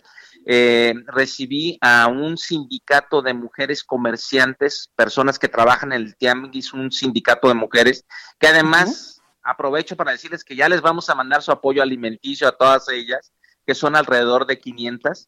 eh, 0.49 0.93
recibí 1.07 1.77
a 1.81 2.07
un 2.07 2.37
sindicato 2.37 3.21
de 3.21 3.33
mujeres 3.33 3.83
comerciantes, 3.83 4.89
personas 4.95 5.37
que 5.37 5.49
trabajan 5.49 5.91
en 5.91 6.01
el 6.01 6.15
Tianguis, 6.15 6.73
un 6.73 6.91
sindicato 6.91 7.49
de 7.49 7.53
mujeres, 7.53 8.05
que 8.39 8.47
además 8.47 9.21
aprovecho 9.43 9.95
para 9.97 10.11
decirles 10.11 10.43
que 10.43 10.55
ya 10.55 10.69
les 10.69 10.81
vamos 10.81 11.09
a 11.09 11.15
mandar 11.15 11.41
su 11.41 11.51
apoyo 11.51 11.83
alimenticio 11.83 12.47
a 12.47 12.57
todas 12.57 12.87
ellas, 12.89 13.33
que 13.65 13.75
son 13.75 13.95
alrededor 13.95 14.47
de 14.47 14.59
500 14.59 15.27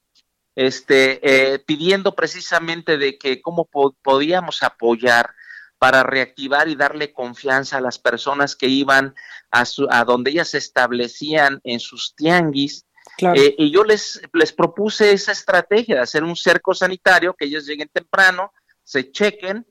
este, 0.55 1.19
eh, 1.23 1.59
pidiendo 1.59 2.15
precisamente 2.15 2.97
de 2.97 3.17
que 3.17 3.41
cómo 3.41 3.69
podíamos 4.01 4.61
apoyar 4.61 5.33
para 5.77 6.03
reactivar 6.03 6.67
y 6.67 6.75
darle 6.75 7.13
confianza 7.13 7.77
a 7.77 7.81
las 7.81 7.97
personas 7.97 8.57
que 8.57 8.67
iban 8.67 9.15
a, 9.51 9.63
a 9.89 10.03
donde 10.03 10.31
ellas 10.31 10.49
se 10.49 10.57
establecían 10.57 11.61
en 11.63 11.79
sus 11.79 12.13
tianguis. 12.13 12.85
Eh, 13.17 13.55
y 13.57 13.71
yo 13.71 13.83
les, 13.83 14.21
les 14.33 14.53
propuse 14.53 15.11
esa 15.11 15.31
estrategia 15.31 15.95
de 15.95 16.01
hacer 16.01 16.23
un 16.23 16.35
cerco 16.35 16.73
sanitario, 16.73 17.35
que 17.35 17.45
ellos 17.45 17.65
lleguen 17.65 17.89
temprano, 17.91 18.53
se 18.83 19.11
chequen 19.11 19.65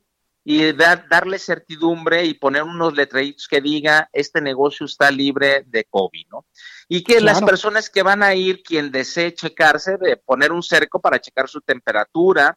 y 0.50 0.72
darle 0.72 1.38
certidumbre 1.38 2.24
y 2.24 2.32
poner 2.32 2.62
unos 2.62 2.94
letreritos 2.94 3.46
que 3.48 3.60
diga 3.60 4.08
este 4.14 4.40
negocio 4.40 4.86
está 4.86 5.10
libre 5.10 5.64
de 5.66 5.84
COVID, 5.84 6.26
¿no? 6.30 6.46
Y 6.88 7.04
que 7.04 7.20
las 7.20 7.42
personas 7.42 7.90
que 7.90 8.02
van 8.02 8.22
a 8.22 8.34
ir, 8.34 8.62
quien 8.62 8.90
desee 8.90 9.34
checarse, 9.34 9.98
de 9.98 10.16
poner 10.16 10.52
un 10.52 10.62
cerco 10.62 11.02
para 11.02 11.20
checar 11.20 11.50
su 11.50 11.60
temperatura 11.60 12.56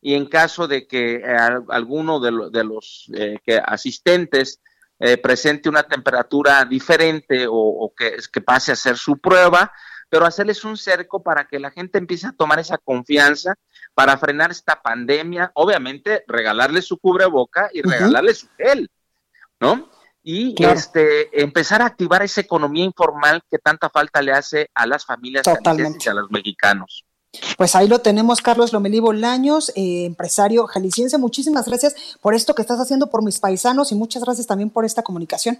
y 0.00 0.14
en 0.14 0.24
caso 0.30 0.66
de 0.66 0.86
que 0.86 1.16
eh, 1.16 1.36
alguno 1.68 2.20
de, 2.20 2.64
los 2.64 3.10
eh, 3.12 3.36
que 3.44 3.58
asistentes 3.58 4.62
eh, 4.98 5.18
presente 5.18 5.68
una 5.68 5.82
temperatura 5.82 6.64
diferente 6.64 7.46
o, 7.46 7.52
o 7.54 7.94
que, 7.94 8.16
que 8.32 8.40
pase 8.40 8.72
a 8.72 8.74
hacer 8.74 8.96
su 8.96 9.18
prueba, 9.18 9.70
pero 10.16 10.24
hacerles 10.24 10.64
un 10.64 10.78
cerco 10.78 11.22
para 11.22 11.46
que 11.46 11.58
la 11.58 11.70
gente 11.70 11.98
empiece 11.98 12.26
a 12.26 12.32
tomar 12.32 12.58
esa 12.58 12.78
confianza 12.78 13.54
para 13.92 14.16
frenar 14.16 14.50
esta 14.50 14.80
pandemia, 14.80 15.50
obviamente 15.52 16.24
regalarle 16.26 16.80
su 16.80 16.96
cubreboca 16.96 17.68
y 17.70 17.82
regalarle 17.82 18.32
su 18.32 18.48
gel, 18.56 18.90
¿no? 19.60 19.90
Y 20.22 20.54
este 20.64 21.42
empezar 21.42 21.82
a 21.82 21.84
activar 21.84 22.22
esa 22.22 22.40
economía 22.40 22.86
informal 22.86 23.42
que 23.50 23.58
tanta 23.58 23.90
falta 23.90 24.22
le 24.22 24.32
hace 24.32 24.70
a 24.74 24.86
las 24.86 25.04
familias 25.04 25.44
y 25.46 26.08
a 26.08 26.14
los 26.14 26.30
mexicanos. 26.30 27.04
Pues 27.58 27.76
ahí 27.76 27.86
lo 27.86 27.98
tenemos, 27.98 28.40
Carlos 28.40 28.72
Lomelí 28.72 29.00
Bolaños, 29.00 29.68
eh, 29.76 30.06
empresario 30.06 30.66
jalisciense. 30.66 31.18
Muchísimas 31.18 31.66
gracias 31.66 32.16
por 32.22 32.34
esto 32.34 32.54
que 32.54 32.62
estás 32.62 32.80
haciendo 32.80 33.10
por 33.10 33.22
mis 33.22 33.38
paisanos 33.38 33.92
y 33.92 33.96
muchas 33.96 34.24
gracias 34.24 34.46
también 34.46 34.70
por 34.70 34.86
esta 34.86 35.02
comunicación. 35.02 35.58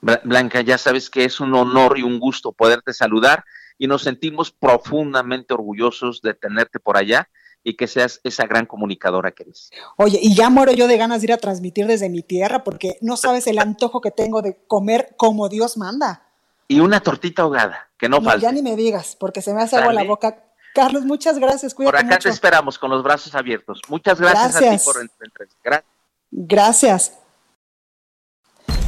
Blanca, 0.00 0.62
ya 0.62 0.78
sabes 0.78 1.10
que 1.10 1.26
es 1.26 1.38
un 1.38 1.54
honor 1.54 1.98
y 1.98 2.02
un 2.02 2.18
gusto 2.18 2.50
poderte 2.50 2.94
saludar 2.94 3.44
y 3.78 3.86
nos 3.86 4.02
sentimos 4.02 4.50
profundamente 4.50 5.54
orgullosos 5.54 6.22
de 6.22 6.34
tenerte 6.34 6.80
por 6.80 6.96
allá 6.96 7.28
y 7.62 7.76
que 7.76 7.86
seas 7.86 8.20
esa 8.24 8.46
gran 8.46 8.66
comunicadora 8.66 9.32
que 9.32 9.44
eres. 9.44 9.70
Oye, 9.96 10.18
y 10.22 10.34
ya 10.34 10.50
muero 10.50 10.72
yo 10.72 10.86
de 10.86 10.98
ganas 10.98 11.22
de 11.22 11.26
ir 11.26 11.32
a 11.32 11.38
transmitir 11.38 11.86
desde 11.86 12.10
mi 12.10 12.22
tierra 12.22 12.62
porque 12.62 12.98
no 13.00 13.16
sabes 13.16 13.46
el 13.46 13.58
antojo 13.58 14.00
que 14.00 14.10
tengo 14.10 14.42
de 14.42 14.58
comer 14.66 15.14
como 15.16 15.48
Dios 15.48 15.76
manda. 15.76 16.22
Y 16.68 16.80
una 16.80 17.00
tortita 17.00 17.42
ahogada, 17.42 17.90
que 17.98 18.08
no, 18.08 18.22
falta. 18.22 18.46
Ya 18.46 18.52
ni 18.52 18.62
me 18.62 18.76
digas, 18.76 19.16
porque 19.18 19.42
se 19.42 19.52
me 19.54 19.62
hace 19.62 19.76
agua 19.76 19.92
la 19.92 20.04
boca. 20.04 20.44
Carlos, 20.74 21.04
muchas 21.04 21.38
gracias. 21.38 21.74
Cuídate 21.74 21.96
por 21.96 22.06
acá 22.06 22.18
te 22.18 22.28
esperamos 22.28 22.78
con 22.78 22.90
los 22.90 23.02
brazos 23.02 23.34
abiertos. 23.34 23.80
Muchas 23.88 24.20
gracias, 24.20 24.56
a 24.56 24.60
ti 24.60 24.76
por 24.84 25.00
entrevista. 25.00 25.58
Gracias. 25.62 25.84
Gracias. 26.30 27.18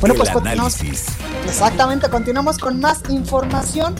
Bueno, 0.01 0.15
pues 0.17 0.31
continuamos. 0.31 0.81
Exactamente, 1.47 2.11
continuamos 2.11 2.59
con 2.59 2.81
más 2.81 3.09
información. 3.09 3.95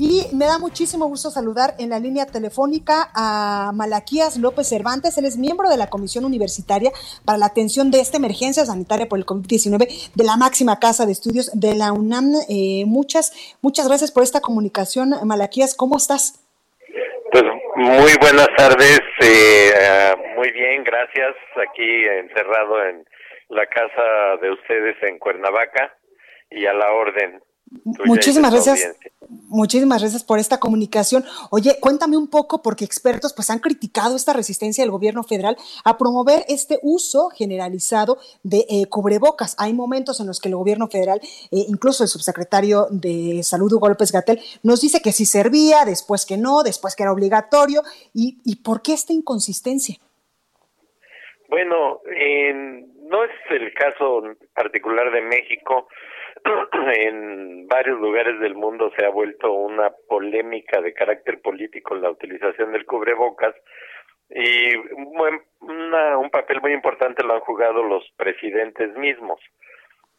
Y 0.00 0.34
me 0.34 0.46
da 0.46 0.58
muchísimo 0.58 1.04
gusto 1.08 1.28
saludar 1.28 1.74
en 1.78 1.90
la 1.90 1.98
línea 1.98 2.24
telefónica 2.24 3.10
a 3.14 3.70
Malaquías 3.74 4.38
López 4.38 4.66
Cervantes. 4.66 5.18
Él 5.18 5.26
es 5.26 5.36
miembro 5.36 5.68
de 5.68 5.76
la 5.76 5.90
Comisión 5.90 6.24
Universitaria 6.24 6.90
para 7.26 7.36
la 7.36 7.44
Atención 7.44 7.90
de 7.90 8.00
esta 8.00 8.16
emergencia 8.16 8.64
sanitaria 8.64 9.10
por 9.10 9.18
el 9.18 9.26
COVID-19 9.26 10.10
de 10.14 10.24
la 10.24 10.38
máxima 10.38 10.80
casa 10.80 11.04
de 11.04 11.12
estudios 11.12 11.50
de 11.52 11.74
la 11.74 11.92
UNAM. 11.92 12.32
Eh, 12.48 12.84
muchas, 12.86 13.58
muchas 13.60 13.86
gracias 13.88 14.10
por 14.10 14.22
esta 14.22 14.40
comunicación, 14.40 15.10
Malaquías. 15.26 15.76
¿Cómo 15.76 15.98
estás? 15.98 16.40
Pues 17.30 17.44
muy 17.76 18.14
buenas 18.22 18.48
tardes, 18.56 19.00
eh, 19.20 20.14
muy 20.34 20.50
bien, 20.52 20.82
gracias. 20.82 21.36
Aquí 21.68 22.06
encerrado 22.06 22.86
en 22.86 23.04
la 23.50 23.66
casa 23.66 24.38
de 24.40 24.50
ustedes 24.50 24.96
en 25.02 25.18
Cuernavaca 25.18 25.94
y 26.50 26.64
a 26.64 26.72
la 26.72 26.90
orden. 26.92 27.42
Muchísimas 28.04 28.52
gracias. 28.52 28.96
Muchísimas 29.28 30.00
gracias 30.00 30.24
por 30.24 30.40
esta 30.40 30.58
comunicación. 30.58 31.24
Oye, 31.50 31.76
cuéntame 31.80 32.16
un 32.16 32.28
poco, 32.28 32.62
porque 32.62 32.84
expertos 32.84 33.32
pues 33.32 33.48
han 33.48 33.60
criticado 33.60 34.16
esta 34.16 34.32
resistencia 34.32 34.82
del 34.82 34.90
gobierno 34.90 35.22
federal 35.22 35.56
a 35.84 35.96
promover 35.96 36.44
este 36.48 36.80
uso 36.82 37.30
generalizado 37.30 38.18
de 38.42 38.66
eh, 38.68 38.86
cubrebocas. 38.88 39.54
Hay 39.58 39.72
momentos 39.72 40.18
en 40.20 40.26
los 40.26 40.40
que 40.40 40.48
el 40.48 40.56
gobierno 40.56 40.88
federal, 40.88 41.20
eh, 41.22 41.64
incluso 41.68 42.02
el 42.02 42.08
subsecretario 42.08 42.86
de 42.90 43.42
Salud, 43.44 43.72
Hugo 43.72 43.88
López 43.88 44.10
Gatel, 44.10 44.40
nos 44.64 44.80
dice 44.80 45.00
que 45.00 45.12
sí 45.12 45.24
servía, 45.24 45.84
después 45.84 46.26
que 46.26 46.36
no, 46.36 46.64
después 46.64 46.96
que 46.96 47.04
era 47.04 47.12
obligatorio. 47.12 47.82
¿Y, 48.12 48.38
y 48.44 48.62
por 48.64 48.82
qué 48.82 48.94
esta 48.94 49.12
inconsistencia? 49.12 49.96
Bueno, 51.48 52.00
no 53.10 53.24
es 53.24 53.30
el 53.50 53.72
caso 53.74 54.22
particular 54.54 55.12
de 55.12 55.20
México 55.22 55.88
en 56.96 57.66
varios 57.66 58.00
lugares 58.00 58.40
del 58.40 58.54
mundo 58.54 58.90
se 58.96 59.04
ha 59.04 59.10
vuelto 59.10 59.52
una 59.52 59.90
polémica 60.08 60.80
de 60.80 60.92
carácter 60.92 61.40
político 61.40 61.94
la 61.94 62.10
utilización 62.10 62.72
del 62.72 62.86
cubrebocas 62.86 63.54
y 64.30 64.76
un 64.76 66.30
papel 66.30 66.60
muy 66.60 66.72
importante 66.72 67.24
lo 67.24 67.34
han 67.34 67.40
jugado 67.40 67.82
los 67.82 68.08
presidentes 68.16 68.94
mismos, 68.96 69.40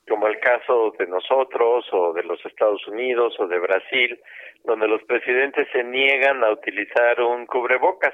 como 0.07 0.28
el 0.28 0.38
caso 0.39 0.93
de 0.99 1.07
nosotros 1.07 1.86
o 1.93 2.11
de 2.11 2.24
los 2.24 2.45
Estados 2.45 2.86
Unidos 2.88 3.34
o 3.39 3.47
de 3.47 3.59
Brasil, 3.59 4.19
donde 4.65 4.88
los 4.89 5.01
presidentes 5.03 5.67
se 5.72 5.84
niegan 5.86 6.43
a 6.43 6.51
utilizar 6.51 7.22
un 7.22 7.45
cubrebocas. 7.45 8.13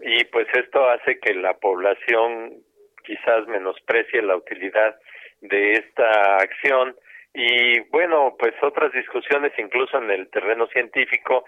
Y 0.00 0.24
pues 0.24 0.46
esto 0.52 0.86
hace 0.88 1.18
que 1.18 1.34
la 1.34 1.54
población 1.54 2.62
quizás 3.02 3.46
menosprecie 3.48 4.20
la 4.20 4.36
utilidad 4.36 4.96
de 5.40 5.72
esta 5.72 6.36
acción 6.36 6.96
y 7.32 7.80
bueno, 7.90 8.34
pues 8.38 8.54
otras 8.62 8.92
discusiones 8.92 9.52
incluso 9.58 9.98
en 9.98 10.10
el 10.10 10.28
terreno 10.30 10.66
científico 10.68 11.44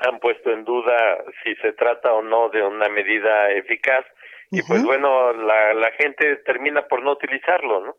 han 0.00 0.18
puesto 0.18 0.50
en 0.50 0.64
duda 0.64 1.24
si 1.42 1.54
se 1.56 1.72
trata 1.72 2.12
o 2.12 2.22
no 2.22 2.48
de 2.50 2.62
una 2.62 2.88
medida 2.88 3.50
eficaz 3.50 4.04
y 4.50 4.62
pues 4.62 4.84
bueno, 4.84 5.32
la, 5.32 5.74
la 5.74 5.90
gente 5.92 6.36
termina 6.44 6.86
por 6.86 7.02
no 7.02 7.12
utilizarlo, 7.12 7.86
¿no? 7.86 7.96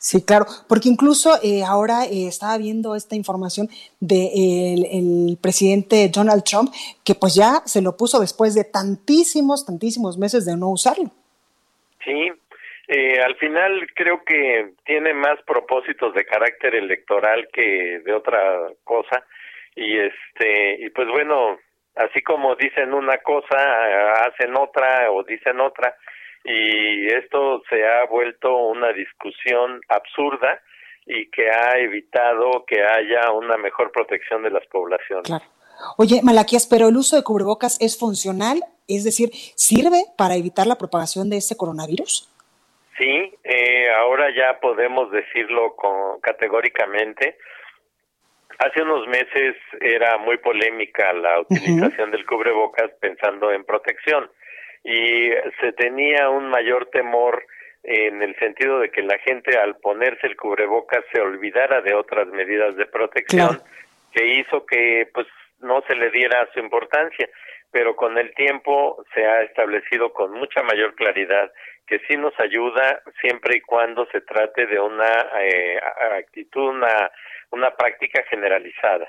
Sí, 0.00 0.24
claro, 0.24 0.46
porque 0.68 0.88
incluso 0.88 1.38
eh, 1.42 1.64
ahora 1.64 2.04
eh, 2.04 2.28
estaba 2.28 2.56
viendo 2.56 2.94
esta 2.94 3.16
información 3.16 3.68
del 3.98 4.30
de 4.30 4.98
el 4.98 5.38
presidente 5.40 6.08
Donald 6.08 6.44
Trump, 6.44 6.72
que 7.02 7.16
pues 7.16 7.34
ya 7.34 7.62
se 7.66 7.82
lo 7.82 7.96
puso 7.96 8.20
después 8.20 8.54
de 8.54 8.62
tantísimos, 8.62 9.66
tantísimos 9.66 10.16
meses 10.16 10.44
de 10.44 10.56
no 10.56 10.70
usarlo. 10.70 11.10
Sí, 12.04 12.30
Eh, 12.88 13.20
al 13.20 13.36
final 13.36 13.86
creo 13.94 14.24
que 14.24 14.72
tiene 14.84 15.12
más 15.12 15.36
propósitos 15.46 16.14
de 16.14 16.24
carácter 16.24 16.74
electoral 16.74 17.46
que 17.52 18.00
de 18.02 18.12
otra 18.14 18.40
cosa 18.82 19.26
y 19.74 19.98
este 19.98 20.76
y 20.80 20.88
pues 20.88 21.06
bueno 21.08 21.58
así 21.96 22.22
como 22.22 22.56
dicen 22.56 22.94
una 22.94 23.18
cosa 23.18 24.24
hacen 24.24 24.56
otra 24.56 25.12
o 25.12 25.22
dicen 25.22 25.60
otra 25.60 25.94
y 26.44 27.08
esto 27.08 27.62
se 27.68 27.86
ha 27.86 28.06
vuelto 28.06 28.56
una 28.56 28.90
discusión 28.94 29.82
absurda 29.88 30.58
y 31.04 31.30
que 31.30 31.50
ha 31.50 31.78
evitado 31.78 32.64
que 32.66 32.82
haya 32.82 33.32
una 33.32 33.58
mejor 33.58 33.92
protección 33.92 34.42
de 34.42 34.50
las 34.50 34.66
poblaciones. 34.66 35.26
Claro. 35.26 35.44
Oye, 35.96 36.20
Malaquías, 36.22 36.66
pero 36.66 36.88
el 36.88 36.96
uso 36.96 37.16
de 37.16 37.22
cubrebocas 37.22 37.78
es 37.80 37.98
funcional, 37.98 38.62
es 38.88 39.04
decir, 39.04 39.30
¿sirve 39.56 40.04
para 40.16 40.36
evitar 40.36 40.66
la 40.66 40.76
propagación 40.76 41.30
de 41.30 41.36
este 41.36 41.56
coronavirus? 41.56 42.28
Sí, 42.98 43.32
eh, 43.44 43.90
ahora 43.90 44.28
ya 44.34 44.58
podemos 44.60 45.10
decirlo 45.12 45.76
con, 45.76 46.20
categóricamente. 46.20 47.36
Hace 48.58 48.82
unos 48.82 49.06
meses 49.06 49.54
era 49.80 50.18
muy 50.18 50.38
polémica 50.38 51.12
la 51.12 51.40
utilización 51.40 52.10
del 52.10 52.26
cubrebocas 52.26 52.90
pensando 53.00 53.52
en 53.52 53.64
protección 53.64 54.28
y 54.82 55.30
se 55.60 55.72
tenía 55.74 56.28
un 56.28 56.48
mayor 56.48 56.86
temor 56.90 57.44
en 57.84 58.20
el 58.20 58.36
sentido 58.36 58.80
de 58.80 58.90
que 58.90 59.02
la 59.02 59.18
gente 59.18 59.56
al 59.56 59.76
ponerse 59.76 60.26
el 60.26 60.36
cubrebocas 60.36 61.04
se 61.12 61.20
olvidara 61.20 61.80
de 61.82 61.94
otras 61.94 62.26
medidas 62.28 62.74
de 62.74 62.86
protección 62.86 63.62
que 64.12 64.26
hizo 64.26 64.66
que 64.66 65.08
pues 65.14 65.28
no 65.60 65.82
se 65.86 65.94
le 65.94 66.10
diera 66.10 66.48
su 66.52 66.58
importancia, 66.58 67.28
pero 67.70 67.94
con 67.94 68.18
el 68.18 68.34
tiempo 68.34 69.04
se 69.14 69.24
ha 69.24 69.42
establecido 69.42 70.12
con 70.12 70.32
mucha 70.32 70.62
mayor 70.62 70.94
claridad 70.96 71.52
que 71.88 72.00
sí 72.06 72.16
nos 72.16 72.38
ayuda 72.38 73.02
siempre 73.20 73.56
y 73.56 73.60
cuando 73.60 74.06
se 74.12 74.20
trate 74.20 74.66
de 74.66 74.78
una 74.78 75.26
eh, 75.40 75.80
actitud, 76.18 76.68
una, 76.68 77.10
una 77.50 77.74
práctica 77.74 78.22
generalizada. 78.28 79.08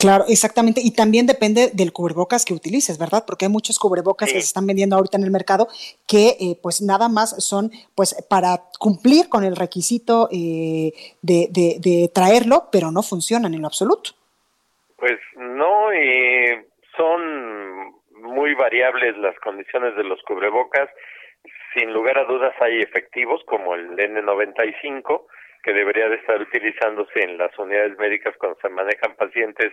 Claro, 0.00 0.24
exactamente. 0.28 0.80
Y 0.82 0.94
también 0.94 1.26
depende 1.26 1.68
del 1.74 1.92
cubrebocas 1.92 2.46
que 2.46 2.54
utilices, 2.54 2.98
¿verdad? 2.98 3.24
Porque 3.26 3.44
hay 3.44 3.50
muchos 3.50 3.78
cubrebocas 3.78 4.32
que 4.32 4.40
se 4.40 4.46
están 4.46 4.66
vendiendo 4.66 4.96
ahorita 4.96 5.18
en 5.18 5.24
el 5.24 5.30
mercado 5.30 5.68
que 6.08 6.36
eh, 6.40 6.56
pues 6.62 6.80
nada 6.80 7.10
más 7.10 7.44
son 7.44 7.70
pues 7.94 8.16
para 8.30 8.62
cumplir 8.78 9.28
con 9.28 9.44
el 9.44 9.56
requisito 9.56 10.30
eh, 10.32 10.92
de, 11.20 11.48
de, 11.50 11.76
de, 11.80 12.08
traerlo, 12.14 12.68
pero 12.72 12.90
no 12.90 13.02
funcionan 13.02 13.52
en 13.52 13.60
lo 13.60 13.66
absoluto. 13.66 14.12
Pues 14.96 15.20
no, 15.36 15.92
eh, 15.92 16.64
son 16.96 17.92
muy 18.22 18.54
variables 18.54 19.18
las 19.18 19.38
condiciones 19.40 19.94
de 19.96 20.04
los 20.04 20.22
cubrebocas 20.22 20.88
sin 21.74 21.92
lugar 21.92 22.18
a 22.18 22.24
dudas 22.24 22.54
hay 22.60 22.80
efectivos 22.80 23.42
como 23.44 23.74
el 23.74 23.90
N95 23.90 25.26
que 25.62 25.72
debería 25.72 26.08
de 26.08 26.16
estar 26.16 26.40
utilizándose 26.40 27.20
en 27.20 27.36
las 27.36 27.56
unidades 27.58 27.96
médicas 27.98 28.34
cuando 28.38 28.58
se 28.60 28.68
manejan 28.70 29.14
pacientes 29.16 29.72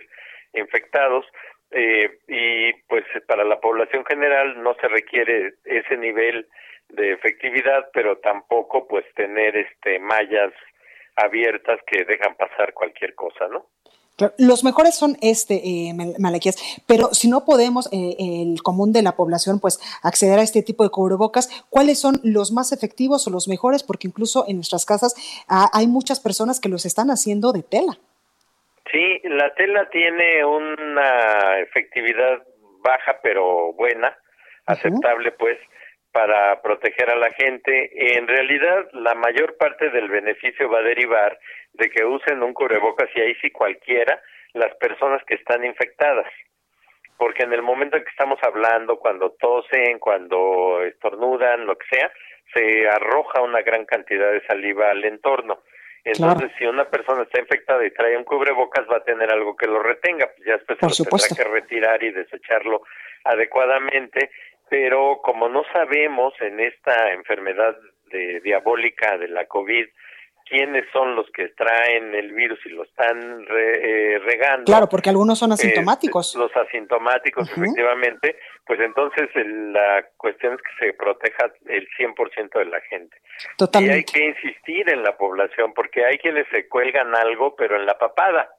infectados. 0.52 1.24
Eh, 1.70 2.18
y 2.28 2.72
pues 2.88 3.04
para 3.26 3.44
la 3.44 3.60
población 3.60 4.04
general 4.06 4.62
no 4.62 4.74
se 4.80 4.88
requiere 4.88 5.54
ese 5.64 5.98
nivel 5.98 6.48
de 6.88 7.12
efectividad 7.12 7.90
pero 7.92 8.16
tampoco 8.18 8.88
pues 8.88 9.04
tener 9.14 9.54
este 9.54 9.98
mallas 9.98 10.54
abiertas 11.16 11.78
que 11.86 12.04
dejan 12.04 12.34
pasar 12.36 12.72
cualquier 12.72 13.14
cosa 13.14 13.48
no 13.48 13.66
los 14.38 14.64
mejores 14.64 14.96
son 14.96 15.16
este, 15.22 15.54
eh, 15.54 15.94
Malaquías, 16.18 16.56
pero 16.86 17.14
si 17.14 17.28
no 17.28 17.44
podemos, 17.44 17.88
eh, 17.92 18.16
el 18.18 18.62
común 18.62 18.92
de 18.92 19.02
la 19.02 19.12
población, 19.12 19.60
pues 19.60 19.80
acceder 20.02 20.38
a 20.38 20.42
este 20.42 20.62
tipo 20.62 20.84
de 20.84 20.90
cubrebocas, 20.90 21.66
¿cuáles 21.70 22.00
son 22.00 22.16
los 22.24 22.52
más 22.52 22.72
efectivos 22.72 23.26
o 23.26 23.30
los 23.30 23.48
mejores? 23.48 23.82
Porque 23.82 24.08
incluso 24.08 24.44
en 24.48 24.56
nuestras 24.56 24.84
casas 24.86 25.14
ah, 25.48 25.68
hay 25.72 25.86
muchas 25.86 26.20
personas 26.20 26.60
que 26.60 26.68
los 26.68 26.84
están 26.84 27.10
haciendo 27.10 27.52
de 27.52 27.62
tela. 27.62 27.98
Sí, 28.90 29.20
la 29.24 29.54
tela 29.54 29.88
tiene 29.90 30.44
una 30.44 31.58
efectividad 31.58 32.42
baja 32.82 33.18
pero 33.22 33.72
buena, 33.74 34.16
aceptable 34.66 35.32
pues 35.32 35.58
para 36.12 36.60
proteger 36.62 37.10
a 37.10 37.16
la 37.16 37.30
gente. 37.32 38.16
En 38.16 38.26
realidad, 38.26 38.88
la 38.92 39.14
mayor 39.14 39.56
parte 39.56 39.90
del 39.90 40.08
beneficio 40.08 40.70
va 40.70 40.78
a 40.78 40.82
derivar 40.82 41.38
de 41.78 41.90
que 41.90 42.04
usen 42.04 42.42
un 42.42 42.52
cubrebocas 42.52 43.08
y 43.14 43.20
ahí 43.20 43.34
sí 43.40 43.50
cualquiera, 43.50 44.20
las 44.52 44.74
personas 44.76 45.22
que 45.24 45.34
están 45.34 45.64
infectadas. 45.64 46.26
Porque 47.16 47.44
en 47.44 47.52
el 47.52 47.62
momento 47.62 47.96
en 47.96 48.04
que 48.04 48.10
estamos 48.10 48.38
hablando, 48.42 48.98
cuando 48.98 49.30
tosen, 49.32 49.98
cuando 49.98 50.82
estornudan, 50.82 51.66
lo 51.66 51.76
que 51.76 51.86
sea, 51.90 52.12
se 52.54 52.88
arroja 52.88 53.42
una 53.42 53.62
gran 53.62 53.84
cantidad 53.84 54.30
de 54.30 54.44
saliva 54.46 54.90
al 54.90 55.04
entorno. 55.04 55.62
Entonces, 56.04 56.50
si 56.58 56.64
una 56.64 56.88
persona 56.88 57.24
está 57.24 57.40
infectada 57.40 57.84
y 57.84 57.90
trae 57.90 58.16
un 58.16 58.24
cubrebocas, 58.24 58.86
va 58.90 58.98
a 58.98 59.04
tener 59.04 59.30
algo 59.32 59.56
que 59.56 59.66
lo 59.66 59.82
retenga, 59.82 60.30
pues 60.34 60.46
ya 60.46 60.56
después 60.56 60.78
se 60.78 61.04
lo 61.04 61.10
tendrá 61.10 61.36
que 61.36 61.50
retirar 61.50 62.02
y 62.02 62.12
desecharlo 62.12 62.82
adecuadamente 63.24 64.30
pero 64.68 65.20
como 65.22 65.48
no 65.48 65.64
sabemos 65.72 66.34
en 66.40 66.60
esta 66.60 67.12
enfermedad 67.12 67.76
de, 68.10 68.40
diabólica 68.40 69.16
de 69.18 69.28
la 69.28 69.46
COVID 69.46 69.86
quiénes 70.48 70.84
son 70.92 71.14
los 71.14 71.26
que 71.30 71.48
traen 71.48 72.14
el 72.14 72.32
virus 72.32 72.58
y 72.64 72.70
lo 72.70 72.84
están 72.84 73.46
eh, 73.56 74.18
regando. 74.24 74.64
Claro, 74.64 74.88
porque 74.88 75.10
algunos 75.10 75.38
son 75.38 75.52
asintomáticos. 75.52 76.34
los 76.34 76.54
asintomáticos, 76.56 77.50
efectivamente, 77.50 78.36
pues 78.66 78.80
entonces 78.80 79.28
la 79.34 80.06
cuestión 80.16 80.54
es 80.54 80.60
que 80.62 80.86
se 80.86 80.92
proteja 80.94 81.52
el 81.66 81.86
100% 81.98 82.58
de 82.58 82.64
la 82.64 82.80
gente. 82.82 83.16
Totalmente. 83.56 83.94
Y 83.94 83.98
hay 83.98 84.04
que 84.04 84.24
insistir 84.24 84.90
en 84.90 85.02
la 85.02 85.16
población, 85.16 85.72
porque 85.74 86.04
hay 86.04 86.18
quienes 86.18 86.46
se 86.50 86.68
cuelgan 86.68 87.14
algo, 87.14 87.54
pero 87.56 87.76
en 87.76 87.86
la 87.86 87.98
papada. 87.98 88.50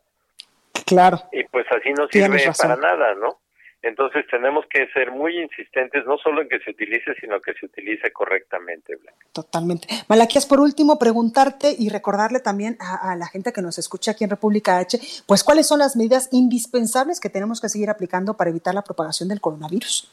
Claro. 0.85 1.19
Y 1.31 1.43
pues 1.45 1.65
así 1.71 1.91
no 1.93 2.07
sirve 2.07 2.51
para 2.57 2.75
nada, 2.75 3.15
¿no? 3.15 3.39
Entonces 3.81 4.25
tenemos 4.29 4.65
que 4.69 4.87
ser 4.87 5.11
muy 5.11 5.39
insistentes, 5.39 6.05
no 6.05 6.17
solo 6.17 6.41
en 6.41 6.49
que 6.49 6.59
se 6.59 6.71
utilice, 6.71 7.13
sino 7.21 7.39
que 7.39 7.53
se 7.53 7.65
utilice 7.65 8.11
correctamente. 8.11 8.97
Blanca. 8.97 9.25
Totalmente. 9.31 9.87
Malaquías, 10.09 10.45
por 10.45 10.59
último, 10.59 10.99
preguntarte 10.99 11.73
y 11.77 11.89
recordarle 11.89 12.41
también 12.41 12.75
a, 12.81 13.15
la 13.15 13.27
gente 13.27 13.53
que 13.53 13.61
nos 13.61 13.77
escucha 13.77 14.11
aquí 14.11 14.25
en 14.25 14.31
República 14.31 14.79
H, 14.79 14.99
pues 15.25 15.45
cuáles 15.45 15.67
son 15.67 15.79
las 15.79 15.95
medidas 15.95 16.27
indispensables 16.33 17.21
que 17.21 17.29
tenemos 17.29 17.61
que 17.61 17.69
seguir 17.69 17.89
aplicando 17.89 18.35
para 18.35 18.49
evitar 18.49 18.73
la 18.73 18.81
propagación 18.81 19.29
del 19.29 19.39
coronavirus. 19.39 20.11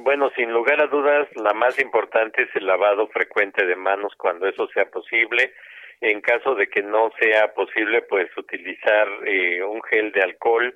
Bueno, 0.00 0.30
sin 0.34 0.50
lugar 0.50 0.80
a 0.80 0.86
dudas, 0.86 1.28
la 1.36 1.52
más 1.52 1.78
importante 1.78 2.42
es 2.42 2.56
el 2.56 2.66
lavado 2.66 3.08
frecuente 3.08 3.66
de 3.66 3.76
manos 3.76 4.14
cuando 4.16 4.46
eso 4.46 4.66
sea 4.68 4.86
posible. 4.86 5.52
En 6.00 6.20
caso 6.20 6.54
de 6.54 6.68
que 6.68 6.82
no 6.82 7.10
sea 7.20 7.52
posible, 7.54 8.02
pues 8.02 8.34
utilizar 8.36 9.08
eh, 9.26 9.62
un 9.62 9.82
gel 9.82 10.12
de 10.12 10.22
alcohol 10.22 10.74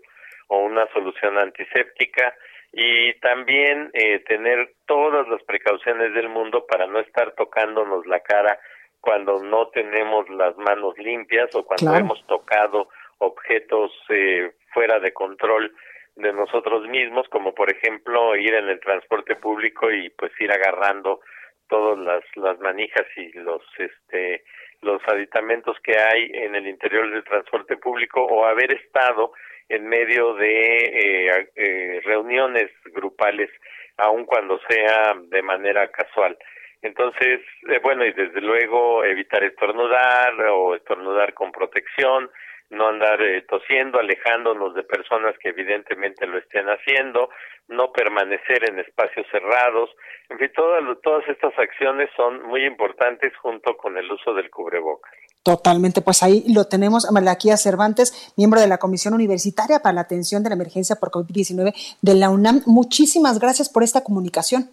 o 0.53 0.59
una 0.59 0.86
solución 0.92 1.38
antiséptica 1.38 2.34
y 2.72 3.14
también 3.20 3.90
eh, 3.94 4.18
tener 4.28 4.74
todas 4.86 5.26
las 5.28 5.42
precauciones 5.44 6.12
del 6.12 6.28
mundo 6.28 6.66
para 6.66 6.86
no 6.86 7.00
estar 7.00 7.32
tocándonos 7.34 8.05
la 8.07 8.20
cara 8.20 8.59
cuando 9.00 9.42
no 9.42 9.68
tenemos 9.68 10.28
las 10.28 10.55
manos 10.59 10.96
limpias 10.98 11.55
o 11.55 11.64
cuando 11.64 11.96
hemos 11.96 12.22
tocado 12.26 12.88
objetos 13.18 13.92
eh, 14.11 14.53
fuera 14.74 15.00
de 15.00 15.14
control 15.14 15.74
de 16.16 16.34
nosotros 16.34 16.86
mismos, 16.86 17.26
como 17.30 17.55
por 17.55 17.70
ejemplo 17.70 18.36
ir 18.36 18.53
en 18.53 18.68
el 18.68 18.80
transporte 18.80 19.36
público 19.36 19.90
y 19.90 20.11
pues 20.11 20.32
ir 20.38 20.53
agarrando 20.53 21.20
todas 21.68 21.98
las, 21.98 22.24
las 22.36 22.59
manijas 22.61 23.07
y 23.16 23.32
los 23.38 23.62
este 23.78 24.44
los 24.82 25.00
aditamentos 25.07 25.76
que 25.82 25.96
hay 25.96 26.28
en 26.34 26.57
el 26.57 26.66
interior 26.66 27.09
del 27.11 27.24
transporte 27.24 27.76
público 27.76 28.20
o 28.20 28.44
haber 28.44 28.72
estado 28.72 29.32
en 29.72 29.88
medio 29.88 30.34
de 30.34 30.76
eh, 30.76 31.48
eh, 31.56 32.00
reuniones 32.04 32.70
grupales, 32.92 33.50
aun 33.96 34.26
cuando 34.26 34.60
sea 34.68 35.14
de 35.28 35.42
manera 35.42 35.90
casual. 35.90 36.36
Entonces, 36.82 37.40
eh, 37.70 37.80
bueno, 37.82 38.04
y 38.04 38.12
desde 38.12 38.40
luego 38.42 39.02
evitar 39.02 39.42
estornudar 39.44 40.38
o 40.50 40.74
estornudar 40.74 41.32
con 41.32 41.52
protección, 41.52 42.30
no 42.68 42.88
andar 42.88 43.18
tosiendo, 43.48 43.98
alejándonos 43.98 44.74
de 44.74 44.82
personas 44.82 45.36
que 45.38 45.50
evidentemente 45.50 46.26
lo 46.26 46.38
estén 46.38 46.66
haciendo, 46.68 47.30
no 47.68 47.92
permanecer 47.92 48.68
en 48.68 48.78
espacios 48.78 49.26
cerrados, 49.30 49.90
en 50.28 50.38
fin, 50.38 50.50
todas, 50.54 50.82
todas 51.02 51.28
estas 51.28 51.58
acciones 51.58 52.10
son 52.16 52.42
muy 52.42 52.64
importantes 52.64 53.34
junto 53.36 53.76
con 53.76 53.96
el 53.96 54.10
uso 54.10 54.34
del 54.34 54.50
cubrebocas. 54.50 55.12
Totalmente, 55.43 56.03
pues 56.03 56.22
ahí 56.22 56.45
lo 56.55 56.66
tenemos, 56.66 57.11
Malaquía 57.11 57.57
Cervantes, 57.57 58.32
miembro 58.36 58.61
de 58.61 58.68
la 58.68 58.78
Comisión 58.78 59.12
Universitaria 59.12 59.80
para 59.80 59.95
la 59.95 60.03
Atención 60.03 60.45
de 60.45 60.51
la 60.51 60.55
Emergencia 60.55 60.97
por 60.97 61.11
COVID-19 61.11 61.74
de 62.01 62.14
la 62.14 62.30
UNAM. 62.30 62.62
Muchísimas 62.66 63.40
gracias 63.40 63.68
por 63.68 63.82
esta 63.82 64.05
comunicación. 64.05 64.70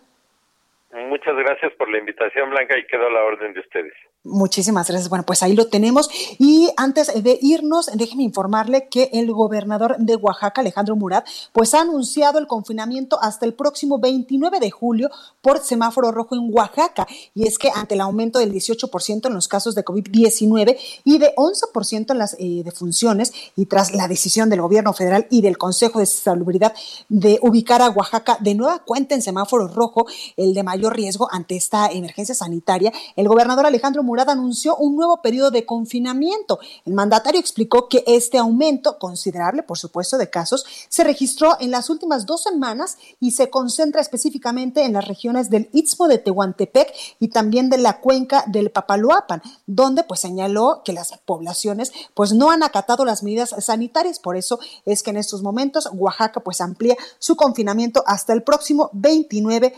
Muchas 0.91 1.35
gracias 1.35 1.73
por 1.73 1.89
la 1.89 1.97
invitación, 1.97 2.51
Blanca, 2.51 2.77
y 2.77 2.85
quedo 2.85 3.07
a 3.07 3.11
la 3.11 3.23
orden 3.23 3.53
de 3.53 3.59
ustedes. 3.61 3.93
Muchísimas 4.25 4.89
gracias. 4.89 5.07
Bueno, 5.07 5.25
pues 5.25 5.43
ahí 5.43 5.53
lo 5.53 5.67
tenemos. 5.67 6.09
Y 6.37 6.69
antes 6.75 7.23
de 7.23 7.39
irnos, 7.41 7.89
déjeme 7.93 8.23
informarle 8.23 8.89
que 8.89 9.09
el 9.13 9.31
gobernador 9.31 9.95
de 9.97 10.17
Oaxaca, 10.17 10.59
Alejandro 10.59 10.97
Murat, 10.97 11.25
pues 11.53 11.73
ha 11.73 11.81
anunciado 11.81 12.37
el 12.37 12.45
confinamiento 12.45 13.17
hasta 13.21 13.45
el 13.45 13.53
próximo 13.53 13.97
29 13.97 14.59
de 14.59 14.71
julio 14.71 15.09
por 15.41 15.63
semáforo 15.63 16.11
rojo 16.11 16.35
en 16.35 16.53
Oaxaca. 16.53 17.07
Y 17.33 17.47
es 17.47 17.57
que 17.57 17.71
ante 17.73 17.95
el 17.95 18.01
aumento 18.01 18.39
del 18.39 18.51
18% 18.51 19.27
en 19.27 19.33
los 19.33 19.47
casos 19.47 19.73
de 19.73 19.85
COVID-19 19.85 20.77
y 21.05 21.17
de 21.17 21.33
11% 21.35 22.11
en 22.11 22.17
las 22.17 22.35
eh, 22.39 22.61
defunciones, 22.65 23.31
y 23.55 23.67
tras 23.67 23.93
la 23.93 24.09
decisión 24.09 24.49
del 24.49 24.61
gobierno 24.61 24.91
federal 24.91 25.27
y 25.29 25.41
del 25.41 25.57
Consejo 25.57 25.99
de 25.99 26.05
Salubridad 26.05 26.73
de 27.07 27.39
ubicar 27.41 27.81
a 27.81 27.89
Oaxaca 27.89 28.37
de 28.41 28.53
nueva 28.53 28.79
cuenta 28.79 29.15
en 29.15 29.21
semáforo 29.21 29.69
rojo, 29.69 30.07
el 30.35 30.53
de 30.53 30.63
mayor 30.63 30.95
riesgo 30.95 31.29
ante 31.31 31.55
esta 31.55 31.87
emergencia 31.87 32.35
sanitaria, 32.35 32.91
el 33.15 33.27
gobernador 33.29 33.65
Alejandro 33.65 34.03
anunció 34.27 34.75
un 34.75 34.95
nuevo 34.95 35.21
periodo 35.21 35.51
de 35.51 35.65
confinamiento. 35.65 36.59
El 36.85 36.93
mandatario 36.93 37.39
explicó 37.39 37.87
que 37.87 38.03
este 38.07 38.37
aumento 38.37 38.97
considerable, 38.97 39.63
por 39.63 39.77
supuesto, 39.77 40.17
de 40.17 40.29
casos 40.29 40.65
se 40.89 41.03
registró 41.03 41.55
en 41.59 41.71
las 41.71 41.89
últimas 41.89 42.25
dos 42.25 42.43
semanas 42.43 42.97
y 43.19 43.31
se 43.31 43.49
concentra 43.49 44.01
específicamente 44.01 44.83
en 44.83 44.93
las 44.93 45.07
regiones 45.07 45.49
del 45.49 45.69
Istmo 45.71 46.07
de 46.07 46.17
Tehuantepec 46.17 46.93
y 47.19 47.27
también 47.29 47.69
de 47.69 47.77
la 47.77 47.99
cuenca 47.99 48.43
del 48.47 48.71
Papaloapan, 48.71 49.41
donde 49.67 50.03
pues 50.03 50.19
señaló 50.19 50.81
que 50.83 50.93
las 50.93 51.13
poblaciones 51.25 51.91
pues 52.13 52.33
no 52.33 52.49
han 52.49 52.63
acatado 52.63 53.05
las 53.05 53.23
medidas 53.23 53.55
sanitarias, 53.59 54.19
por 54.19 54.35
eso 54.35 54.59
es 54.85 55.03
que 55.03 55.11
en 55.11 55.17
estos 55.17 55.41
momentos 55.41 55.89
Oaxaca 55.93 56.39
pues 56.39 56.61
amplía 56.61 56.95
su 57.19 57.35
confinamiento 57.35 58.03
hasta 58.05 58.33
el 58.33 58.43
próximo 58.43 58.89
29 58.93 59.59
de 59.69 59.73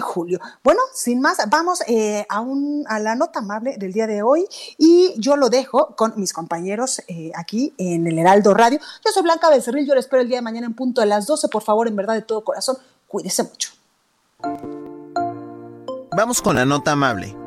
julio. 0.00 0.40
Bueno, 0.62 0.80
sin 0.94 1.20
más, 1.20 1.38
vamos 1.48 1.82
eh, 1.86 2.26
a, 2.28 2.40
un, 2.40 2.84
a 2.88 2.98
la 2.98 3.14
nota 3.14 3.40
amable 3.40 3.76
del 3.76 3.92
día 3.92 4.06
de 4.06 4.22
hoy 4.22 4.46
y 4.78 5.14
yo 5.18 5.36
lo 5.36 5.50
dejo 5.50 5.94
con 5.96 6.14
mis 6.16 6.32
compañeros 6.32 7.02
eh, 7.08 7.32
aquí 7.34 7.74
en 7.78 8.06
el 8.06 8.18
Heraldo 8.18 8.54
Radio. 8.54 8.78
Yo 9.04 9.12
soy 9.12 9.22
Blanca 9.22 9.50
Becerril, 9.50 9.86
yo 9.86 9.94
les 9.94 10.06
espero 10.06 10.22
el 10.22 10.28
día 10.28 10.38
de 10.38 10.42
mañana 10.42 10.66
en 10.66 10.74
punto 10.74 11.00
de 11.00 11.06
las 11.06 11.26
12, 11.26 11.48
por 11.48 11.62
favor, 11.62 11.88
en 11.88 11.96
verdad 11.96 12.14
de 12.14 12.22
todo 12.22 12.42
corazón, 12.42 12.76
cuídese 13.08 13.42
mucho. 13.42 13.70
Vamos 16.14 16.42
con 16.42 16.56
la 16.56 16.64
nota 16.64 16.92
amable 16.92 17.41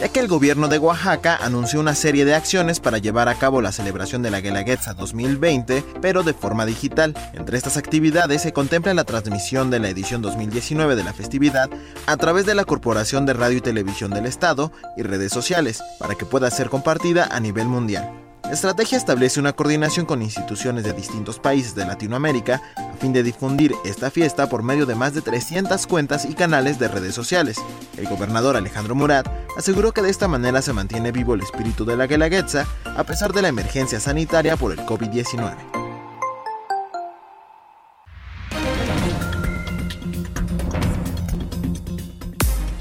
ya 0.00 0.08
que 0.08 0.20
el 0.20 0.28
gobierno 0.28 0.68
de 0.68 0.78
Oaxaca 0.78 1.36
anunció 1.36 1.80
una 1.80 1.94
serie 1.94 2.24
de 2.24 2.34
acciones 2.34 2.80
para 2.80 2.98
llevar 2.98 3.28
a 3.28 3.34
cabo 3.34 3.60
la 3.60 3.72
celebración 3.72 4.22
de 4.22 4.30
la 4.30 4.40
Guelaguetza 4.40 4.94
2020, 4.94 5.84
pero 6.00 6.22
de 6.22 6.34
forma 6.34 6.66
digital. 6.66 7.14
Entre 7.34 7.56
estas 7.56 7.76
actividades 7.76 8.42
se 8.42 8.52
contempla 8.52 8.94
la 8.94 9.04
transmisión 9.04 9.70
de 9.70 9.80
la 9.80 9.88
edición 9.88 10.22
2019 10.22 10.96
de 10.96 11.04
la 11.04 11.12
festividad 11.12 11.68
a 12.06 12.16
través 12.16 12.46
de 12.46 12.54
la 12.54 12.64
Corporación 12.64 13.26
de 13.26 13.32
Radio 13.32 13.58
y 13.58 13.62
Televisión 13.62 14.10
del 14.10 14.26
Estado 14.26 14.72
y 14.96 15.02
redes 15.02 15.32
sociales, 15.32 15.82
para 15.98 16.14
que 16.14 16.26
pueda 16.26 16.50
ser 16.50 16.68
compartida 16.68 17.26
a 17.30 17.40
nivel 17.40 17.66
mundial. 17.66 18.27
La 18.48 18.54
estrategia 18.54 18.96
establece 18.96 19.38
una 19.40 19.52
coordinación 19.52 20.06
con 20.06 20.22
instituciones 20.22 20.82
de 20.82 20.94
distintos 20.94 21.38
países 21.38 21.74
de 21.74 21.84
Latinoamérica 21.84 22.62
a 22.78 22.96
fin 22.96 23.12
de 23.12 23.22
difundir 23.22 23.74
esta 23.84 24.10
fiesta 24.10 24.48
por 24.48 24.62
medio 24.62 24.86
de 24.86 24.94
más 24.94 25.12
de 25.12 25.20
300 25.20 25.86
cuentas 25.86 26.24
y 26.24 26.32
canales 26.32 26.78
de 26.78 26.88
redes 26.88 27.14
sociales. 27.14 27.58
El 27.98 28.08
gobernador 28.08 28.56
Alejandro 28.56 28.94
Murat 28.94 29.28
aseguró 29.58 29.92
que 29.92 30.00
de 30.00 30.08
esta 30.08 30.28
manera 30.28 30.62
se 30.62 30.72
mantiene 30.72 31.12
vivo 31.12 31.34
el 31.34 31.42
espíritu 31.42 31.84
de 31.84 31.98
la 31.98 32.06
Guelaguetza 32.06 32.66
a 32.96 33.04
pesar 33.04 33.34
de 33.34 33.42
la 33.42 33.48
emergencia 33.48 34.00
sanitaria 34.00 34.56
por 34.56 34.72
el 34.72 34.78
COVID-19. 34.78 35.87